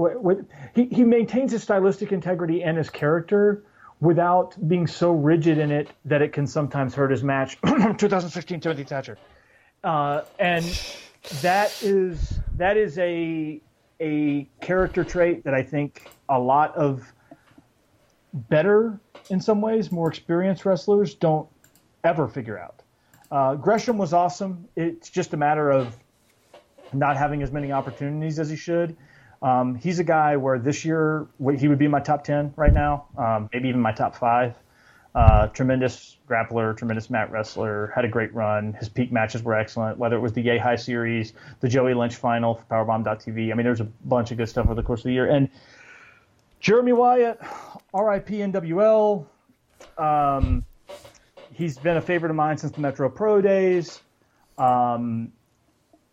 [0.76, 3.64] he, he maintains his stylistic integrity and his character
[4.02, 7.58] without being so rigid in it that it can sometimes hurt his match.
[7.66, 9.18] 2016 Timothy Thatcher.
[9.84, 10.66] Uh, and
[11.42, 13.62] that is that is a
[14.02, 17.14] a character trait that I think a lot of
[18.34, 19.00] better
[19.30, 21.48] in some ways, more experienced wrestlers don't
[22.04, 22.82] ever figure out.
[23.32, 24.68] Uh, Gresham was awesome.
[24.76, 25.96] It's just a matter of
[26.94, 28.98] not having as many opportunities as he should.
[29.42, 31.28] Um, he's a guy where this year
[31.58, 34.56] he would be my top 10 right now, um, maybe even my top five.
[35.16, 38.74] Uh, tremendous grappler, tremendous mat wrestler, had a great run.
[38.74, 42.56] His peak matches were excellent, whether it was the Yehi series, the Joey Lynch final
[42.56, 43.52] for Powerbomb.tv.
[43.52, 45.28] I mean, there's a bunch of good stuff over the course of the year.
[45.28, 45.50] And
[46.60, 47.40] Jeremy Wyatt,
[47.94, 49.26] RIP NWL.
[49.98, 50.66] Um,
[51.54, 54.02] he's been a favorite of mine since the Metro Pro days.
[54.58, 55.32] Um,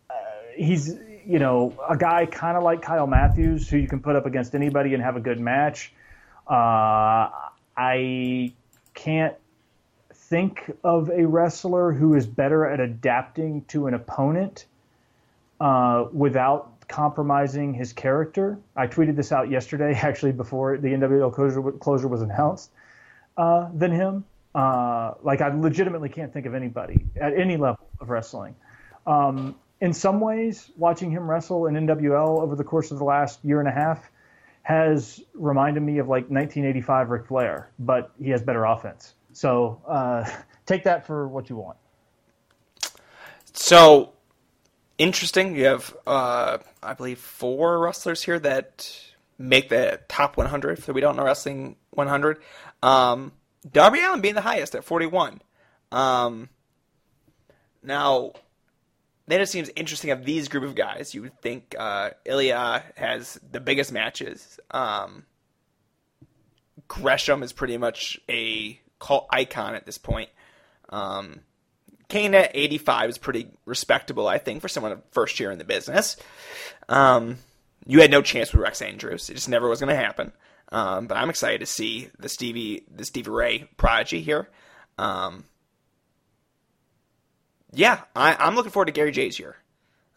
[0.09, 0.13] uh,
[0.55, 0.95] he's
[1.25, 4.55] you know a guy kind of like Kyle Matthews who you can put up against
[4.55, 5.91] anybody and have a good match.
[6.49, 7.29] Uh,
[7.75, 8.53] I
[8.93, 9.35] can't
[10.13, 14.65] think of a wrestler who is better at adapting to an opponent
[15.59, 18.57] uh, without compromising his character.
[18.75, 22.71] I tweeted this out yesterday, actually, before the NWL closure, closure was announced,
[23.37, 24.25] uh, than him.
[24.55, 28.55] Uh, like, I legitimately can't think of anybody at any level of wrestling.
[29.05, 33.43] Um, in some ways, watching him wrestle in NWL over the course of the last
[33.43, 34.09] year and a half
[34.63, 39.13] has reminded me of like 1985 Ric Flair, but he has better offense.
[39.31, 40.29] So uh,
[40.65, 41.77] take that for what you want.
[43.53, 44.13] So
[44.97, 45.55] interesting.
[45.55, 48.91] You have, uh, I believe, four wrestlers here that
[49.37, 52.39] make the top 100 for We Don't Know Wrestling 100.
[52.81, 53.31] Um,
[53.69, 55.41] Darby Allin being the highest at 41.
[55.91, 56.49] Um,
[57.83, 58.33] now,
[59.27, 61.13] then it seems interesting of these group of guys.
[61.13, 64.59] You would think uh, Ilya has the biggest matches.
[64.71, 65.25] Um,
[66.87, 70.29] Gresham is pretty much a cult icon at this point.
[70.89, 71.41] Um,
[72.09, 76.15] Cain at 85 is pretty respectable, I think, for someone first year in the business.
[76.87, 77.37] Um,
[77.85, 80.31] you had no chance with Rex Andrews; it just never was going to happen.
[80.71, 84.49] Um, but I'm excited to see the Stevie the Stevie Ray prodigy here.
[84.97, 85.45] Um,
[87.73, 89.55] yeah, I, am looking forward to Gary Jay's year.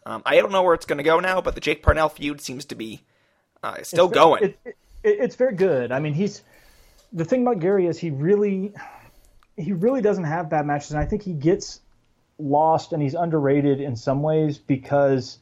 [0.06, 2.40] Um, I don't know where it's going to go now, but the Jake Parnell feud
[2.40, 3.02] seems to be
[3.62, 4.40] uh, still it's going.
[4.40, 5.92] Very, it, it, it's very good.
[5.92, 6.42] I mean, he's
[7.12, 8.72] the thing about Gary is he really
[9.60, 11.80] he really doesn't have bad matches, and I think he gets
[12.38, 15.38] lost and he's underrated in some ways because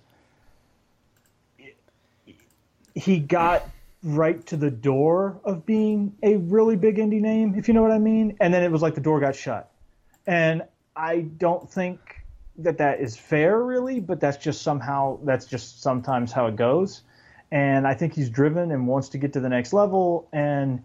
[2.95, 3.63] he got
[4.03, 7.93] right to the door of being a really big indie name, if you know what
[7.93, 8.37] I mean.
[8.41, 9.71] And then it was like the door got shut.
[10.27, 10.63] And
[10.97, 12.01] I don't think
[12.59, 17.03] that that is fair, really, but that's just somehow, that's just sometimes how it goes.
[17.51, 20.29] And I think he's driven and wants to get to the next level.
[20.33, 20.83] And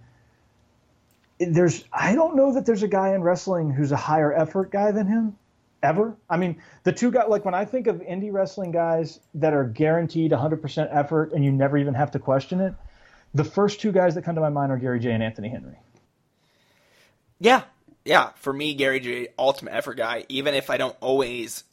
[1.45, 4.91] there's, I don't know that there's a guy in wrestling who's a higher effort guy
[4.91, 5.37] than him
[5.81, 6.15] ever.
[6.29, 9.65] I mean, the two guys, like when I think of indie wrestling guys that are
[9.65, 12.73] guaranteed 100% effort and you never even have to question it,
[13.33, 15.77] the first two guys that come to my mind are Gary Jay and Anthony Henry.
[17.39, 17.63] Yeah.
[18.05, 18.29] Yeah.
[18.35, 21.63] For me, Gary Jay ultimate effort guy, even if I don't always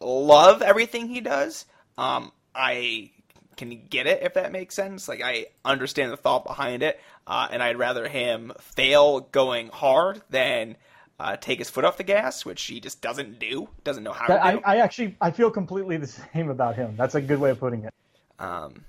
[0.00, 1.66] love everything he does,
[1.98, 3.10] um, I
[3.56, 5.08] can get it if that makes sense.
[5.08, 10.22] Like I understand the thought behind it, uh, and I'd rather him fail going hard
[10.30, 10.76] than
[11.18, 13.68] uh, take his foot off the gas, which he just doesn't do.
[13.84, 14.60] Doesn't know how to I, do.
[14.64, 16.94] I actually I feel completely the same about him.
[16.96, 17.94] That's a good way of putting it.
[18.38, 18.84] Um,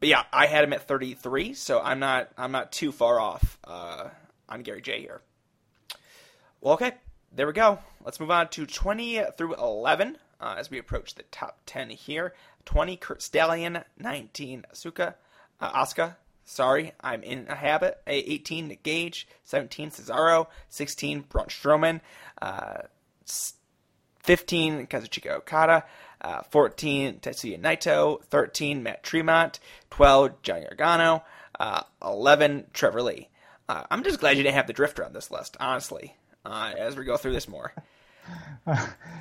[0.00, 3.58] but yeah, I had him at 33, so I'm not I'm not too far off
[3.64, 4.08] uh,
[4.48, 5.20] on Gary Jay here.
[6.60, 6.92] Well, okay,
[7.32, 7.78] there we go.
[8.02, 12.34] Let's move on to 20 through 11 uh, as we approach the top 10 here.
[12.64, 15.14] 20 Curt Stallion, 19 Asuka,
[15.60, 16.16] uh, Asuka,
[16.48, 18.00] Sorry, I'm in a habit.
[18.06, 19.26] 18, Nick Gage.
[19.44, 20.46] 17, Cesaro.
[20.68, 22.00] 16, Braun Strowman.
[22.40, 22.82] Uh,
[24.22, 25.84] 15, Kazuchika Okada.
[26.20, 28.22] Uh, 14, Tetsuya Naito.
[28.24, 29.58] 13, Matt Tremont.
[29.90, 31.24] 12, Johnny Gargano.
[31.58, 33.28] Uh, 11, Trevor Lee.
[33.68, 36.96] Uh, I'm just glad you didn't have the Drifter on this list, honestly, uh, as
[36.96, 37.72] we go through this more.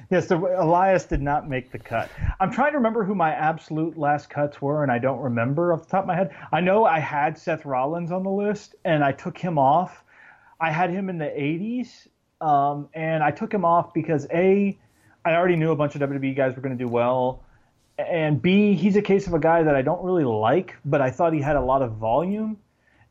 [0.10, 2.10] yes, the, Elias did not make the cut.
[2.40, 5.84] I'm trying to remember who my absolute last cuts were, and I don't remember off
[5.84, 6.36] the top of my head.
[6.52, 10.04] I know I had Seth Rollins on the list, and I took him off.
[10.60, 12.08] I had him in the 80s,
[12.42, 14.78] um, and I took him off because A,
[15.26, 17.44] I already knew a bunch of WWE guys were going to do well,
[17.98, 21.10] and B, he's a case of a guy that I don't really like, but I
[21.12, 22.58] thought he had a lot of volume,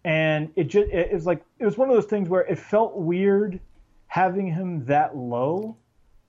[0.05, 2.95] and it just it was like it was one of those things where it felt
[2.97, 3.61] weird
[4.09, 5.77] having him that low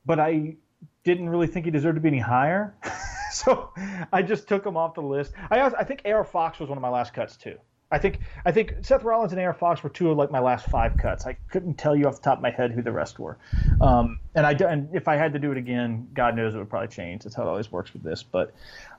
[0.06, 0.56] but I
[1.04, 2.76] didn't really think he deserved to be any higher.
[3.32, 3.72] so
[4.12, 5.34] I just took him off the list.
[5.52, 7.58] I I think AR Fox was one of my last cuts too.
[7.92, 10.66] I think I think Seth Rollins and AR Fox were two of like my last
[10.68, 11.26] five cuts.
[11.26, 13.38] I couldn't tell you off the top of my head who the rest were.
[13.80, 16.70] Um, and I and if I had to do it again, God knows it would
[16.70, 17.24] probably change.
[17.24, 18.24] That's how it always works with this.
[18.24, 18.54] But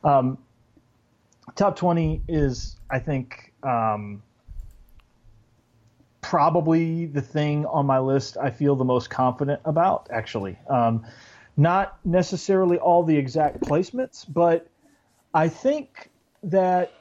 [0.04, 0.38] um,
[1.56, 4.22] top twenty is I think um,
[6.30, 10.58] probably the thing on my list I feel the most confident about, actually.
[10.68, 11.06] Um,
[11.56, 14.66] not necessarily all the exact placements, but
[15.32, 16.10] I think
[16.42, 16.92] that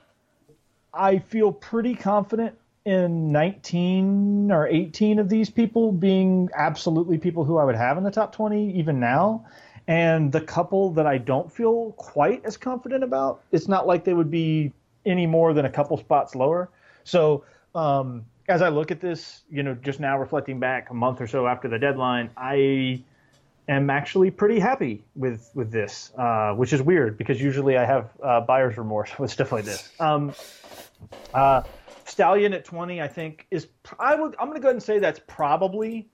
[0.94, 7.58] I feel pretty confident in 19 or 18 of these people being absolutely people who
[7.58, 9.48] I would have in the top 20 even now.
[9.88, 14.14] And the couple that I don't feel quite as confident about, it's not like they
[14.14, 14.72] would be
[15.04, 16.70] any more than a couple spots lower.
[17.04, 17.44] So,
[17.74, 21.28] um, as I look at this, you know, just now reflecting back a month or
[21.28, 23.04] so after the deadline, I
[23.68, 28.10] am actually pretty happy with with this, uh, which is weird because usually I have
[28.24, 29.90] uh, buyer's remorse with stuff like this.
[30.00, 30.34] Um,
[31.34, 31.64] uh,
[32.06, 33.68] Stallion at 20, I think is
[34.00, 36.08] I would I'm going to go ahead and say that's probably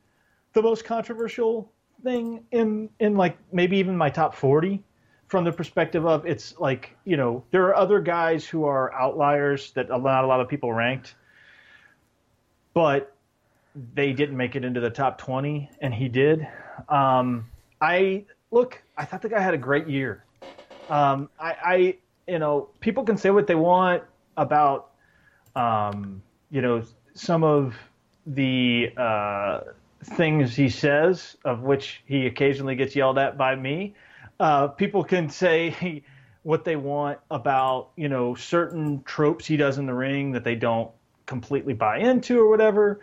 [0.53, 1.71] the most controversial
[2.03, 4.83] thing in in like maybe even my top 40
[5.27, 9.71] from the perspective of it's like you know there are other guys who are outliers
[9.73, 11.15] that not a lot of people ranked
[12.73, 13.15] but
[13.93, 16.47] they didn't make it into the top 20, and he did.
[16.89, 17.49] Um,
[17.79, 20.25] I look, I thought the guy had a great year.
[20.89, 21.95] Um, I, I,
[22.27, 24.03] you know, people can say what they want
[24.37, 24.91] about,
[25.55, 26.83] um, you know,
[27.13, 27.75] some of
[28.25, 29.61] the uh,
[30.03, 33.95] things he says, of which he occasionally gets yelled at by me.
[34.39, 36.03] Uh, people can say
[36.43, 40.55] what they want about, you know, certain tropes he does in the ring that they
[40.55, 40.91] don't
[41.31, 42.99] completely buy into or whatever.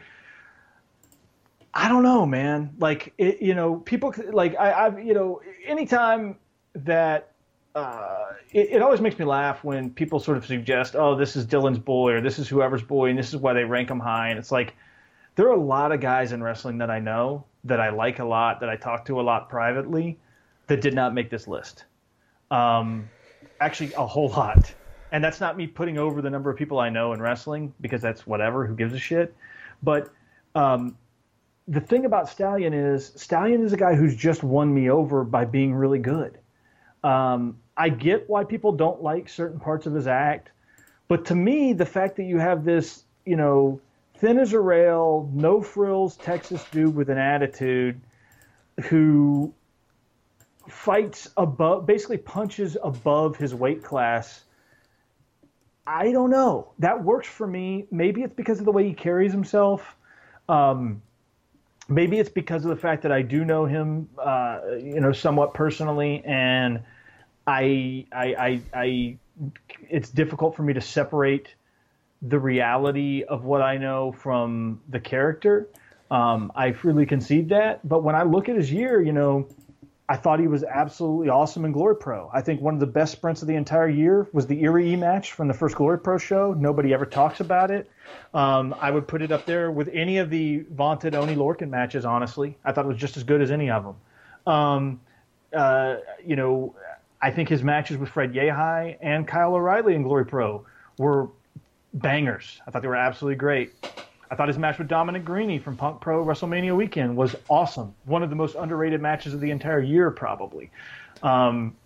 [1.72, 2.74] I don't know, man.
[2.78, 6.36] Like, it, you know, people like I, I've, you know, anytime
[6.74, 7.32] that
[7.74, 11.46] uh, it, it, always makes me laugh when people sort of suggest, "Oh, this is
[11.46, 14.28] Dylan's boy," or "This is whoever's boy," and this is why they rank him high.
[14.28, 14.74] And it's like
[15.36, 18.24] there are a lot of guys in wrestling that I know that I like a
[18.24, 20.18] lot, that I talk to a lot privately,
[20.66, 21.84] that did not make this list.
[22.50, 23.09] Um,
[23.59, 24.74] actually, a whole lot.
[25.10, 28.02] And that's not me putting over the number of people I know in wrestling because
[28.02, 28.66] that's whatever.
[28.66, 29.35] Who gives a shit?
[29.82, 30.10] But
[30.55, 30.97] um,
[31.66, 35.44] the thing about Stallion is Stallion is a guy who's just won me over by
[35.44, 36.39] being really good.
[37.05, 40.51] Um, I get why people don't like certain parts of his act,
[41.06, 43.80] but to me, the fact that you have this, you know,
[44.16, 48.01] thin as a rail, no frills Texas dude with an attitude
[48.85, 49.52] who
[50.68, 54.43] fights above, basically punches above his weight class.
[55.89, 56.73] I don't know.
[56.81, 57.86] That works for me.
[57.90, 59.97] Maybe it's because of the way he carries himself.
[60.47, 61.01] Um,
[61.89, 65.55] maybe it's because of the fact that I do know him, uh, you know, somewhat
[65.55, 66.81] personally, and
[67.47, 69.16] I, I, I, I,
[69.89, 71.55] it's difficult for me to separate
[72.20, 75.69] the reality of what I know from the character.
[76.10, 79.48] Um, I freely concede that, but when I look at his year, you know,
[80.10, 82.30] I thought he was absolutely awesome in Glory Pro.
[82.32, 85.32] I think one of the best sprints of the entire year was the Erie match
[85.32, 86.55] from the first Glory Pro show.
[86.55, 87.90] Nobody ever talks about it.
[88.32, 92.06] Um, I would put it up there with any of the vaunted Oni Lorcan matches,
[92.06, 92.56] honestly.
[92.64, 93.97] I thought it was just as good as any of them.
[94.47, 95.01] Um,
[95.52, 96.74] uh, you know,
[97.20, 100.64] I think his matches with Fred Yehi and Kyle O'Reilly in Glory Pro
[100.97, 101.28] were
[101.93, 102.60] bangers.
[102.66, 103.72] I thought they were absolutely great.
[104.30, 107.94] I thought his match with Dominic Garrini from Punk Pro WrestleMania weekend was awesome.
[108.05, 110.70] One of the most underrated matches of the entire year, probably.
[111.22, 111.76] Um,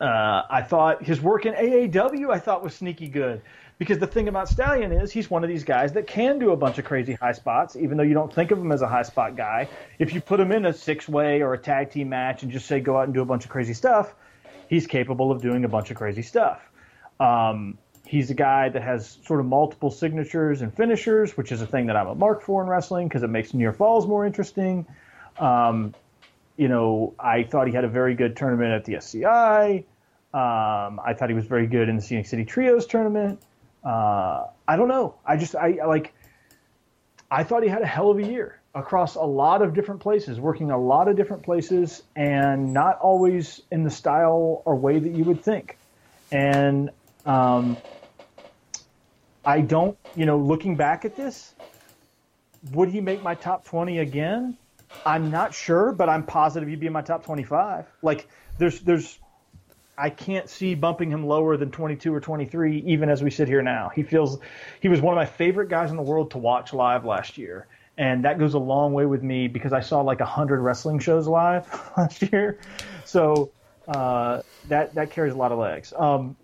[0.00, 3.42] uh, I thought his work in AAW I thought was sneaky good
[3.78, 6.56] because the thing about Stallion is he's one of these guys that can do a
[6.56, 9.02] bunch of crazy high spots, even though you don't think of him as a high
[9.02, 9.68] spot guy.
[9.98, 12.66] If you put him in a six way or a tag team match and just
[12.66, 14.14] say go out and do a bunch of crazy stuff,
[14.68, 16.60] he's capable of doing a bunch of crazy stuff.
[17.18, 17.78] Um,
[18.10, 21.86] He's a guy that has sort of multiple signatures and finishers, which is a thing
[21.86, 24.84] that I'm a mark for in wrestling because it makes near falls more interesting.
[25.38, 25.94] Um,
[26.56, 29.84] you know, I thought he had a very good tournament at the SCI.
[30.34, 33.40] Um, I thought he was very good in the Scenic City Trios tournament.
[33.84, 35.14] Uh, I don't know.
[35.24, 36.12] I just I, like.
[37.30, 40.40] I thought he had a hell of a year across a lot of different places,
[40.40, 45.12] working a lot of different places, and not always in the style or way that
[45.12, 45.78] you would think.
[46.32, 46.90] And
[47.24, 47.76] um,
[49.44, 51.54] I don't, you know, looking back at this,
[52.72, 54.56] would he make my top 20 again?
[55.06, 57.86] I'm not sure, but I'm positive he'd be in my top 25.
[58.02, 59.18] Like, there's, there's,
[59.96, 63.62] I can't see bumping him lower than 22 or 23, even as we sit here
[63.62, 63.90] now.
[63.94, 64.38] He feels,
[64.80, 67.66] he was one of my favorite guys in the world to watch live last year.
[67.96, 70.98] And that goes a long way with me because I saw like a hundred wrestling
[70.98, 72.58] shows live last year.
[73.04, 73.50] So,
[73.88, 75.92] uh, that, that carries a lot of legs.
[75.96, 76.36] Um,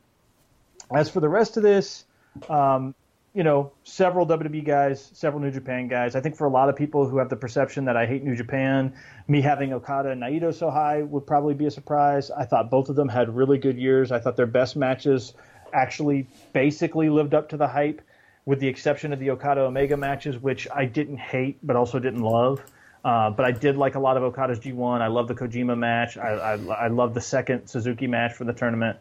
[0.94, 2.05] as for the rest of this,
[2.48, 2.94] um,
[3.36, 6.16] you know, several WWE guys, several New Japan guys.
[6.16, 8.34] I think for a lot of people who have the perception that I hate New
[8.34, 8.94] Japan,
[9.28, 12.30] me having Okada and Naito so high would probably be a surprise.
[12.30, 14.10] I thought both of them had really good years.
[14.10, 15.34] I thought their best matches
[15.74, 18.00] actually basically lived up to the hype,
[18.46, 22.22] with the exception of the Okada Omega matches, which I didn't hate but also didn't
[22.22, 22.64] love.
[23.04, 25.02] Uh, but I did like a lot of Okada's G1.
[25.02, 26.16] I love the Kojima match.
[26.16, 28.96] I, I, I love the second Suzuki match for the tournament.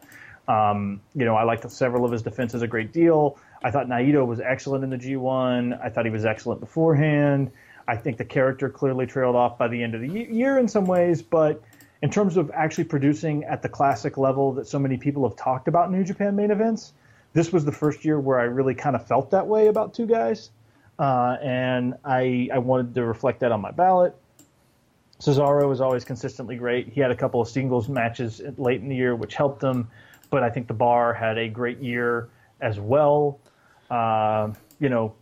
[0.48, 3.38] Um, you know, I liked several of his defenses a great deal.
[3.64, 5.82] I thought Naito was excellent in the G1.
[5.82, 7.50] I thought he was excellent beforehand.
[7.88, 10.86] I think the character clearly trailed off by the end of the year in some
[10.86, 11.62] ways, but
[12.02, 15.68] in terms of actually producing at the classic level that so many people have talked
[15.68, 16.92] about New Japan main events,
[17.32, 20.06] this was the first year where I really kind of felt that way about two
[20.06, 20.50] guys.
[20.98, 24.14] Uh, and I, I wanted to reflect that on my ballot.
[25.20, 26.88] Cesaro was always consistently great.
[26.88, 29.88] He had a couple of singles matches late in the year, which helped him
[30.30, 32.28] but I think the bar had a great year
[32.60, 33.40] as well.
[33.90, 35.14] Uh, you know,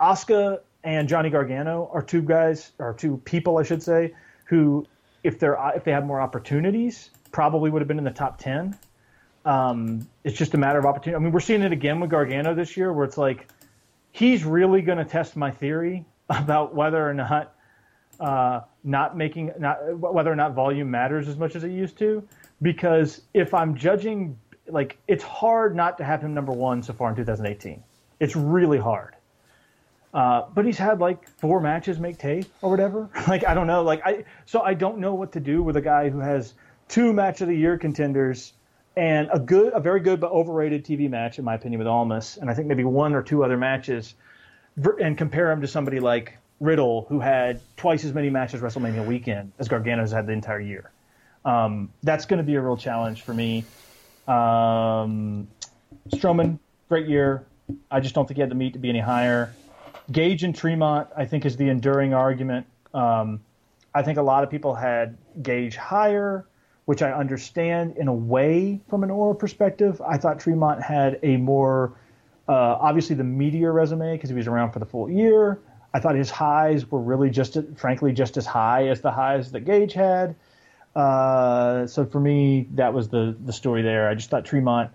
[0.00, 4.14] Asuka and Johnny Gargano are two guys, or two people, I should say,
[4.44, 4.86] who,
[5.22, 8.78] if they're if they had more opportunities, probably would have been in the top ten.
[9.44, 11.16] Um, it's just a matter of opportunity.
[11.16, 13.48] I mean, we're seeing it again with Gargano this year, where it's like
[14.12, 17.54] he's really going to test my theory about whether or not
[18.20, 22.26] uh, not making not whether or not volume matters as much as it used to
[22.60, 27.10] because if I'm judging, like, it's hard not to have him number one so far
[27.10, 27.82] in 2018.
[28.20, 29.14] It's really hard.
[30.12, 33.10] Uh, but he's had like four matches make tape or whatever.
[33.28, 33.82] like I don't know.
[33.82, 36.54] Like I so I don't know what to do with a guy who has
[36.88, 38.54] two match of the year contenders
[38.96, 42.36] and a good, a very good but overrated TV match in my opinion with Almas,
[42.36, 44.14] and I think maybe one or two other matches,
[45.00, 49.52] and compare him to somebody like Riddle who had twice as many matches WrestleMania weekend
[49.58, 50.90] as Gargano's had the entire year.
[51.44, 53.64] Um, that's going to be a real challenge for me.
[54.26, 55.48] Um,
[56.10, 56.58] Strowman,
[56.88, 57.46] great year.
[57.90, 59.54] I just don't think he had the meat to be any higher.
[60.10, 62.66] Gage and Tremont, I think, is the enduring argument.
[62.94, 63.40] Um,
[63.94, 66.46] I think a lot of people had Gage higher,
[66.86, 70.00] which I understand in a way from an oral perspective.
[70.00, 71.92] I thought Tremont had a more
[72.48, 75.60] uh, obviously the meteor resume because he was around for the full year.
[75.92, 79.60] I thought his highs were really just, frankly, just as high as the highs that
[79.60, 80.34] Gage had.
[80.94, 84.08] Uh, so for me, that was the the story there.
[84.08, 84.90] I just thought Tremont,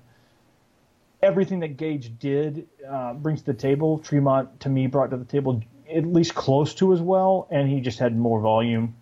[1.22, 4.00] everything that Gage did uh, brings to the table.
[4.00, 7.80] Tremont to me brought to the table at least close to as well, and he
[7.80, 8.96] just had more volume,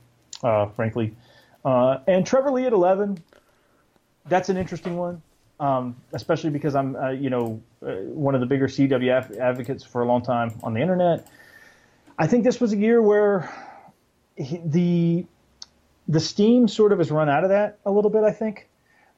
[0.43, 1.15] uh, frankly.
[1.63, 3.17] Uh, and Trevor Lee at eleven,
[4.25, 5.21] that's an interesting one,
[5.59, 10.01] um, especially because I'm uh, you know uh, one of the bigger CW advocates for
[10.01, 11.27] a long time on the internet.
[12.17, 13.49] I think this was a year where
[14.35, 15.25] he, the
[16.11, 18.23] the steam sort of has run out of that a little bit.
[18.23, 18.67] I think.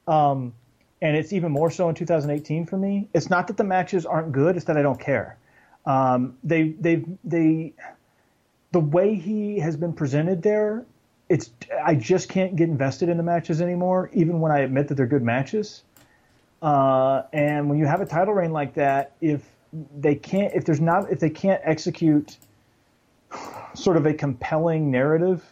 [0.06, 0.54] Um,
[1.02, 3.08] and it's even more so in 2018 for me.
[3.12, 5.36] It's not that the matches aren't good; it's that I don't care.
[5.86, 7.74] Um, they they they
[8.72, 10.84] the way he has been presented there,
[11.28, 11.50] it's
[11.84, 15.06] I just can't get invested in the matches anymore, even when I admit that they're
[15.06, 15.82] good matches.
[16.62, 19.42] Uh, and when you have a title reign like that, if
[19.98, 22.38] they can't, if there's not, if they can't execute
[23.74, 25.44] sort of a compelling narrative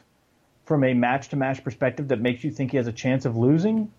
[0.65, 3.37] from a match to match perspective that makes you think he has a chance of
[3.37, 3.91] losing,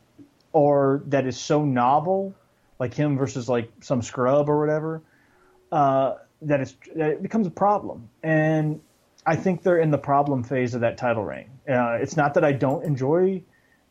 [0.54, 2.34] or that is so novel,
[2.80, 5.02] like him versus like some scrub or whatever,
[5.72, 8.10] uh, that, it's, that it becomes a problem.
[8.22, 8.82] And
[9.26, 11.50] I think they're in the problem phase of that title reign.
[11.68, 13.42] Uh, it's not that I don't enjoy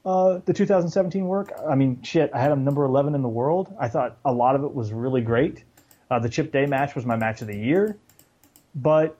[0.05, 1.53] uh, the 2017 work.
[1.69, 3.75] I mean, shit, I had him number 11 in the world.
[3.79, 5.65] I thought a lot of it was really great.
[6.11, 7.97] Uh, the Chip Day match was my match of the year,
[8.75, 9.17] but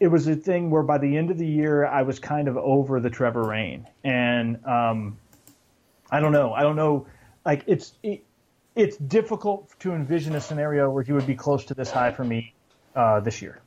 [0.00, 2.56] it was a thing where by the end of the year I was kind of
[2.56, 5.18] over the Trevor Reign, and um,
[6.10, 6.52] I don't know.
[6.52, 7.06] I don't know.
[7.44, 8.24] Like it's it,
[8.74, 12.24] it's difficult to envision a scenario where he would be close to this high for
[12.24, 12.54] me
[12.96, 13.60] uh, this year.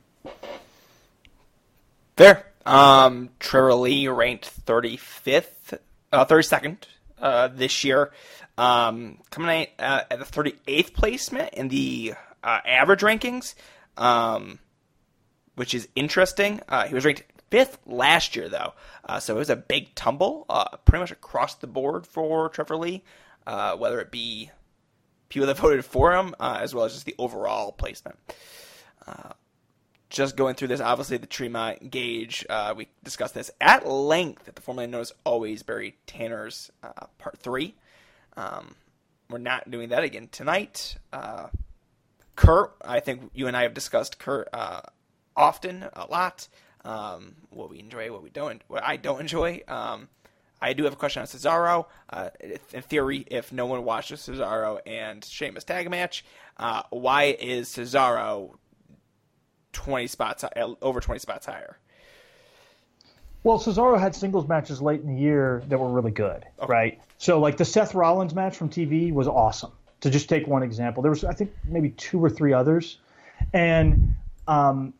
[2.16, 2.44] Fair.
[2.66, 5.78] Um, Trevor Lee ranked 35th,
[6.12, 6.76] uh, 32nd
[7.18, 8.12] uh, this year,
[8.58, 12.12] um, coming in uh, at the 38th placement in the
[12.44, 13.54] uh, average rankings,
[13.96, 14.58] um,
[15.58, 16.60] which is interesting.
[16.68, 18.74] Uh, he was ranked fifth last year, though,
[19.04, 20.46] uh, so it was a big tumble,
[20.84, 23.02] pretty much across the board for Trevor Lee,
[23.44, 24.50] whether it be
[25.28, 28.18] people that voted for him, uh, as well as just the overall placement.
[29.06, 29.32] Uh,
[30.10, 34.56] just going through this, obviously the Tremont Gage, uh, we discussed this at length at
[34.56, 37.74] the formerly known as Always Barry Tanner's uh, Part 3.
[38.36, 38.74] Um,
[39.28, 40.96] we're not doing that again tonight.
[41.12, 41.48] Uh,
[42.36, 44.80] Curt, I think you and I have discussed Curt uh,
[45.38, 46.48] often, a lot.
[46.84, 49.62] Um, what we enjoy, what we don't, what I don't enjoy.
[49.68, 50.08] Um,
[50.60, 51.86] I do have a question on Cesaro.
[52.08, 52.30] Uh,
[52.72, 56.24] in theory, if no one watches Cesaro and Sheamus tag match,
[56.56, 58.56] uh, why is Cesaro
[59.72, 60.44] twenty spots
[60.82, 61.78] over twenty spots higher?
[63.44, 66.72] Well, Cesaro had singles matches late in the year that were really good, okay.
[66.72, 67.00] right?
[67.18, 69.72] So, like the Seth Rollins match from TV was awesome.
[70.02, 72.98] To just take one example, there was I think maybe two or three others,
[73.52, 74.16] and
[74.46, 74.94] um,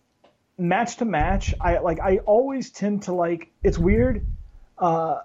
[0.59, 3.51] match to match, I like I always tend to like.
[3.63, 4.27] It's weird.
[4.77, 5.21] Uh,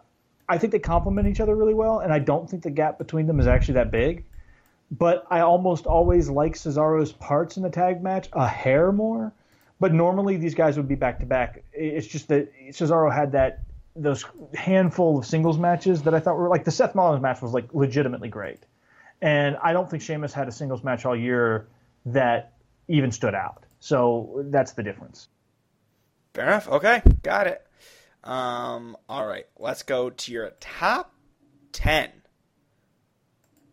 [0.47, 3.27] I think they complement each other really well, and I don't think the gap between
[3.27, 4.25] them is actually that big.
[4.91, 9.33] But I almost always like Cesaro's parts in the tag match a hair more.
[9.79, 11.63] But normally these guys would be back to back.
[11.73, 13.63] It's just that Cesaro had that
[13.95, 17.53] those handful of singles matches that I thought were like the Seth Rollins match was
[17.53, 18.59] like legitimately great,
[19.21, 21.67] and I don't think Sheamus had a singles match all year
[22.05, 22.53] that
[22.87, 23.62] even stood out.
[23.83, 25.27] So that's the difference.
[26.33, 26.69] Fair enough.
[26.69, 27.67] Okay, got it.
[28.23, 31.13] Um, all right, let's go to your top
[31.73, 32.09] 10.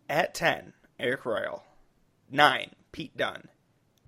[0.08, 1.62] At 10, Arik Royal.
[2.28, 3.46] 9, Pete Dunne.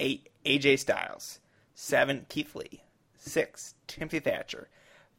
[0.00, 1.38] 8, AJ Styles.
[1.76, 2.82] 7, Keith Lee.
[3.18, 4.68] 6, Timothy Thatcher.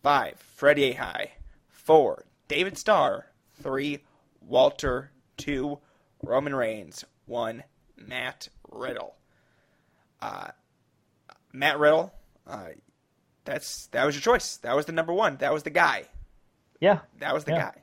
[0.02, 1.30] 5, Fred Yehi.
[1.70, 3.28] 4, David Starr.
[3.62, 4.00] 3,
[4.42, 5.12] Walter.
[5.38, 5.80] 2,
[6.22, 7.06] Roman Reigns.
[7.28, 7.64] 1,
[7.96, 9.16] Matt Riddle.
[10.22, 10.50] Uh,
[11.54, 12.12] Matt Riddle,
[12.48, 12.70] uh,
[13.46, 14.58] that's that was your choice.
[14.58, 15.38] That was the number one.
[15.38, 16.06] That was the guy.
[16.80, 17.72] Yeah, that was the yeah.
[17.72, 17.82] guy.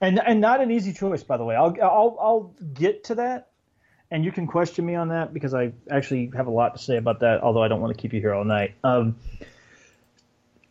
[0.00, 1.54] And and not an easy choice, by the way.
[1.54, 3.50] I'll I'll I'll get to that,
[4.10, 6.96] and you can question me on that because I actually have a lot to say
[6.96, 7.42] about that.
[7.42, 8.74] Although I don't want to keep you here all night.
[8.82, 9.16] Um,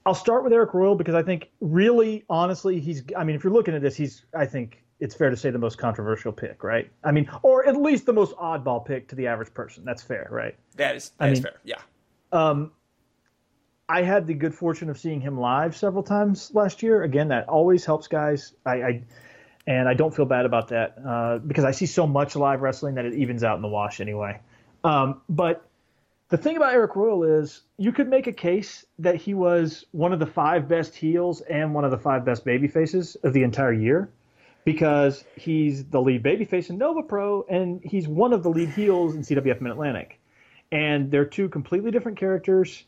[0.06, 3.04] I'll start with Arik Royal because I think really, honestly, he's.
[3.18, 4.26] I mean, if you're looking at this, he's.
[4.36, 6.92] I think it's fair to say the most controversial pick, right?
[7.04, 9.86] I mean, or at least the most oddball pick to the average person.
[9.86, 10.56] That's fair, right?
[10.76, 11.12] That is.
[11.20, 11.54] That I is fair.
[11.64, 11.82] Yeah.
[12.32, 12.72] Um,
[13.90, 17.04] I had the good fortune of seeing him live several times last year.
[17.04, 18.54] Again, that always helps guys.
[18.66, 19.04] I, I
[19.68, 22.96] and I don't feel bad about that uh, because I see so much live wrestling
[22.96, 24.40] that it evens out in the wash anyway.
[24.84, 25.68] Um, but
[26.30, 30.14] the thing about Arik Royal is you could make a case that he was one
[30.14, 33.44] of the five best heels and one of the five best baby faces of the
[33.44, 34.10] entire year
[34.64, 39.16] because he's the lead babyface in Nova Pro and he's one of the lead heels
[39.16, 40.21] in CWF Mid Atlantic.
[40.72, 42.86] And they're two completely different characters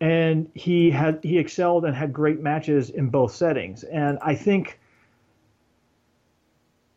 [0.00, 3.84] and he had he excelled and had great matches in both settings.
[3.84, 4.78] And I think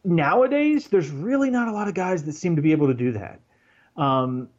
[0.04, 3.12] nowadays there's really not a lot of guys that seem to be able to do
[3.14, 3.40] that.
[3.96, 4.50] Um,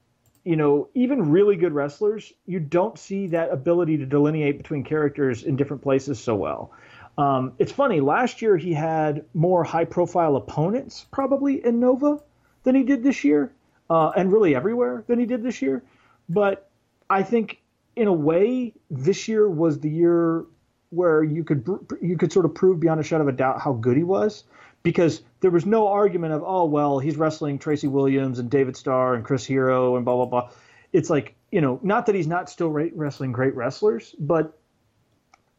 [0.44, 5.42] you know, even really good wrestlers, you don't see that ability to delineate between characters
[5.42, 6.72] in different places so well.
[7.18, 8.00] Um, it's funny.
[8.00, 12.20] Last year he had more high-profile opponents probably in Nova
[12.62, 13.52] than he did this year,
[13.90, 15.82] uh, and really everywhere than he did this year.
[16.28, 16.70] But
[17.08, 17.60] I think,
[17.96, 20.44] in a way, this year was the year
[20.90, 21.66] where you could
[22.00, 24.44] you could sort of prove beyond a shadow of a doubt how good he was
[24.82, 29.14] because there was no argument of oh well he's wrestling Tracy Williams and David Starr
[29.14, 30.50] and Chris Hero and blah blah blah.
[30.92, 34.58] It's like you know not that he's not still wrestling great wrestlers, but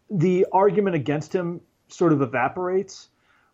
[0.09, 3.08] the argument against him sort of evaporates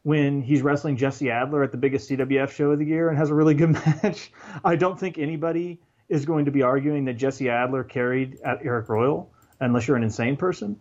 [0.05, 3.31] when he's wrestling Jesse Adler at the biggest CWF show of the year and has
[3.31, 3.71] a really good
[4.03, 4.31] match.
[4.63, 5.79] I don't think anybody
[6.09, 10.03] is going to be arguing that Jesse Adler carried at Arik Royal unless you're an
[10.03, 10.79] insane person.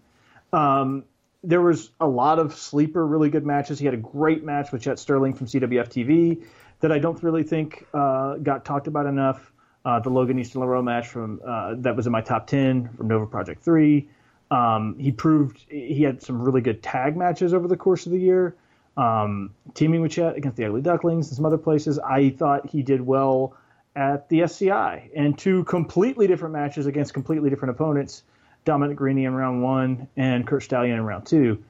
[0.52, 1.04] Um,
[1.42, 3.78] there was a lot of sleeper, really good matches.
[3.78, 6.44] He had a great match with Chet Sterling from CWF TV
[6.80, 9.52] that I don't really think uh, got talked about enough.
[9.86, 13.08] Uh, the Logan Easton LaRue match from uh, that was in my top ten from
[13.08, 14.10] Nova Project Three.
[14.50, 18.20] Um, he proved he had some really good tag matches over the course of the
[18.20, 18.54] year,
[18.96, 21.98] um, teaming with Chet against the Ugly Ducklings and some other places.
[21.98, 23.56] I thought he did well
[23.96, 28.24] at the SCI and two completely different matches against completely different opponents
[28.64, 31.62] Dominic Garrini in round one and Curt Stallion in round two,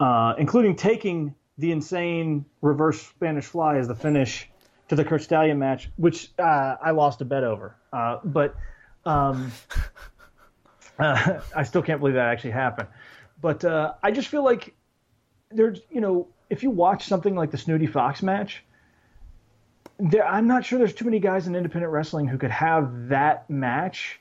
[0.00, 4.48] uh, including taking the insane reverse Spanish fly as the finish
[4.88, 7.76] to the Curt Stallion match, which uh, I lost a bet over.
[7.92, 8.54] Uh, but
[9.04, 9.52] um,
[10.98, 12.88] uh, I still can't believe that actually happened.
[13.40, 14.74] But uh, I just feel like
[15.50, 18.62] there's, you know, if you watch something like the Snooty Fox match,
[19.98, 23.48] there, I'm not sure there's too many guys in independent wrestling who could have that
[23.50, 24.20] match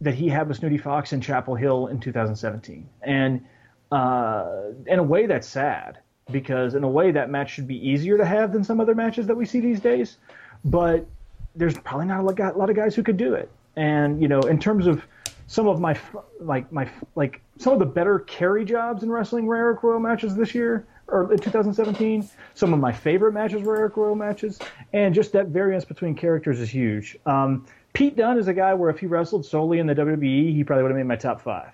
[0.00, 2.88] that he had with Snooty Fox in Chapel Hill in 2017.
[3.02, 3.44] And
[3.92, 5.98] uh, in a way, that's sad
[6.30, 9.26] because in a way that match should be easier to have than some other matches
[9.26, 10.16] that we see these days.
[10.64, 11.06] But
[11.54, 13.50] there's probably not a lot of guys who could do it.
[13.76, 15.04] And you know, in terms of
[15.46, 15.98] some of my
[16.40, 20.54] like my like some of the better carry jobs in wrestling Arik Royal matches this
[20.54, 22.28] year or 2017.
[22.54, 24.58] Some of my favorite matches were Arik Royal matches,
[24.92, 27.16] and just that variance between characters is huge.
[27.26, 30.64] Um, Pete Dunne is a guy where if he wrestled solely in the WWE, he
[30.64, 31.72] probably would have made my top five.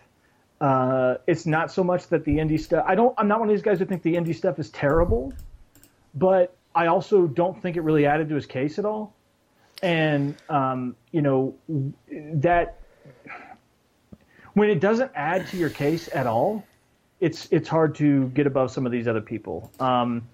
[0.60, 2.84] Uh, it's not so much that the indie stuff.
[2.86, 3.14] I don't.
[3.16, 5.32] I'm not one of these guys who think the indie stuff is terrible,
[6.14, 9.14] but I also don't think it really added to his case at all.
[9.82, 11.54] And um, you know
[12.10, 12.78] that
[14.52, 16.64] when it doesn't add to your case at all,
[17.20, 19.70] it's it's hard to get above some of these other people.
[19.78, 20.28] Um,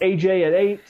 [0.00, 0.80] AJ at eight,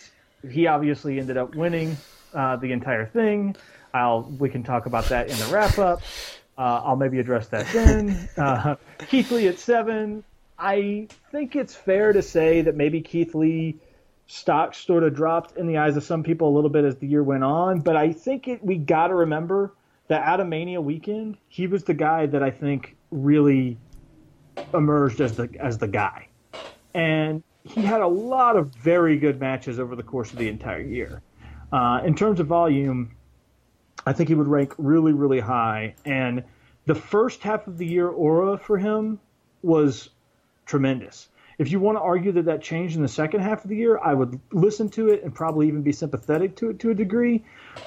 [0.48, 1.96] he obviously ended up winning
[2.34, 3.56] uh, the entire thing.
[3.92, 6.00] I'll we can talk about that in the wrap up.
[6.58, 8.28] Uh, I'll maybe address that then.
[8.36, 8.76] Uh,
[9.08, 10.24] Keith Lee at seven.
[10.58, 13.76] I think it's fair to say that maybe Keith Lee
[14.26, 17.06] stock sort of dropped in the eyes of some people a little bit as the
[17.06, 19.72] year went on, but I think it, we got to remember
[20.08, 23.78] that at a Mania weekend, he was the guy that I think really
[24.74, 26.28] emerged as the as the guy,
[26.94, 30.80] and he had a lot of very good matches over the course of the entire
[30.80, 31.22] year.
[31.72, 33.16] Uh, in terms of volume,
[34.06, 35.96] I think he would rank really, really high.
[36.04, 36.44] And
[36.86, 39.18] the first half of the year aura for him
[39.62, 40.08] was
[40.64, 41.28] tremendous.
[41.58, 43.98] If you want to argue that that changed in the second half of the year,
[43.98, 47.44] I would listen to it and probably even be sympathetic to it to a degree.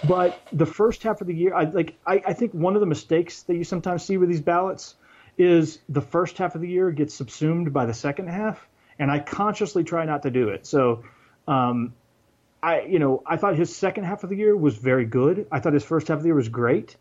[0.07, 1.97] But the first half of the year, I like.
[2.05, 4.95] I, I think one of the mistakes that you sometimes see with these ballots
[5.39, 8.67] is the first half of the year gets subsumed by the second half,
[8.99, 10.67] and I consciously try not to do it.
[10.67, 11.03] So,
[11.47, 11.93] um,
[12.61, 15.47] I you know I thought his second half of the year was very good.
[15.51, 16.95] I thought his first half of the year was great,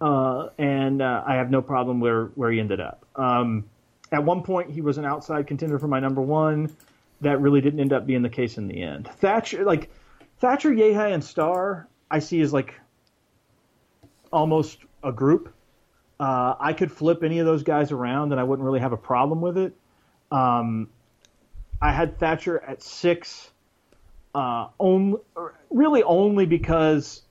[0.00, 3.04] uh, and uh, I have no problem where where he ended up.
[3.14, 3.64] Um,
[4.10, 6.74] at one point, he was an outside contender for my number one.
[7.20, 9.08] That really didn't end up being the case in the end.
[9.18, 9.90] Thatcher, like
[10.38, 12.74] Thatcher, Yehi, and Starr I see as like
[14.32, 15.53] almost a group.
[16.18, 18.96] Uh, I could flip any of those guys around, and I wouldn't really have a
[18.96, 19.74] problem with it.
[20.30, 20.88] Um,
[21.82, 23.50] I had Thatcher at six
[24.34, 25.18] uh, only,
[25.70, 27.22] really only because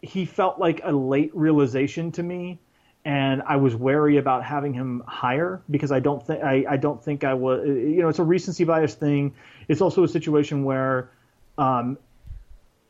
[0.00, 2.58] he felt like a late realization to me,
[3.04, 7.02] and I was wary about having him higher because I don't think I, I don't
[7.02, 7.66] think I was.
[7.66, 9.34] You know, it's a recency bias thing.
[9.68, 11.10] It's also a situation where
[11.58, 11.98] um,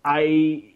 [0.04, 0.72] I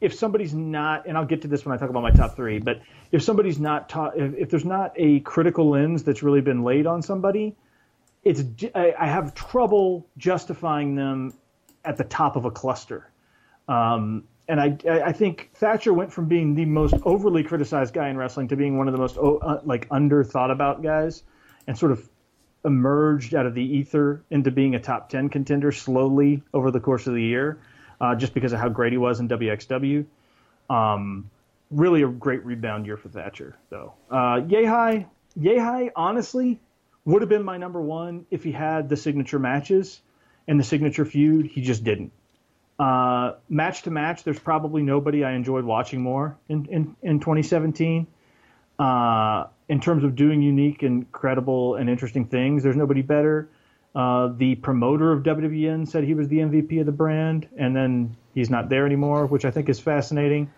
[0.00, 2.58] if somebody's not, and I'll get to this when I talk about my top three,
[2.58, 2.80] but
[3.14, 6.84] if somebody's not taught, if, if there's not a critical lens that's really been laid
[6.84, 7.54] on somebody,
[8.24, 8.42] it's
[8.74, 11.32] I, I have trouble justifying them
[11.84, 13.08] at the top of a cluster.
[13.68, 18.16] Um, and I, I think Thatcher went from being the most overly criticized guy in
[18.16, 21.22] wrestling to being one of the most uh, like under thought about guys,
[21.68, 22.08] and sort of
[22.64, 27.06] emerged out of the ether into being a top ten contender slowly over the course
[27.06, 27.60] of the year,
[28.00, 30.04] uh, just because of how great he was in WXW.
[30.68, 31.30] Um,
[31.70, 33.94] really a great rebound year for Thatcher, though.
[34.10, 35.06] Uh, Yehi,
[35.38, 36.60] Yehi, honestly,
[37.04, 40.00] would have been my number one if he had the signature matches
[40.46, 41.46] and the signature feud.
[41.46, 42.12] He just didn't.
[42.78, 48.06] Uh, match to match, there's probably nobody I enjoyed watching more in, in, in 2017.
[48.78, 53.48] Uh, in terms of doing unique and credible and interesting things, there's nobody better.
[53.94, 58.16] Uh, the promoter of WWN said he was the MVP of the brand, and then
[58.34, 60.50] he's not there anymore, which I think is fascinating.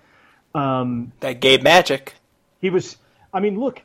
[0.57, 2.15] Um, that gave magic.
[2.61, 2.97] He was.
[3.33, 3.83] I mean, look,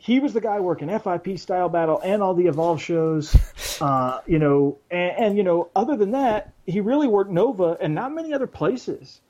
[0.00, 3.36] he was the guy working FIP style battle and all the Evolve shows,
[3.82, 7.94] uh, you know, and, and, you know, other than that, he really worked Nova and
[7.94, 9.20] not many other places,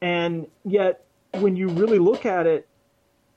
[0.00, 1.04] and yet
[1.34, 2.68] when you really look at it,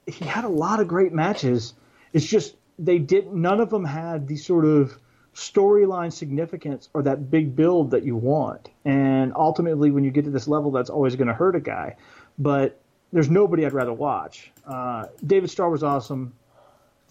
[0.05, 1.73] he had a lot of great matches.
[2.13, 4.95] It's just they did none of them had the sort of
[5.33, 10.31] storyline significance or that big build that you want, and ultimately when you get to
[10.31, 11.95] this level, that's always going to hurt a guy,
[12.37, 12.79] but.
[13.13, 14.51] There's nobody I'd rather watch.
[14.67, 16.33] Uh, David Starr was awesome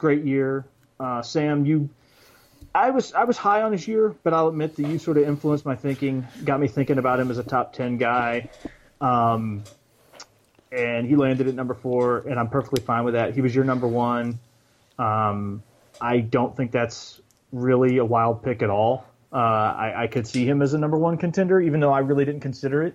[0.03, 0.67] great year.
[1.01, 1.89] Uh, Sam, you,
[2.75, 5.25] I was I was high on his year, but I'll admit that you sort of
[5.25, 8.51] influenced my thinking, got me thinking about him as a top ten guy.
[9.01, 9.63] Um,
[10.71, 13.35] and he landed at number four, and I'm perfectly fine with that.
[13.35, 14.39] He was your number one.
[14.99, 15.63] Um,
[16.01, 17.21] I don't think that's
[17.53, 19.07] really a wild pick at all.
[19.33, 22.27] Uh, I, I, could see him as a number one contender, even though I really
[22.27, 22.95] didn't consider it.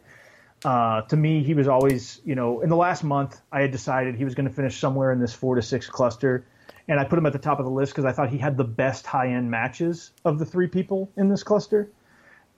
[0.67, 4.15] Uh, to me, he was always, you know, in the last month, I had decided
[4.15, 6.45] he was going to finish somewhere in this four to six cluster
[6.89, 8.57] and I put him at the top of the list because I thought he had
[8.57, 11.89] the best high end matches of the three people in this cluster.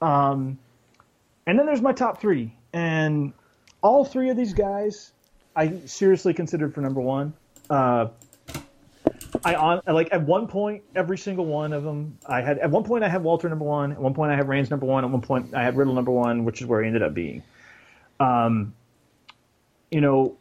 [0.01, 0.57] Um,
[1.45, 3.31] and then there's my top three, and
[3.83, 5.11] all three of these guys
[5.55, 7.33] I seriously considered for number one.
[7.69, 8.07] Uh,
[9.43, 12.83] I on like at one point every single one of them I had at one
[12.83, 15.11] point I had Walter number one at one point I had Reigns number one at
[15.11, 17.43] one point I had Riddle number one which is where he ended up being.
[18.19, 18.73] Um,
[19.91, 20.37] you know,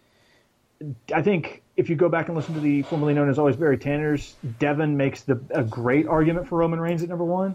[1.14, 3.78] I think if you go back and listen to the formerly known as Always Barry
[3.78, 7.54] Tanner's, Devin makes the, a great argument for Roman Reigns at number one.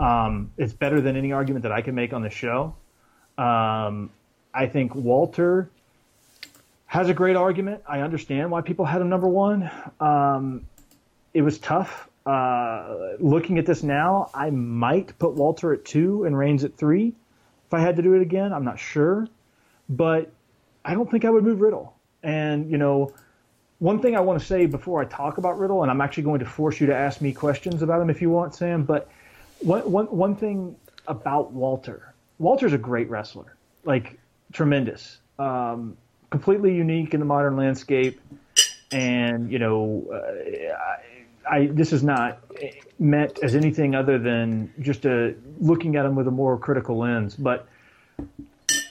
[0.00, 2.74] Um, it's better than any argument that I can make on the show.
[3.38, 4.10] Um,
[4.52, 5.70] I think Walter
[6.86, 7.82] has a great argument.
[7.88, 9.70] I understand why people had him number one.
[10.00, 10.66] Um,
[11.32, 12.08] it was tough.
[12.26, 17.14] Uh, looking at this now, I might put Walter at two and Reigns at three
[17.66, 18.52] if I had to do it again.
[18.52, 19.26] I'm not sure,
[19.88, 20.30] but
[20.84, 21.94] I don't think I would move Riddle.
[22.22, 23.12] And you know,
[23.78, 26.40] one thing I want to say before I talk about Riddle, and I'm actually going
[26.40, 28.84] to force you to ask me questions about him if you want, Sam.
[28.84, 29.08] But
[29.60, 34.18] one one one thing about Walter, Walter's a great wrestler, like
[34.52, 35.96] tremendous, um,
[36.30, 38.20] completely unique in the modern landscape,
[38.90, 40.74] and you know, uh,
[41.50, 42.38] I, I, this is not
[42.98, 47.34] meant as anything other than just a looking at him with a more critical lens,
[47.34, 47.68] but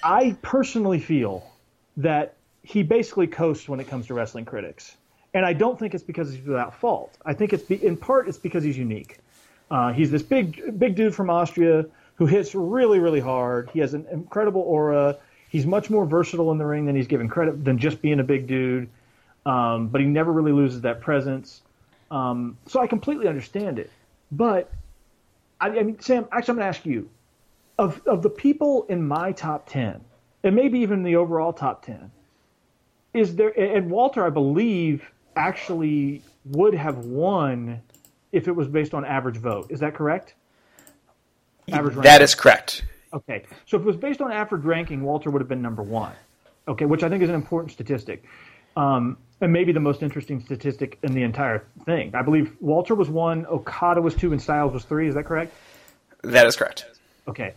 [0.03, 1.49] I personally feel
[1.97, 4.97] that he basically coasts when it comes to wrestling critics.
[5.33, 7.17] And I don't think it's because he's without fault.
[7.25, 9.17] I think it's be, in part it's because he's unique.
[9.71, 11.85] Uh, he's this big big dude from Austria
[12.15, 13.69] who hits really really hard.
[13.71, 15.17] He has an incredible aura.
[15.49, 18.23] He's much more versatile in the ring than he's given credit than just being a
[18.23, 18.89] big dude.
[19.45, 21.61] Um, but he never really loses that presence.
[22.11, 23.89] Um, so I completely understand it.
[24.31, 24.71] But
[25.59, 27.09] I, I mean, Sam, actually, I'm going to ask you
[27.77, 30.01] of of the people in my top ten,
[30.43, 32.11] and maybe even the overall top ten
[33.13, 37.81] is there and Walter, I believe, actually would have won
[38.31, 39.67] if it was based on average vote.
[39.69, 40.33] Is that correct?
[41.71, 42.23] Average that ranking.
[42.23, 42.83] is correct.
[43.13, 46.13] Okay, so if it was based on average ranking, Walter would have been number one.
[46.67, 48.23] Okay, which I think is an important statistic,
[48.75, 52.15] um, and maybe the most interesting statistic in the entire thing.
[52.15, 55.07] I believe Walter was one, Okada was two, and Styles was three.
[55.07, 55.53] Is that correct?
[56.23, 56.85] That is correct.
[57.27, 57.53] Okay,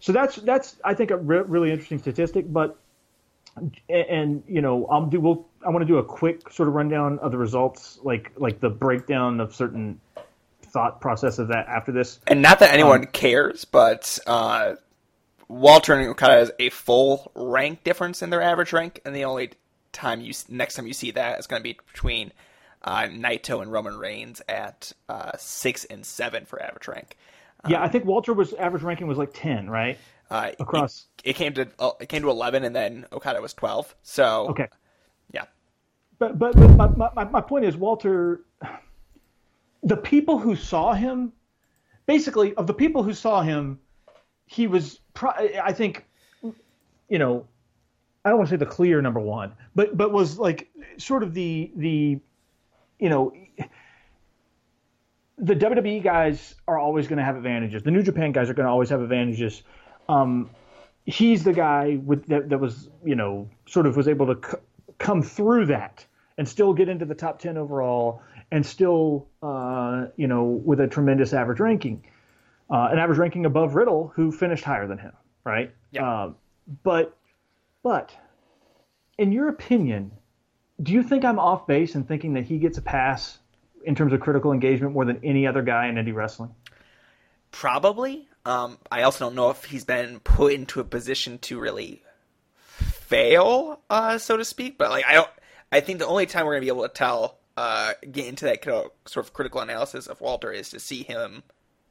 [0.00, 2.78] so that's that's I think a re- really interesting statistic, but
[3.88, 7.18] and you know I'll do we'll I want to do a quick sort of rundown
[7.18, 10.00] of the results like like the breakdown of certain
[10.62, 12.20] thought process of that after this.
[12.26, 14.74] And not that anyone um, cares, but uh,
[15.48, 19.50] Walter and Okada has a full rank difference in their average rank, and the only
[19.92, 22.32] time you next time you see that is going to be between
[22.82, 27.16] uh, Naito and Roman Reigns at uh, six and seven for average rank.
[27.68, 29.98] Yeah, I think Walter was average ranking was like ten, right?
[30.30, 31.06] Uh, Across.
[31.24, 33.94] it, it came to uh, it came to eleven, and then Okada was twelve.
[34.02, 34.68] So Okay.
[35.32, 35.44] yeah,
[36.18, 38.42] But but, but my, my, my point is Walter
[39.82, 41.32] the people who saw him
[42.06, 43.78] basically of the people who saw him
[44.46, 46.04] he was pro- I think
[47.08, 47.46] you know
[48.24, 51.32] I don't want to say the clear number 1 but but was like sort of
[51.32, 52.18] the the
[52.98, 53.32] you know
[55.38, 57.82] the WWE guys are always going to have advantages.
[57.82, 59.62] The New Japan guys are going to always have advantages.
[60.08, 60.50] Um,
[61.04, 64.56] he's the guy with that, that was you know sort of was able to c-
[64.98, 66.04] come through that
[66.36, 70.86] and still get into the top 10 overall and still uh, you know with a
[70.86, 72.04] tremendous average ranking
[72.70, 75.12] uh, an average ranking above riddle who finished higher than him
[75.44, 76.24] right Yeah.
[76.24, 76.36] um,
[76.82, 77.16] but
[77.82, 78.14] but
[79.18, 80.10] in your opinion
[80.82, 83.38] do you think i'm off base in thinking that he gets a pass
[83.84, 86.50] in terms of critical engagement more than any other guy in indie wrestling
[87.50, 88.28] probably.
[88.44, 92.02] Um, I also don't know if he's been put into a position to really
[92.78, 94.78] fail, uh, so to speak.
[94.78, 95.30] But like, I don't.
[95.70, 98.64] I think the only time we're gonna be able to tell, uh, get into that
[98.64, 101.42] sort of critical analysis of Walter is to see him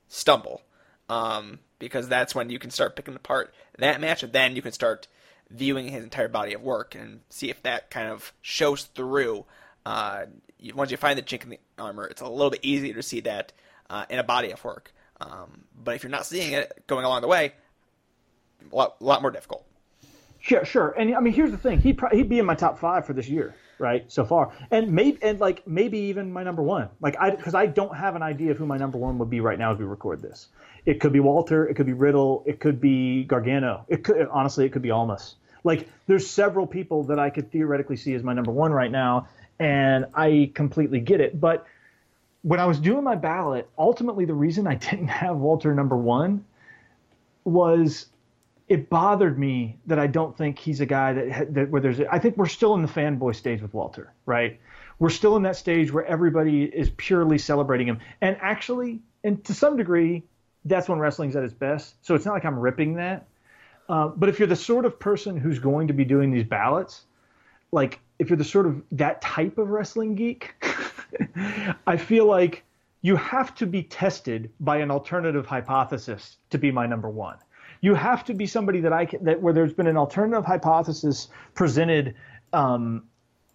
[0.08, 0.64] stumble,
[1.10, 4.72] um, because that's when you can start picking apart that match, and then you can
[4.72, 5.08] start
[5.50, 9.46] viewing his entire body of work and see if that kind of shows through.
[9.88, 10.26] Uh,
[10.76, 13.22] once you find the chink in the armor, it's a little bit easier to see
[13.22, 13.54] that
[13.90, 14.94] uh, in a body of work.
[15.22, 17.54] Um, but if you're not seeing it going along the way,
[18.70, 19.66] a lot, lot more difficult.
[20.42, 20.90] Sure, sure.
[20.90, 23.14] And I mean, here's the thing: he'd pro- he'd be in my top five for
[23.14, 24.12] this year, right?
[24.12, 26.90] So far, and maybe and like maybe even my number one.
[27.00, 29.40] Like I because I don't have an idea of who my number one would be
[29.40, 30.50] right now as we record this.
[30.86, 31.66] It could be Walter.
[31.66, 32.44] It could be Riddle.
[32.46, 33.86] It could be Gargano.
[33.88, 35.36] It could honestly, it could be Almas.
[35.64, 39.28] Like there's several people that I could theoretically see as my number one right now,
[39.60, 41.40] and I completely get it.
[41.40, 41.66] But
[42.42, 46.46] when I was doing my ballot, ultimately the reason I didn't have Walter number one
[47.44, 48.08] was
[48.68, 52.02] it bothered me that I don't think he's a guy that, that where there's.
[52.02, 54.60] I think we're still in the fanboy stage with Walter, right?
[55.00, 59.54] We're still in that stage where everybody is purely celebrating him, and actually, and to
[59.54, 60.24] some degree,
[60.66, 61.96] that's when wrestling's at its best.
[62.06, 63.28] So it's not like I'm ripping that.
[63.88, 67.06] Uh, but if you're the sort of person who's going to be doing these ballots,
[67.72, 70.54] like if you're the sort of that type of wrestling geek,
[71.88, 72.64] I feel like
[73.02, 77.38] you have to be tested by an alternative hypothesis to be my number one.
[77.82, 81.28] You have to be somebody that I can, that where there's been an alternative hypothesis
[81.54, 82.16] presented,
[82.54, 83.04] um,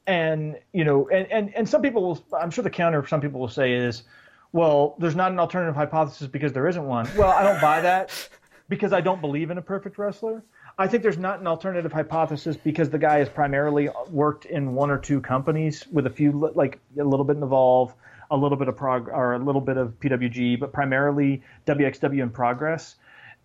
[0.07, 3.41] and you know, and, and and some people will, I'm sure the counter some people
[3.41, 4.05] will say is,
[4.53, 7.09] well, there's not an alternative hypothesis because there isn't one.
[7.17, 8.29] Well, I don't buy that
[8.69, 10.45] because I don't believe in a perfect wrestler.
[10.78, 14.90] I think there's not an alternative hypothesis because the guy has primarily worked in one
[14.90, 17.94] or two companies with a few, like a little bit in Evolve,
[18.31, 22.31] a little bit of prog, or a little bit of PWG, but primarily WXW in
[22.31, 22.97] progress.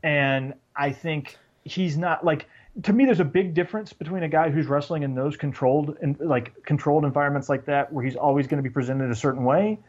[0.03, 2.47] And I think he's not like
[2.83, 3.05] to me.
[3.05, 7.03] There's a big difference between a guy who's wrestling in those controlled and like controlled
[7.03, 9.79] environments like that, where he's always going to be presented a certain way,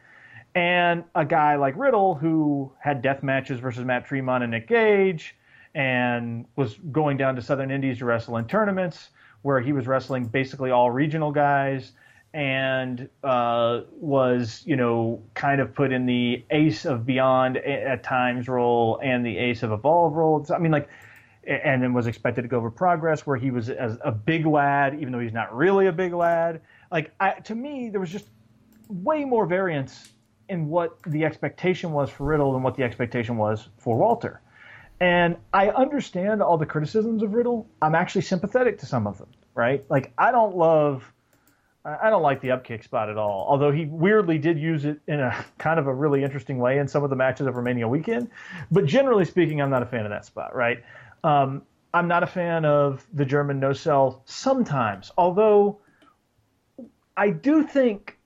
[0.55, 5.37] and a guy like Riddle who had death matches versus Matt Tremont and Nick Gage
[5.79, 9.11] and was going down to Southern Indies to wrestle in tournaments
[9.43, 11.93] where he was wrestling basically all regional guys
[12.35, 18.49] and uh, was, you know, kind of put in the ace of Beyond at times
[18.49, 20.45] role and the ace of Evolve role.
[20.53, 20.89] I mean, like,
[21.47, 24.99] and then was expected to go over Progress where he was as a big lad,
[25.01, 26.61] even though he's not really a big lad.
[26.91, 28.27] Like, I, to me, there was just
[28.89, 30.09] way more variance
[30.49, 34.41] in what the expectation was for Riddle than what the expectation was for Walter.
[35.01, 37.69] And I understand all the criticisms of Riddle.
[37.81, 39.85] I'm actually sympathetic to some of them, right?
[39.89, 41.13] Like I don't love
[41.85, 43.47] I don't like the upkick spot at all.
[43.49, 46.89] Although he weirdly did use it in a kind of a really interesting way in
[46.89, 48.31] some of the matches of Romania weekend.
[48.71, 50.83] But generally speaking, I'm not a fan of that spot, right?
[51.25, 51.63] Um,
[51.95, 55.11] I'm not a fan of the German no sell sometimes.
[55.17, 55.79] Although
[57.17, 58.19] I do think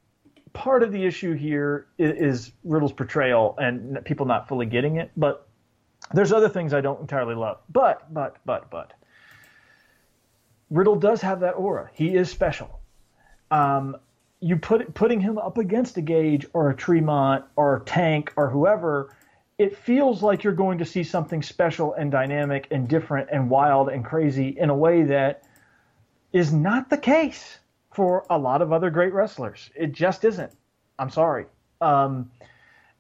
[0.53, 5.13] part of the issue here is, is Riddle's portrayal and people not fully getting it.
[5.17, 5.47] But
[6.15, 7.59] there's other things I don't entirely love.
[7.71, 8.93] But, but, but, but.
[10.71, 11.91] Riddle does have that aura.
[11.93, 12.81] He is special.
[13.51, 13.97] Um,
[14.41, 18.49] you put putting him up against a Gage or a Tremont or a Tank or
[18.49, 19.15] whoever,
[19.59, 23.89] it feels like you're going to see something special and dynamic and different and wild
[23.89, 25.45] and crazy in a way that
[26.33, 27.59] is not the case
[27.93, 29.71] for a lot of other great wrestlers.
[29.77, 30.53] It just isn't.
[30.99, 31.47] I'm sorry.
[31.81, 32.31] Um,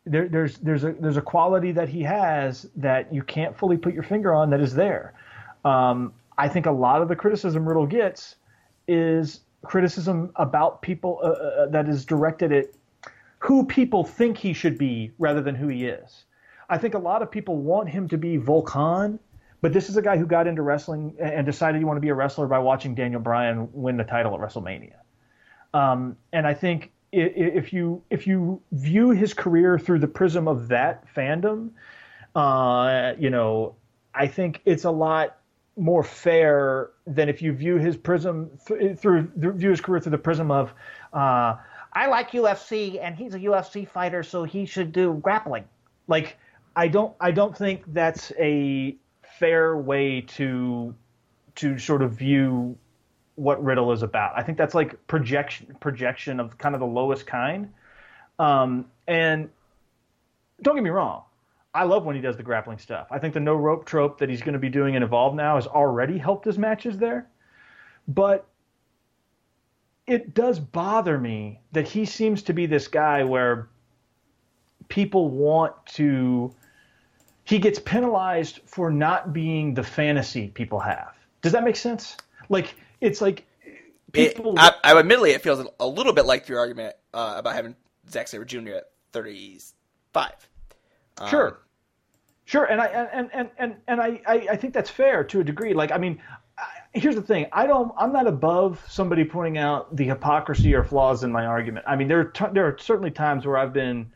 [0.04, 3.94] there, there's there's a there's a quality that he has that you can't fully put
[3.94, 5.14] your finger on that is there.
[5.64, 8.36] Um, I think a lot of the criticism Riddle gets
[8.88, 12.66] is criticism about people uh, uh, that is directed at
[13.38, 16.24] who people think he should be rather than who he is.
[16.68, 19.18] I think a lot of people want him to be Volk Han,
[19.60, 22.08] But this is a guy who got into wrestling and decided he wanted to be
[22.08, 24.96] a wrestler by watching Daniel Bryan win the title at WrestleMania.
[25.72, 30.68] Um, and I think if you if you view his career through the prism of
[30.68, 31.70] that fandom,
[32.34, 33.74] uh, you know,
[34.14, 35.36] I think it's a lot
[35.76, 40.18] more fair than if you view his prism th- through view his career through the
[40.18, 40.72] prism of
[41.12, 41.56] uh,
[41.92, 45.64] I like UFC and he's a UFC fighter, so he should do grappling.
[46.08, 46.38] Like
[46.74, 48.96] I don't I don't think that's a
[49.38, 50.94] fair way to
[51.56, 52.78] to sort of view
[53.36, 54.32] what Riddle is about.
[54.36, 57.72] I think that's like projection projection of kind of the lowest kind.
[58.38, 59.48] Um, and
[60.62, 61.22] don't get me wrong,
[61.74, 63.06] I love when he does the grappling stuff.
[63.10, 65.56] I think the no rope trope that he's going to be doing in Evolve now
[65.56, 67.28] has already helped his matches there.
[68.08, 68.46] But
[70.06, 73.68] it does bother me that he seems to be this guy where
[74.88, 76.52] people want to
[77.44, 81.14] he gets penalized for not being the fantasy people have.
[81.40, 82.16] Does that make sense?
[82.48, 83.44] Like it's like
[84.12, 84.54] people.
[84.54, 87.76] It, I, I, admittedly, it feels a little bit like your argument uh, about having
[88.08, 88.70] Zack Sabre Jr.
[88.70, 90.48] at thirty-five.
[91.18, 91.60] Um, sure,
[92.44, 95.74] sure, and I and and and and I I think that's fair to a degree.
[95.74, 96.20] Like I mean,
[96.94, 101.24] here's the thing i don't i'm not above somebody pointing out the hypocrisy or flaws
[101.24, 104.10] in my argument i mean there are t- there are certainly times where i've been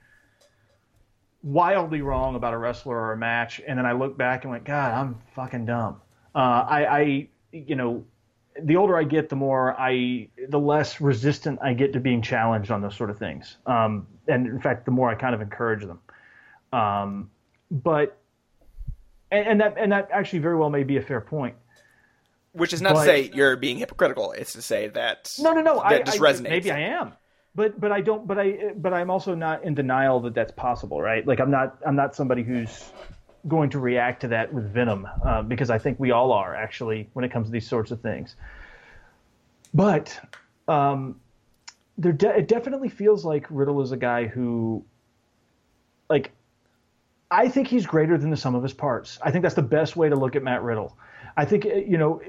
[1.43, 4.65] wildly wrong about a wrestler or a match and then i look back and went
[4.65, 6.01] god i'm fucking dumb
[6.35, 8.05] uh, I, I you know
[8.63, 12.71] the older i get the more i the less resistant i get to being challenged
[12.71, 15.85] on those sort of things um, and in fact the more i kind of encourage
[15.85, 16.01] them
[16.73, 17.31] um,
[17.71, 18.19] but
[19.31, 21.55] and, and that and that actually very well may be a fair point
[22.57, 24.33] which is not but, to say you're being hypocritical.
[24.33, 25.75] It's to say that no, no, no.
[25.77, 26.49] That I, just I, resonates.
[26.49, 27.13] Maybe I am,
[27.55, 28.27] but but I don't.
[28.27, 31.27] But I but I'm also not in denial that that's possible, right?
[31.27, 32.91] Like I'm not I'm not somebody who's
[33.49, 37.09] going to react to that with venom uh, because I think we all are actually
[37.13, 38.37] when it comes to these sorts of things.
[39.75, 40.19] But
[40.69, 41.21] um,
[41.99, 44.85] there de- it definitely feels like Riddle is a guy who,
[46.09, 46.33] like,
[47.31, 49.19] I think he's greater than the sum of his parts.
[49.23, 50.97] I think that's the best way to look at Matt Riddle.
[51.37, 52.21] I think you know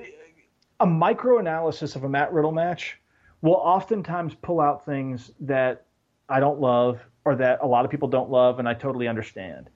[0.80, 2.98] a micro analysis of a Matt Riddle match
[3.42, 5.86] will oftentimes pull out things that
[6.30, 9.70] I don't love or that a lot of people don't love, and I totally understand.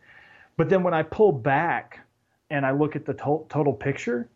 [0.57, 1.99] But then when I pull back
[2.49, 4.30] and I look at the to- total picture,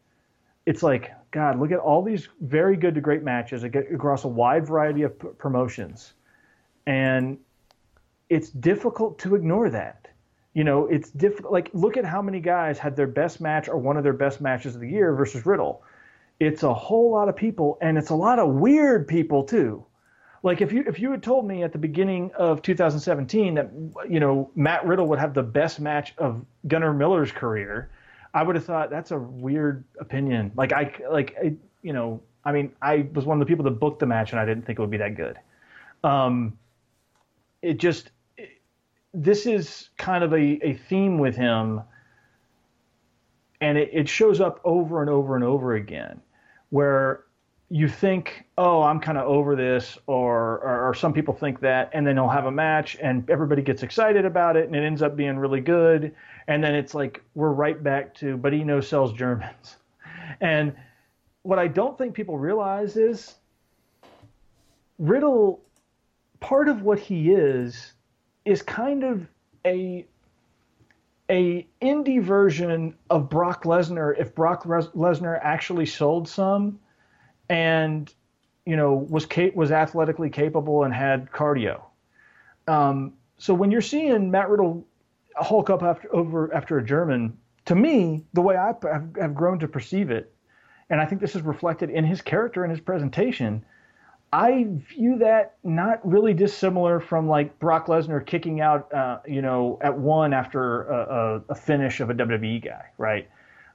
[0.66, 4.66] it's like, God, look at all these very good to great matches across a wide
[4.66, 6.14] variety of p- promotions.
[6.88, 7.38] And
[8.30, 10.08] it's difficult to ignore that.
[10.54, 11.52] You know, it's difficult.
[11.52, 14.40] Like, look at how many guys had their best match or one of their best
[14.40, 15.84] matches of the year versus Riddle
[16.40, 19.86] it's a whole lot of people and it's a lot of weird people too
[20.46, 23.72] like if you if you had told me at the beginning of 2017 that
[24.08, 27.90] you know Matt Riddle would have the best match of Gunnar Miller's career,
[28.36, 30.52] I would have thought that's a weird opinion.
[30.56, 33.80] Like I like I, you know I mean I was one of the people that
[33.80, 35.40] booked the match and I didn't think it would be that good.
[36.04, 36.60] Um,
[37.64, 38.50] it just it,
[39.16, 41.82] this is kind of a, a theme with him,
[43.62, 46.22] and it, it shows up over and over and over again
[46.70, 47.25] where
[47.70, 51.90] you think, oh, I'm kind of over this, or, or, or some people think that,
[51.94, 55.02] and then they'll have a match, and everybody gets excited about it, and it ends
[55.02, 56.14] up being really good,
[56.48, 59.78] and then it's like we're right back to, but he knows sells Germans,
[60.42, 60.76] and
[61.42, 63.36] what I don't think people realize is
[65.00, 65.62] Riddle,
[66.40, 67.94] part of what he is,
[68.46, 69.28] is kind of
[69.66, 70.06] a
[71.30, 76.80] a indie version of Brock Lesnar if Brock Lesnar actually sold some
[77.50, 78.14] and
[78.66, 81.82] you know was was athletically capable and had cardio.
[82.68, 84.86] Um, so when you're seeing Matt Riddle
[85.36, 88.74] hulk up after over after a German, to me, the way I
[89.20, 90.34] have grown to perceive it,
[90.90, 93.66] and I think this is reflected in his character and his presentation,
[94.32, 99.80] I view that not really dissimilar from like Brock Lesnar kicking out, uh, you know,
[99.82, 103.30] at one after a, a, a, finish of a WWE guy, right?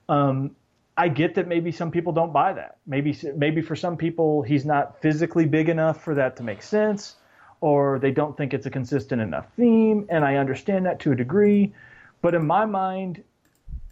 [0.09, 0.55] Um,
[1.01, 2.77] I get that maybe some people don't buy that.
[2.87, 7.17] Maybe maybe for some people he's not physically big enough for that to make sense,
[7.63, 11.17] or they don't think it's a consistent enough theme, and I understand that to a
[11.17, 11.73] degree.
[12.21, 13.25] But in my mind,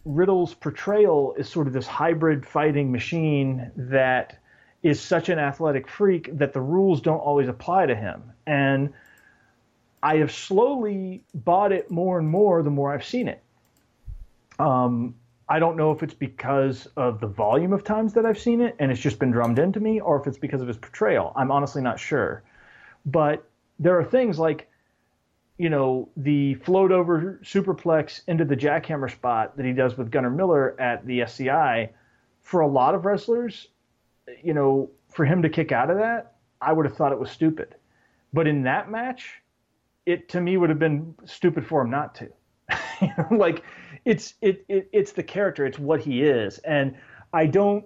[0.05, 4.37] Riddle's portrayal is sort of this hybrid fighting machine that
[4.83, 8.21] is such an athletic freak that the rules don't always apply to him.
[8.45, 8.93] And
[10.03, 13.41] I have slowly bought it more and more the more I've seen it.
[14.59, 15.15] Um,
[15.49, 18.75] I don't know if it's because of the volume of times that I've seen it
[18.79, 21.33] and it's just been drummed into me, or if it's because of his portrayal.
[21.35, 22.43] I'm honestly not sure.
[23.05, 23.43] But
[23.79, 24.69] there are things like
[25.59, 30.29] you know, the float over superplex into the jackhammer spot that he does with Gunnar
[30.29, 31.89] Miller at the SCI,
[32.41, 33.67] for a lot of wrestlers,
[34.41, 37.29] you know, for him to kick out of that, I would have thought it was
[37.29, 37.75] stupid.
[38.31, 39.41] But in that match,
[40.05, 42.29] it to me would have been stupid for him not to.
[43.31, 43.61] like
[44.05, 46.57] it's it, it it's the character, it's what he is.
[46.59, 46.95] And
[47.33, 47.85] I don't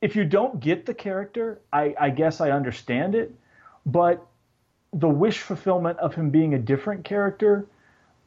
[0.00, 3.34] if you don't get the character, I, I guess I understand it.
[3.84, 4.26] But
[4.92, 7.66] the wish fulfillment of him being a different character,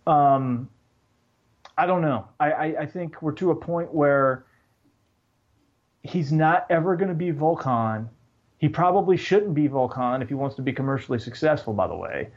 [0.05, 0.69] um,
[1.77, 2.27] I don't know.
[2.39, 4.45] I, I, I think we're to a point where
[6.03, 8.09] he's not ever going to be Volk Han.
[8.59, 11.95] He probably shouldn't be Volk Han if he wants to be commercially successful, by the
[11.95, 12.29] way.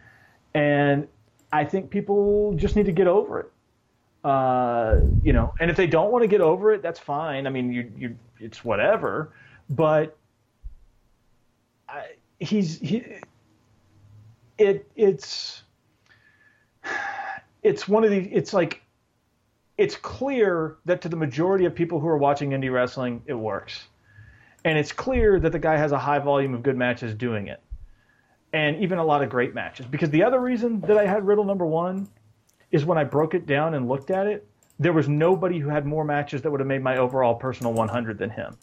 [0.55, 1.07] And
[1.53, 3.53] I think people just need to get over it.
[4.27, 7.47] You know, and if they don't want to get over it, that's fine.
[7.47, 9.33] I mean, you, you, it's whatever.
[9.71, 10.17] But
[11.89, 12.07] I,
[12.39, 13.05] he's he,
[14.59, 15.63] it it's
[17.63, 18.83] it's one of the it's like
[19.79, 23.87] it's clear that to the majority of people who are watching indie wrestling it works
[24.65, 27.61] and it's clear that the guy has a high volume of good matches doing it
[28.53, 31.45] and even a lot of great matches because the other reason that i had riddle
[31.45, 32.09] number one
[32.71, 34.47] is when i broke it down and looked at it
[34.79, 38.19] there was nobody who had more matches that would have made my overall personal 100
[38.19, 38.57] than him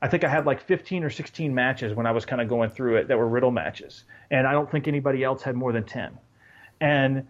[0.00, 2.70] I think I had like 15 or 16 matches when I was kind of going
[2.70, 5.84] through it that were riddle matches, and I don't think anybody else had more than
[5.84, 6.16] 10.
[6.80, 7.26] And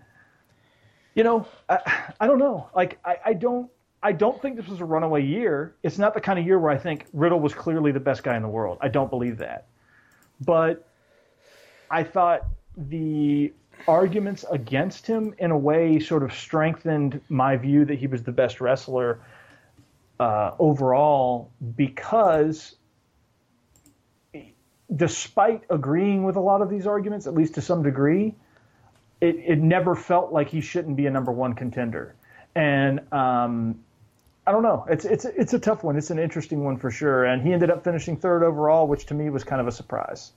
[1.14, 2.68] you know, I, I don't know.
[2.74, 3.70] Like I, I don't
[4.02, 5.76] I don't think this was a runaway year.
[5.82, 8.36] It's not the kind of year where I think Riddle was clearly the best guy
[8.36, 8.78] in the world.
[8.80, 9.66] I don't believe that.
[10.40, 10.86] But
[11.90, 12.46] I thought
[12.76, 13.52] the
[13.86, 18.32] arguments against him in a way sort of strengthened my view that he was the
[18.32, 19.20] best wrestler
[20.20, 22.74] uh, overall because
[24.94, 28.34] despite agreeing with a lot of these arguments, at least to some degree,
[29.20, 32.14] it, it never felt like he shouldn't be a number one contender.
[32.54, 33.80] And um,
[34.46, 34.86] I don't know.
[34.88, 35.96] It's it's it's a tough one.
[35.96, 37.24] It's an interesting one for sure.
[37.24, 40.32] And he ended up finishing third overall, which to me was kind of a surprise.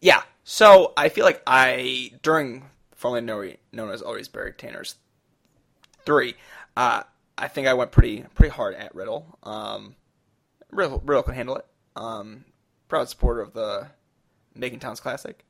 [0.00, 0.22] Yeah.
[0.44, 4.96] So I feel like I during formerly known as Always Barry Tanner's
[6.04, 6.34] three,
[6.76, 7.02] uh,
[7.38, 9.38] I think I went pretty pretty hard at Riddle.
[9.42, 9.94] Um,
[10.70, 11.66] Riddle, Riddle can handle it.
[11.94, 12.44] Um,
[12.88, 13.88] proud supporter of the
[14.54, 15.44] Making Towns Classic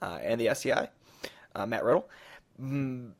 [0.00, 0.88] uh, and the SCI,
[1.54, 2.08] uh, Matt Riddle.
[2.60, 3.12] Mm,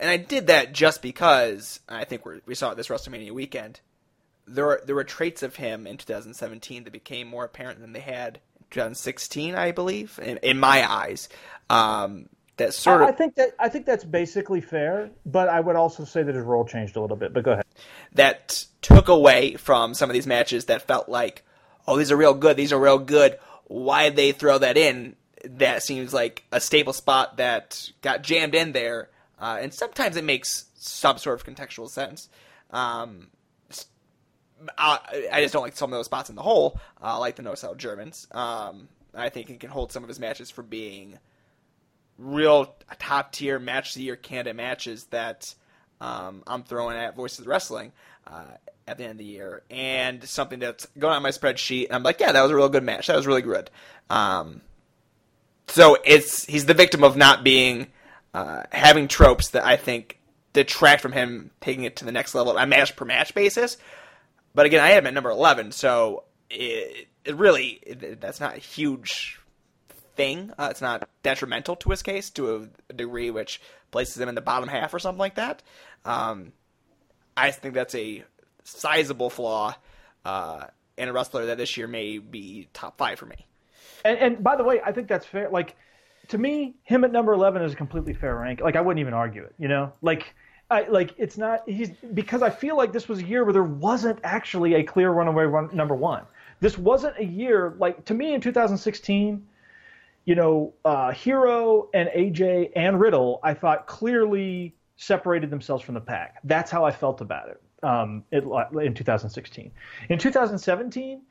[0.00, 3.80] and I did that just because I think we saw it this WrestleMania weekend.
[4.46, 8.00] There were there were traits of him in 2017 that became more apparent than they
[8.00, 8.40] had
[8.70, 11.28] 2016, I believe, in, in my eyes.
[11.70, 13.08] Um, that sort of.
[13.08, 16.44] I think that I think that's basically fair, but I would also say that his
[16.44, 17.32] role changed a little bit.
[17.32, 17.64] But go ahead.
[18.12, 21.42] That took away from some of these matches that felt like,
[21.86, 22.56] oh, these are real good.
[22.56, 23.38] These are real good.
[23.64, 25.16] Why they throw that in?
[25.44, 30.24] That seems like a staple spot that got jammed in there, uh, and sometimes it
[30.24, 32.28] makes some sort of contextual sense.
[32.70, 33.28] Um,
[34.78, 37.42] I, I, just don't like some of those spots in the hole, uh, like the
[37.42, 38.26] no sell Germans.
[38.30, 41.18] Um, I think he can hold some of his matches for being
[42.18, 45.54] real top tier match of the year candidate matches that
[46.00, 47.92] um, I'm throwing at Voices of Wrestling
[48.26, 48.44] uh,
[48.86, 51.86] at the end of the year, and something that's going on my spreadsheet.
[51.86, 53.06] And I'm like, yeah, that was a real good match.
[53.06, 53.70] That was really good.
[54.10, 54.60] Um,
[55.68, 57.88] so it's he's the victim of not being
[58.34, 60.20] uh, having tropes that I think
[60.52, 63.76] detract from him taking it to the next level on a match per match basis.
[64.56, 68.56] But again, I had him at number 11, so it, it really it, that's not
[68.56, 69.38] a huge
[70.16, 70.50] thing.
[70.58, 73.60] Uh, it's not detrimental to his case to a degree which
[73.90, 75.62] places him in the bottom half or something like that.
[76.06, 76.54] Um,
[77.36, 78.24] I think that's a
[78.64, 79.74] sizable flaw
[80.24, 80.64] uh,
[80.96, 83.46] in a wrestler that this year may be top five for me.
[84.06, 85.50] And, and by the way, I think that's fair.
[85.50, 85.76] Like
[86.28, 88.62] to me, him at number eleven is a completely fair rank.
[88.62, 89.54] Like I wouldn't even argue it.
[89.58, 90.34] You know, like.
[90.68, 93.62] I, like it's not he's because I feel like this was a year where there
[93.62, 96.24] wasn't actually a clear runaway run, number one.
[96.60, 99.46] This wasn't a year like to me in 2016
[100.26, 106.00] you know, uh, Hero and AJ and Riddle, I thought clearly separated themselves from the
[106.00, 106.40] pack.
[106.44, 108.44] That's how I felt about it, um, it
[108.82, 109.70] in 2016.
[110.08, 111.22] In 2017,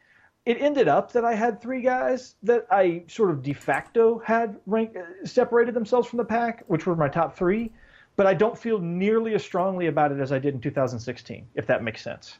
[0.45, 4.57] it ended up that I had three guys that I sort of de facto had
[4.65, 4.95] rank,
[5.25, 7.73] separated themselves from the pack, which were my top three.
[8.15, 11.67] But I don't feel nearly as strongly about it as I did in 2016, if
[11.67, 12.37] that makes sense.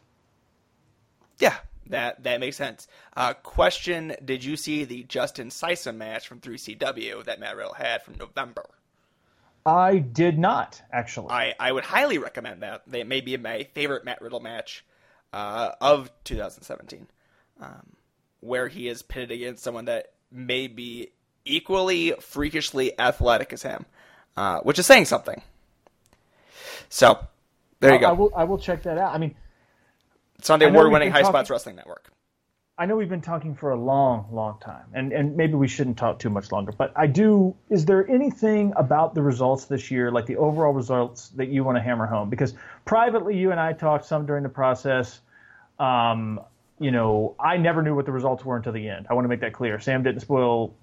[1.39, 1.55] Yeah,
[1.87, 2.87] that that makes sense.
[3.15, 8.03] Uh, question: Did you see the Justin Sison match from 3CW that Matt Riddle had
[8.03, 8.65] from November?
[9.65, 11.29] I did not actually.
[11.31, 12.83] I, I would highly recommend that.
[12.87, 14.85] They may be my favorite Matt Riddle match
[15.33, 17.07] uh, of 2017,
[17.61, 17.95] um,
[18.41, 21.09] where he is pitted against someone that may be
[21.45, 23.85] equally freakishly athletic as him.
[24.37, 25.41] uh, which is saying something.
[26.89, 27.19] So
[27.79, 28.07] there you go.
[28.09, 29.13] I will I will check that out.
[29.13, 29.35] I mean,
[30.41, 32.11] Sunday we've award-winning been High talking- Spots Wrestling Network.
[32.77, 35.97] I know we've been talking for a long, long time, and and maybe we shouldn't
[35.97, 36.73] talk too much longer.
[36.77, 37.55] But I do.
[37.69, 41.77] Is there anything about the results this year, like the overall results, that you want
[41.77, 42.29] to hammer home?
[42.29, 42.53] Because
[42.83, 45.21] privately, you and I talked some during the process.
[45.79, 46.41] Um,
[46.77, 49.07] you know, I never knew what the results were until the end.
[49.09, 49.79] I want to make that clear.
[49.79, 50.75] Sam didn't spoil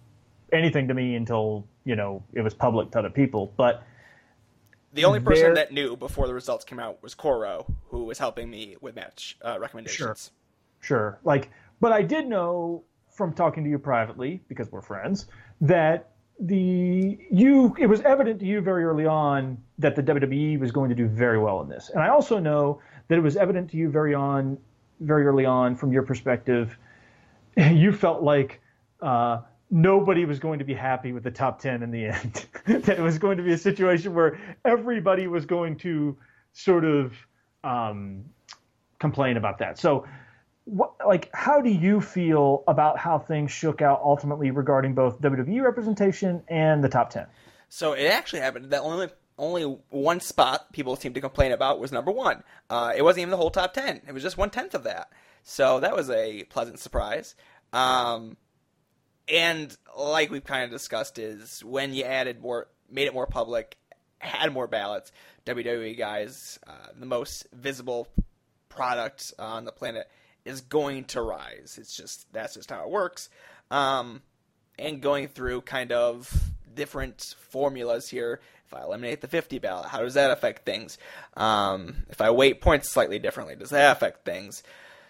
[0.51, 3.53] anything to me until you know it was public to other people.
[3.59, 3.83] But
[4.93, 8.19] The only person There- that knew before the results came out was Koro, who was
[8.19, 10.33] helping me with match uh, recommendations.
[10.81, 11.19] Sure.
[11.25, 11.51] Like,
[11.81, 15.27] but I did know from talking to you privately because we're friends
[15.61, 16.09] that
[16.41, 20.89] the you it was evident to you very early on that the WWE was going
[20.89, 23.77] to do very well in this, and I also know that it was evident to
[23.77, 24.59] you very on
[25.01, 26.77] very early on from your perspective.
[27.57, 28.63] You felt like
[29.03, 29.41] uh,
[29.73, 32.47] nobody was going to be happy with the top ten in the end.
[32.67, 36.17] that it was going to be a situation where everybody was going to
[36.53, 37.15] sort of
[37.65, 38.25] um,
[39.01, 39.79] complain about that.
[39.79, 40.07] So
[40.65, 45.63] what, like how do you feel about how things shook out ultimately regarding both WWE
[45.63, 47.27] representation and the top 10
[47.69, 49.09] So it actually happened that only
[49.39, 52.45] only one spot people seemed to complain about was number one.
[52.69, 54.03] Uh, it wasn't even the whole top ten.
[54.07, 55.09] It was just one tenth of that.
[55.43, 57.35] So that was a pleasant surprise.
[57.73, 58.37] Um,
[59.29, 63.77] and like we've kind of discussed, is when you added more, made it more public,
[64.19, 65.13] had more ballots.
[65.47, 68.09] WWE guys, uh, the most visible
[68.69, 70.09] product on the planet,
[70.45, 71.79] is going to rise.
[71.81, 73.29] It's just that's just how it works.
[73.71, 74.23] Um,
[74.79, 78.41] and going through kind of different formulas here.
[78.67, 80.97] If I eliminate the 50 ballot, how does that affect things?
[81.37, 84.63] Um, if I weight points slightly differently, does that affect things?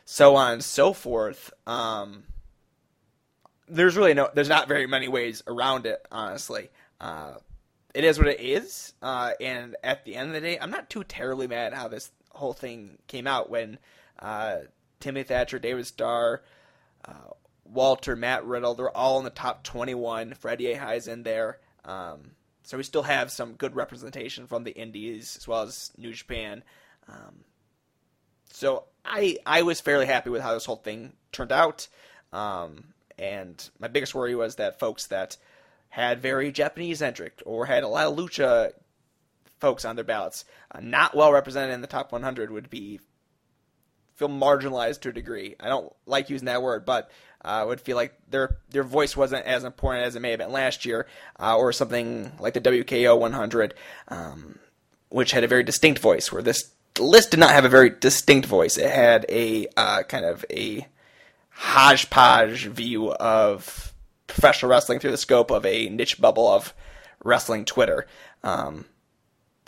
[0.04, 1.52] So on and so forth.
[1.66, 2.24] Um,
[3.72, 6.70] there's really no, there's not very many ways around it, honestly.
[7.00, 7.34] Uh,
[7.94, 10.88] it is what it is, uh, and at the end of the day, I'm not
[10.88, 13.78] too terribly mad how this whole thing came out when
[14.18, 14.58] uh,
[15.00, 16.42] Timothy Thatcher, David Starr,
[17.04, 17.32] uh,
[17.64, 20.34] Walter, Matt Riddle, they're all in the top 21.
[20.34, 21.58] Fred Yehi's in there.
[21.84, 22.32] Um,
[22.62, 26.62] so we still have some good representation from the Indies as well as New Japan.
[27.08, 27.44] Um,
[28.50, 31.88] so I I was fairly happy with how this whole thing turned out.
[32.32, 35.36] Um, and my biggest worry was that folks that
[35.88, 38.72] had very Japanese centric or had a lot of lucha
[39.60, 42.98] folks on their ballots, uh, not well represented in the top 100, would be
[44.14, 45.56] feel marginalized to a degree.
[45.58, 47.10] I don't like using that word, but
[47.44, 50.38] uh, I would feel like their their voice wasn't as important as it may have
[50.38, 51.06] been last year,
[51.38, 53.74] uh, or something like the WKO 100,
[54.08, 54.58] um,
[55.08, 56.30] which had a very distinct voice.
[56.30, 58.76] Where this list did not have a very distinct voice.
[58.76, 60.86] It had a uh, kind of a
[61.62, 63.94] hodgepodge view of
[64.26, 66.74] professional wrestling through the scope of a niche bubble of
[67.24, 68.06] wrestling Twitter,
[68.42, 68.84] um,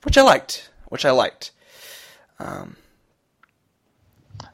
[0.02, 0.70] which I liked.
[0.88, 1.52] Which I liked.
[2.40, 2.76] Um,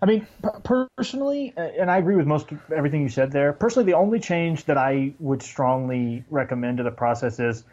[0.03, 0.27] I mean,
[0.65, 3.53] personally, and I agree with most everything you said there.
[3.55, 7.65] Personally, the only change that I would strongly recommend to the process is,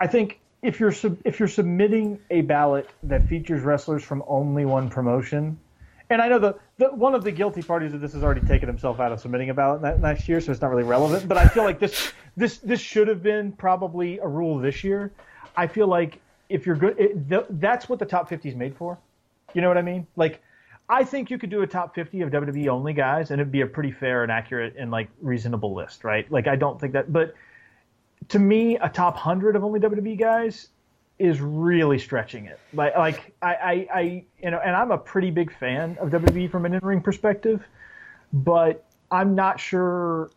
[0.00, 4.64] I think if you're sub- if you're submitting a ballot that features wrestlers from only
[4.64, 5.58] one promotion,
[6.14, 8.68] and I know the, the one of the guilty parties of this has already taken
[8.68, 11.28] himself out of submitting a ballot next year, so it's not really relevant.
[11.28, 15.12] But I feel like this this this should have been probably a rule this year.
[15.56, 18.76] I feel like if you're good, it, th- that's what the top 50 is made
[18.76, 18.96] for.
[19.54, 20.06] You know what I mean?
[20.14, 20.40] Like,
[20.88, 23.62] I think you could do a top 50 of WWE only guys, and it'd be
[23.62, 26.30] a pretty fair and accurate and like reasonable list, right?
[26.30, 27.34] Like, I don't think that, but
[28.28, 30.68] to me, a top 100 of only WWE guys
[31.18, 32.58] is really stretching it.
[32.72, 36.50] Like, like I, I, I, you know, and I'm a pretty big fan of WWE
[36.50, 37.64] from an in-ring perspective,
[38.32, 40.30] but I'm not sure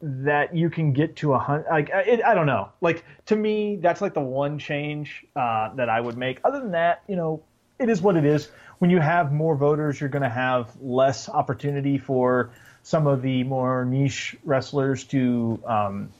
[0.00, 1.66] that you can get to a hundred.
[1.70, 2.70] Like, it, I don't know.
[2.80, 6.40] Like to me, that's like the one change uh, that I would make.
[6.44, 7.42] Other than that, you know,
[7.78, 8.50] it is what it is.
[8.78, 12.50] When you have more voters, you're going to have less opportunity for
[12.82, 16.10] some of the more niche wrestlers to um,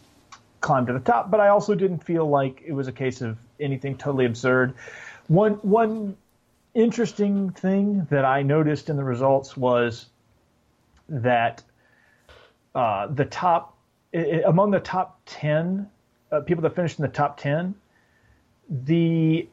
[0.65, 1.31] climb to the top.
[1.31, 4.75] But I also didn't feel like it was a case of anything totally absurd.
[5.29, 6.17] One one
[6.75, 10.07] interesting thing that I noticed in the results was
[11.09, 11.63] that
[12.75, 13.77] uh, the top
[14.13, 15.89] i- i- among the top 10
[16.33, 17.75] uh, people that finished in the top 10
[18.87, 19.47] the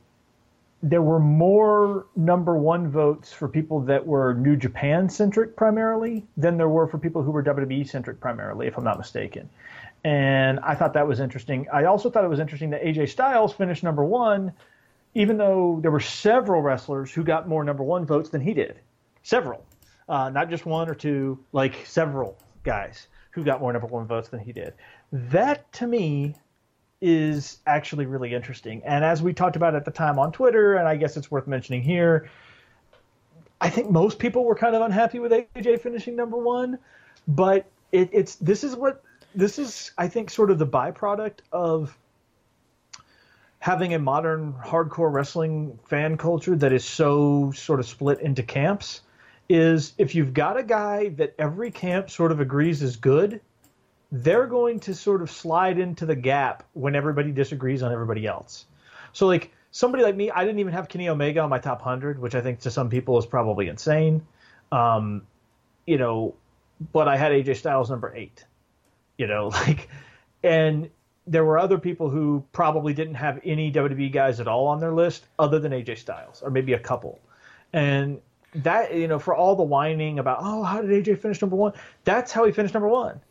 [0.84, 6.58] there were more number one votes for people that were New Japan centric primarily than
[6.58, 9.48] there were for people who were WWE centric primarily, if I'm not mistaken.
[10.04, 11.68] And I thought that was interesting.
[11.72, 14.52] I also thought it was interesting that AJ Styles finished number one,
[15.14, 18.80] even though there were several wrestlers who got more number one votes than he did.
[19.24, 19.64] Several.
[20.10, 24.30] Uh, not just one or two, like several guys who got more number one votes
[24.30, 24.74] than he did.
[25.12, 26.36] That to me
[27.00, 28.82] is actually really interesting.
[28.86, 31.48] And as we talked about at the time on Twitter, and I guess it's worth
[31.48, 32.30] mentioning here,
[33.60, 36.80] I think most people were kind of unhappy with AJ finishing number one,
[37.28, 39.04] but it, it's this is what
[39.36, 41.98] this is I think sort of the byproduct of
[43.60, 49.02] having a modern hardcore wrestling fan culture that is so sort of split into camps
[49.50, 53.40] is if you've got a guy that every camp sort of agrees is good,
[54.12, 58.66] they're going to sort of slide into the gap when everybody disagrees on everybody else.
[59.14, 62.18] So like somebody like me, I didn't even have Kenny Omega on my top 100,
[62.18, 64.26] which I think to some people is probably insane.
[64.72, 65.24] Um,
[65.86, 66.34] you know,
[66.94, 68.46] but I had AJ Styles number 8.
[69.22, 69.88] You know, like
[70.44, 70.90] and
[71.28, 74.92] there were other people who probably didn't have any WWE guys at all on their
[74.92, 77.20] list other than AJ Styles, or maybe a couple.
[77.72, 78.20] And
[78.56, 81.74] that, you know, for all the whining about, oh, how did AJ finish number one?
[82.04, 83.22] That's how he finished number one.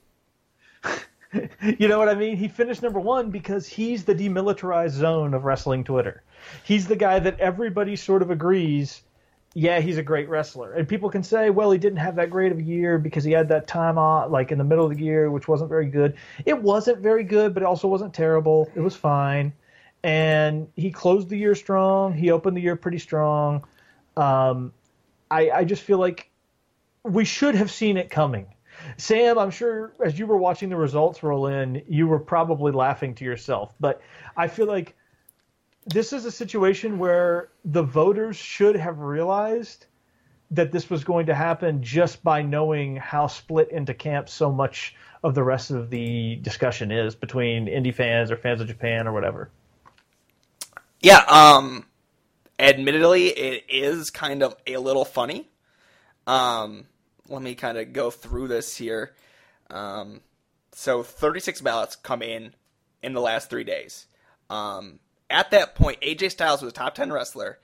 [1.79, 2.37] you know what I mean?
[2.37, 6.23] He finished number one because he's the demilitarized zone of wrestling Twitter.
[6.63, 9.03] He's the guy that everybody sort of agrees
[9.55, 10.75] yeah, he's a great wrestler.
[10.75, 13.33] And people can say, well, he didn't have that great of a year because he
[13.33, 16.17] had that time off, like in the middle of the year, which wasn't very good.
[16.47, 18.71] It wasn't very good, but it also wasn't terrible.
[18.77, 19.53] It was fine.
[20.05, 22.15] And he closed the year strong.
[22.15, 23.65] He opened the year pretty strong.
[24.17, 24.73] Um,
[25.31, 26.31] I, I just feel like
[27.03, 28.47] we should have seen it coming.
[28.99, 33.15] Sam, I'm sure as you were watching the results roll in, you were probably laughing
[33.17, 33.75] to yourself.
[33.81, 34.01] But
[34.37, 34.95] I feel like
[35.87, 39.87] this is a situation where the voters should have realized
[40.51, 44.95] that this was going to happen just by knowing how split into camps so much
[45.23, 49.13] of the rest of the discussion is between indie fans or fans of Japan or
[49.13, 49.51] whatever.
[51.01, 51.87] Yeah, um
[52.59, 55.49] admittedly it is kind of a little funny.
[56.27, 56.87] Um
[57.29, 59.15] let me kind of go through this here.
[59.71, 60.21] Um
[60.73, 62.55] so 36 ballots come in
[63.03, 64.07] in the last 3 days.
[64.49, 64.99] Um
[65.31, 67.59] at that point, AJ Styles was a top 10 wrestler.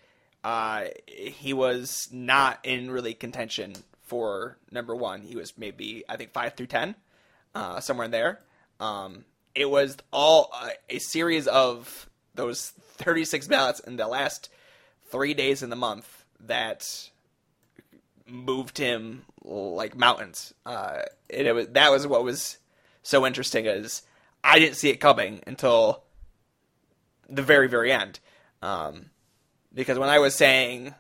[0.45, 5.23] Uh, he was not in really contention for number one.
[5.23, 6.95] He was maybe, I think, 5 through 10,
[7.55, 8.41] uh, somewhere in there.
[8.79, 9.25] Um,
[9.55, 14.51] it was all uh, a series of those 36 ballots in the last
[15.11, 17.11] three days in the month that
[18.27, 20.55] moved him like mountains.
[20.65, 22.59] Uh, it, it was, that was what was
[23.03, 24.03] so interesting is
[24.45, 26.03] I didn't see it coming until
[27.29, 28.21] the very very end.
[28.63, 29.11] Um,
[29.73, 30.95] because when I was saying,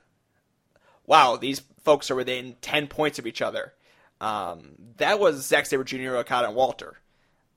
[1.07, 3.73] "Wow, these folks are within ten points of each other,"
[4.21, 6.97] um, that was Zack Sabre Jr., Okada, and Walter.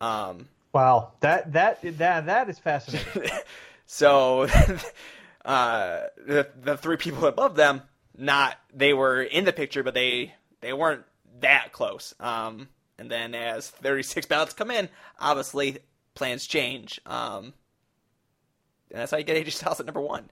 [0.01, 3.29] Um, wow, that that that that is fascinating.
[3.85, 4.43] so,
[5.45, 7.81] uh, the the three people above them,
[8.17, 11.03] not they were in the picture, but they they weren't
[11.41, 12.13] that close.
[12.19, 14.89] Um, and then as 36 ballots come in,
[15.19, 15.77] obviously
[16.15, 16.99] plans change.
[17.05, 17.53] Um,
[18.91, 20.29] and that's how you get AJ Styles at number one.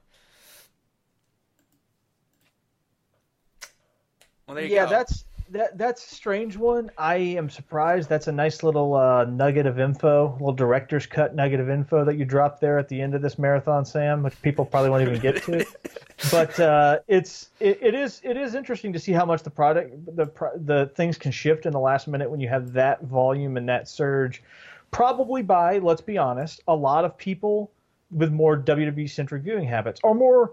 [4.46, 4.74] Well, there you go.
[4.74, 4.90] yeah, go.
[4.90, 6.90] that's that that's a strange one.
[6.98, 8.08] I am surprised.
[8.08, 12.16] That's a nice little uh, nugget of info, little director's cut nugget of info that
[12.16, 15.20] you dropped there at the end of this marathon, Sam, which people probably won't even
[15.20, 15.66] get to.
[16.30, 19.94] but uh, it's it, it is it is interesting to see how much the product
[20.16, 20.26] the
[20.56, 23.88] the things can shift in the last minute when you have that volume and that
[23.88, 24.42] surge.
[24.90, 27.70] Probably by let's be honest, a lot of people
[28.10, 30.52] with more WWE centric viewing habits or more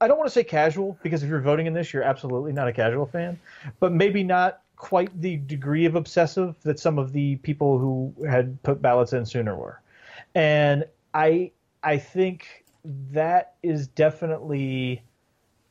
[0.00, 2.68] I don't want to say casual because if you're voting in this, you're absolutely not
[2.68, 3.40] a casual fan,
[3.80, 8.62] but maybe not quite the degree of obsessive that some of the people who had
[8.62, 9.80] put ballots in sooner were.
[10.34, 10.84] And
[11.14, 11.52] I
[11.82, 12.64] I think
[13.12, 15.02] that is definitely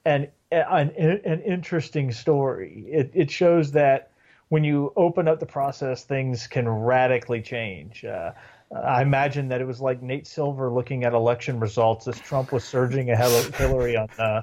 [0.05, 2.85] an an, an interesting story.
[2.87, 4.11] It, it shows that
[4.49, 8.05] when you open up the process, things can radically change.
[8.05, 8.31] Uh,
[8.71, 12.63] I imagine that it was like Nate Silver looking at election results as Trump was
[12.63, 14.41] surging ahead of Hillary on uh,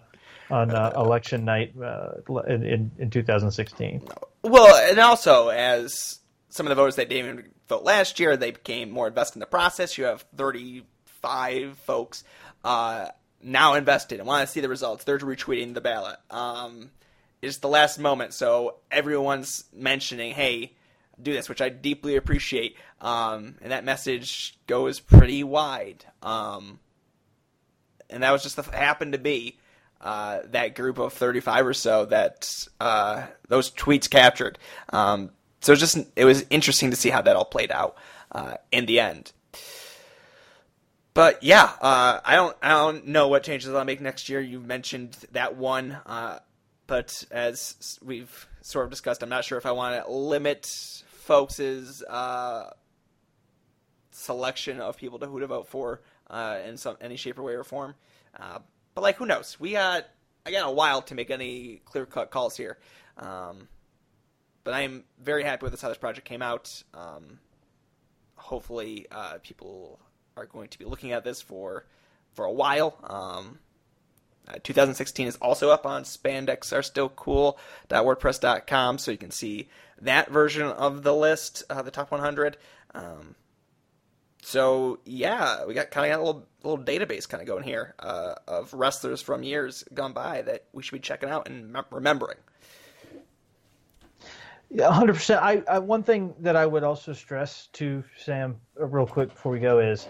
[0.50, 2.12] on uh, election night uh,
[2.46, 4.06] in, in 2016.
[4.42, 6.20] Well, and also as
[6.50, 9.46] some of the voters that didn't vote last year, they became more invested in the
[9.46, 9.96] process.
[9.96, 12.22] You have 35 folks
[12.64, 13.08] uh,
[13.42, 15.04] now invested and want to see the results.
[15.04, 16.18] They're retweeting the ballot.
[16.30, 16.90] Um,
[17.40, 20.74] it's the last moment, so everyone's mentioning, "Hey."
[21.22, 22.76] Do this, which I deeply appreciate.
[23.00, 26.04] Um, and that message goes pretty wide.
[26.22, 26.78] Um,
[28.10, 29.58] and that was just the, happened to be
[30.00, 34.58] uh, that group of 35 or so that uh, those tweets captured.
[34.90, 35.30] Um,
[35.60, 37.96] so it just it was interesting to see how that all played out
[38.32, 39.32] uh, in the end.
[41.14, 44.40] But yeah, uh, I don't I don't know what changes I'll make next year.
[44.40, 46.40] You mentioned that one, uh,
[46.86, 52.02] but as we've sort of discussed, I'm not sure if I want to limit folks'
[52.02, 52.70] uh,
[54.10, 57.54] selection of people to who to vote for uh, in some any shape or way
[57.54, 57.94] or form.
[58.38, 58.58] Uh,
[58.94, 59.58] but like, who knows?
[59.58, 60.06] We got
[60.44, 62.78] got a while to make any clear cut calls here.
[63.16, 63.68] Um,
[64.64, 66.82] but I am very happy with this how this project came out.
[66.94, 67.38] Um,
[68.36, 69.98] hopefully, uh, people
[70.36, 71.86] are going to be looking at this for
[72.32, 72.96] for a while.
[73.04, 73.58] Um,
[74.48, 79.68] uh, 2016 is also up on spandexarestillcool.wordpress.com, so you can see
[80.02, 82.56] that version of the list, uh, the top 100.
[82.94, 83.34] Um,
[84.42, 87.94] so yeah, we got kind of got a little little database kind of going here
[88.00, 92.38] uh, of wrestlers from years gone by that we should be checking out and remembering.
[94.68, 95.42] Yeah, hundred percent.
[95.42, 99.52] I, I one thing that I would also stress to Sam, uh, real quick before
[99.52, 100.08] we go, is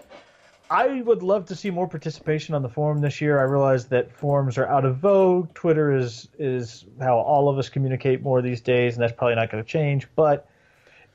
[0.73, 3.39] I would love to see more participation on the forum this year.
[3.39, 5.53] I realize that forums are out of vogue.
[5.53, 9.51] Twitter is is how all of us communicate more these days, and that's probably not
[9.51, 10.09] going to change.
[10.16, 10.49] But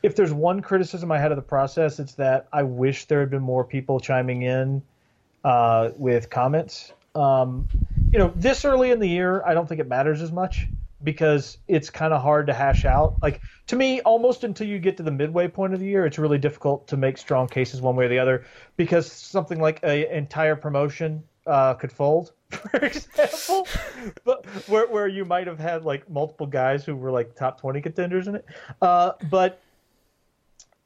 [0.04, 3.32] if there's one criticism I had of the process, it's that I wish there had
[3.32, 4.84] been more people chiming in
[5.44, 6.94] uh, with comments.
[7.16, 7.68] Um,
[8.12, 10.68] you know, this early in the year, I don't think it matters as much
[11.03, 13.15] because it's kind of hard to hash out.
[13.22, 16.18] Like to me, almost until you get to the midway point of the year, it's
[16.18, 18.45] really difficult to make strong cases one way or the other
[18.78, 23.68] because something like an entire promotion uh, could fold, for example,
[24.24, 27.82] but where where you might have had like multiple guys who were like top twenty
[27.82, 28.45] contenders in it.
[28.82, 29.61] Uh, but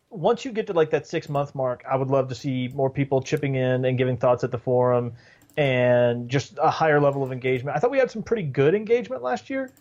[0.09, 2.89] once you get to like that six month mark, I would love to see more
[2.89, 5.13] people chipping in and giving thoughts at the forum
[5.57, 7.75] and just a higher level of engagement.
[7.75, 9.71] I thought we had some pretty good engagement last year.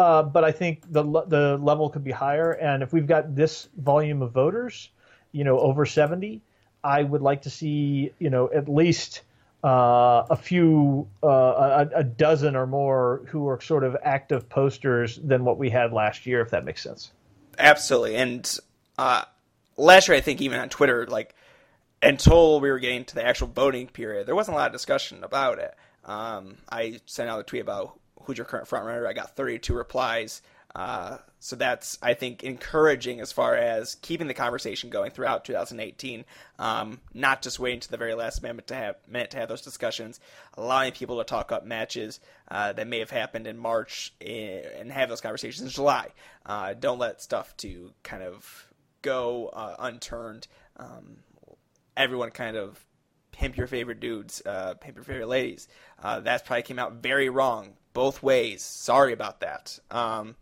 [0.00, 2.52] Uh, but I think the the level could be higher.
[2.52, 4.88] And if we've got this volume of voters,
[5.30, 6.40] you know, over 70,
[6.82, 9.20] I would like to see, you know, at least
[9.62, 15.20] uh, a few, uh, a, a, dozen or more who are sort of active posters
[15.22, 17.12] than what we had last year, if that makes sense.
[17.58, 18.16] Absolutely.
[18.16, 18.58] And
[18.96, 19.24] uh,
[19.76, 21.34] last year, I think even on Twitter, like
[22.02, 25.22] until we were getting to the actual voting period, there wasn't a lot of discussion
[25.24, 25.74] about it.
[26.06, 29.06] Um, I sent out a tweet about who's your current frontrunner?
[29.06, 30.42] I got 32 replies.
[30.74, 36.24] Uh, so that's, I think, encouraging as far as keeping the conversation going throughout 2018.
[36.58, 39.62] Um, not just waiting to the very last minute to have minute to have those
[39.62, 40.20] discussions,
[40.56, 44.92] allowing people to talk up matches uh, that may have happened in March eh, and
[44.92, 46.08] have those conversations in July.
[46.46, 48.68] Uh, don't let stuff to kind of
[49.02, 50.46] go uh, unturned.
[50.76, 51.16] Um,
[51.96, 52.78] everyone kind of
[53.32, 55.68] pimp your favorite dudes, uh, pimp your favorite ladies.
[56.02, 58.62] Uh, that probably came out very wrong both ways.
[58.62, 59.78] Sorry about that.
[59.90, 60.36] Um,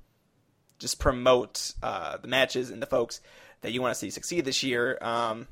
[0.79, 3.21] just promote uh, the matches and the folks
[3.63, 4.99] that you want to see succeed this year.
[5.01, 5.49] Um,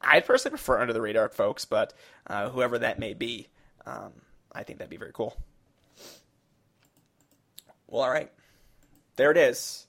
[0.00, 1.94] I personally prefer under the radar folks, but
[2.26, 3.48] uh, whoever that may be,
[3.86, 4.12] um,
[4.52, 5.36] I think that'd be very cool.
[7.86, 8.30] Well, all right,
[9.16, 9.86] there it is.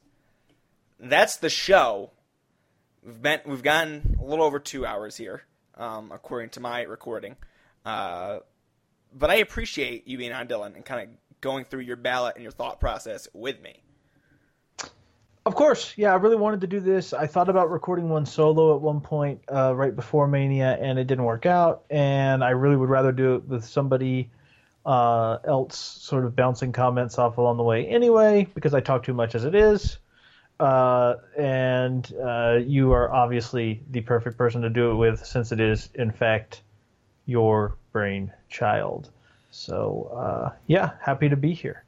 [0.99, 2.11] That's the show.
[3.03, 5.43] We've been we've gotten a little over two hours here,
[5.75, 7.35] um, according to my recording.
[7.85, 8.39] Uh,
[9.13, 12.43] but I appreciate you being on Dylan and kind of going through your ballot and
[12.43, 13.81] your thought process with me.
[15.45, 16.11] Of course, yeah.
[16.11, 17.13] I really wanted to do this.
[17.13, 21.07] I thought about recording one solo at one point uh, right before Mania, and it
[21.07, 21.85] didn't work out.
[21.89, 24.29] And I really would rather do it with somebody
[24.85, 29.13] uh, else, sort of bouncing comments off along the way anyway, because I talk too
[29.13, 29.99] much as it is.
[30.59, 35.61] Uh, and uh, you are obviously the perfect person to do it with, since it
[35.61, 36.61] is, in fact,
[37.25, 39.11] your brainchild.
[39.57, 41.83] So uh, yeah, happy to be here.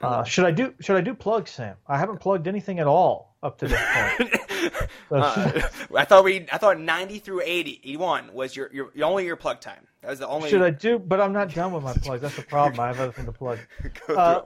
[0.00, 1.76] Uh, should I do Should I do plugs, Sam?
[1.86, 4.80] I haven't plugged anything at all up to this point.
[5.10, 9.36] uh, I thought we I thought ninety through 80, 81 was your, your only your
[9.36, 9.86] plug time.
[10.00, 10.48] That was the only.
[10.48, 10.98] Should I do?
[10.98, 12.22] But I'm not done with my plugs.
[12.22, 12.80] That's the problem.
[12.80, 13.58] I have other things to plug.
[14.08, 14.42] Uh,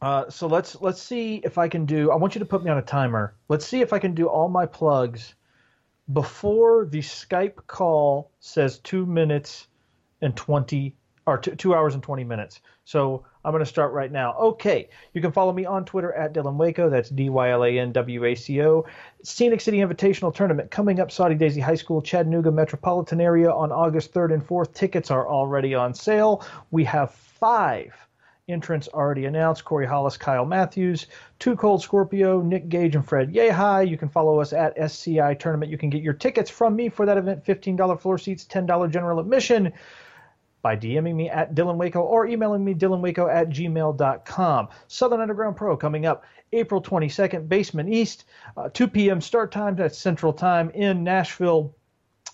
[0.00, 2.10] uh, so let's let's see if I can do.
[2.10, 3.34] I want you to put me on a timer.
[3.48, 5.34] Let's see if I can do all my plugs
[6.12, 9.66] before the Skype call says two minutes
[10.22, 10.94] and twenty
[11.34, 12.60] or two, two hours and 20 minutes.
[12.84, 14.34] So I'm going to start right now.
[14.34, 16.88] Okay, you can follow me on Twitter at Dylan Waco.
[16.88, 18.86] That's D Y L A N W A C O.
[19.22, 24.12] Scenic City Invitational Tournament coming up, Soddy Daisy High School, Chattanooga metropolitan area on August
[24.14, 24.74] 3rd and 4th.
[24.74, 26.44] Tickets are already on sale.
[26.70, 27.94] We have five
[28.48, 31.06] entrants already announced Corey Hollis, Kyle Matthews,
[31.38, 33.88] Two Cold Scorpio, Nick Gage, and Fred Yehi.
[33.88, 35.70] You can follow us at SCI Tournament.
[35.70, 39.20] You can get your tickets from me for that event $15 floor seats, $10 general
[39.20, 39.72] admission
[40.68, 44.68] by DMing me at Dylan Waco or emailing me dylanwaco at gmail.com.
[44.86, 49.22] Southern Underground Pro coming up April 22nd, Basement East, uh, 2 p.m.
[49.22, 49.76] start time.
[49.76, 51.74] That's Central Time in Nashville.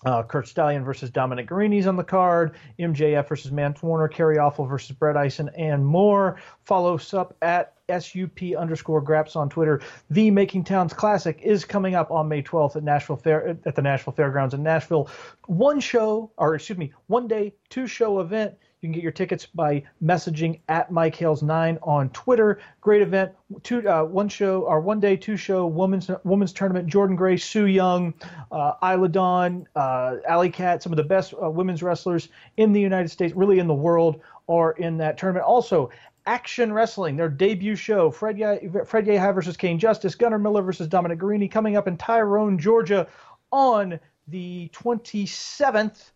[0.05, 2.55] Uh, Curt Stallion versus Dominic Garrini's on the card.
[2.79, 4.07] MJF versus Mance Warner.
[4.07, 6.39] Kerry Awful versus Brett Ison, and more.
[6.63, 9.81] Follow us up at sup underscore graps on Twitter.
[10.09, 13.81] The Making Towns Classic is coming up on May 12th at Nashville Fair at the
[13.81, 15.09] Nashville Fairgrounds in Nashville.
[15.47, 18.55] One show, or excuse me, one day, two show event.
[18.85, 22.59] You can get your tickets by messaging at Mike Hales nine on Twitter.
[22.81, 23.31] Great event,
[23.63, 26.87] two uh, one show or one day two show women's women's tournament.
[26.87, 28.13] Jordynne Grace, Su Yung,
[28.51, 32.79] uh, Isla Dawn, uh, Allie Kat, some of the best uh, women's wrestlers in the
[32.79, 35.47] United States, really in the world, are in that tournament.
[35.47, 35.89] Also,
[36.27, 41.17] Action Wrestling, their debut show, Fred, Ye- Fred versus Cain Justice, Gunnar Miller versus Dominic
[41.17, 43.07] Garrini, coming up in Tyrone, Georgia,
[43.51, 46.11] on the 27th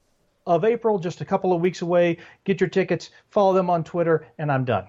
[0.50, 2.18] of April, just a couple of weeks away.
[2.44, 4.88] Get your tickets, follow them on Twitter, and I'm done.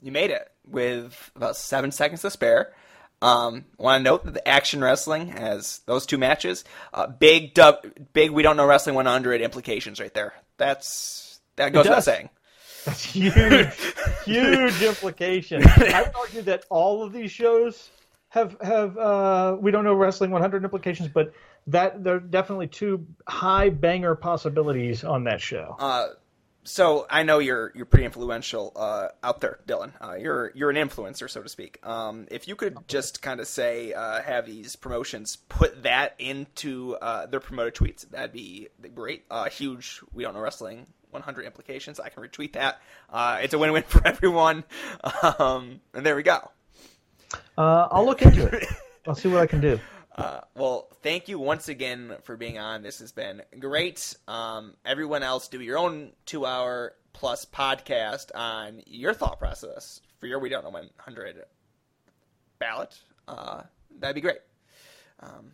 [0.00, 2.72] You made it with about seven seconds to spare.
[3.20, 6.64] Um, Want to note that the Action Wrestling has those two matches.
[6.94, 7.84] Uh, big dub,
[8.14, 8.30] big.
[8.30, 10.32] We don't know wrestling 100 implications right there.
[10.56, 12.30] That's that goes without saying.
[12.86, 13.68] That's huge,
[14.24, 15.62] huge implication.
[15.66, 17.90] I would argue that all of these shows
[18.30, 21.34] have have uh, we don't know wrestling 100 implications, but
[21.66, 25.76] that there are definitely two high banger possibilities on that show.
[25.78, 26.08] Uh,
[26.62, 29.92] so I know you're you're pretty influential uh, out there, Dylan.
[30.00, 31.84] Uh, you're you're an influencer, so to speak.
[31.86, 36.96] Um, if you could just kind of say, uh, have these promotions put that into
[37.00, 39.24] uh, their promoted tweets, that'd be great.
[39.30, 40.00] Uh, huge.
[40.12, 40.86] We don't know wrestling.
[41.10, 41.98] 100 implications.
[41.98, 42.80] I can retweet that.
[43.12, 44.62] Uh, it's a win-win for everyone.
[45.40, 46.52] Um, and there we go.
[47.58, 48.64] Uh, I'll look into it.
[49.08, 49.80] I'll see what I can do.
[50.20, 52.82] Uh, well, thank you once again for being on.
[52.82, 54.14] This has been great.
[54.28, 60.26] Um, everyone else, do your own two hour plus podcast on your thought process for
[60.26, 61.42] your We Don't Know 100
[62.58, 62.98] ballot.
[63.26, 63.62] Uh,
[63.98, 64.40] that'd be great.
[65.20, 65.52] Um,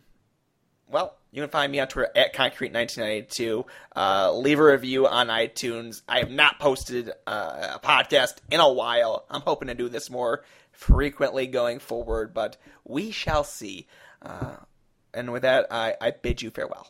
[0.89, 3.65] well, you can find me on Twitter at Concrete1992.
[3.95, 6.01] Uh, leave a review on iTunes.
[6.09, 9.25] I have not posted uh, a podcast in a while.
[9.29, 13.87] I'm hoping to do this more frequently going forward, but we shall see.
[14.21, 14.57] Uh,
[15.13, 16.87] and with that, I, I bid you farewell.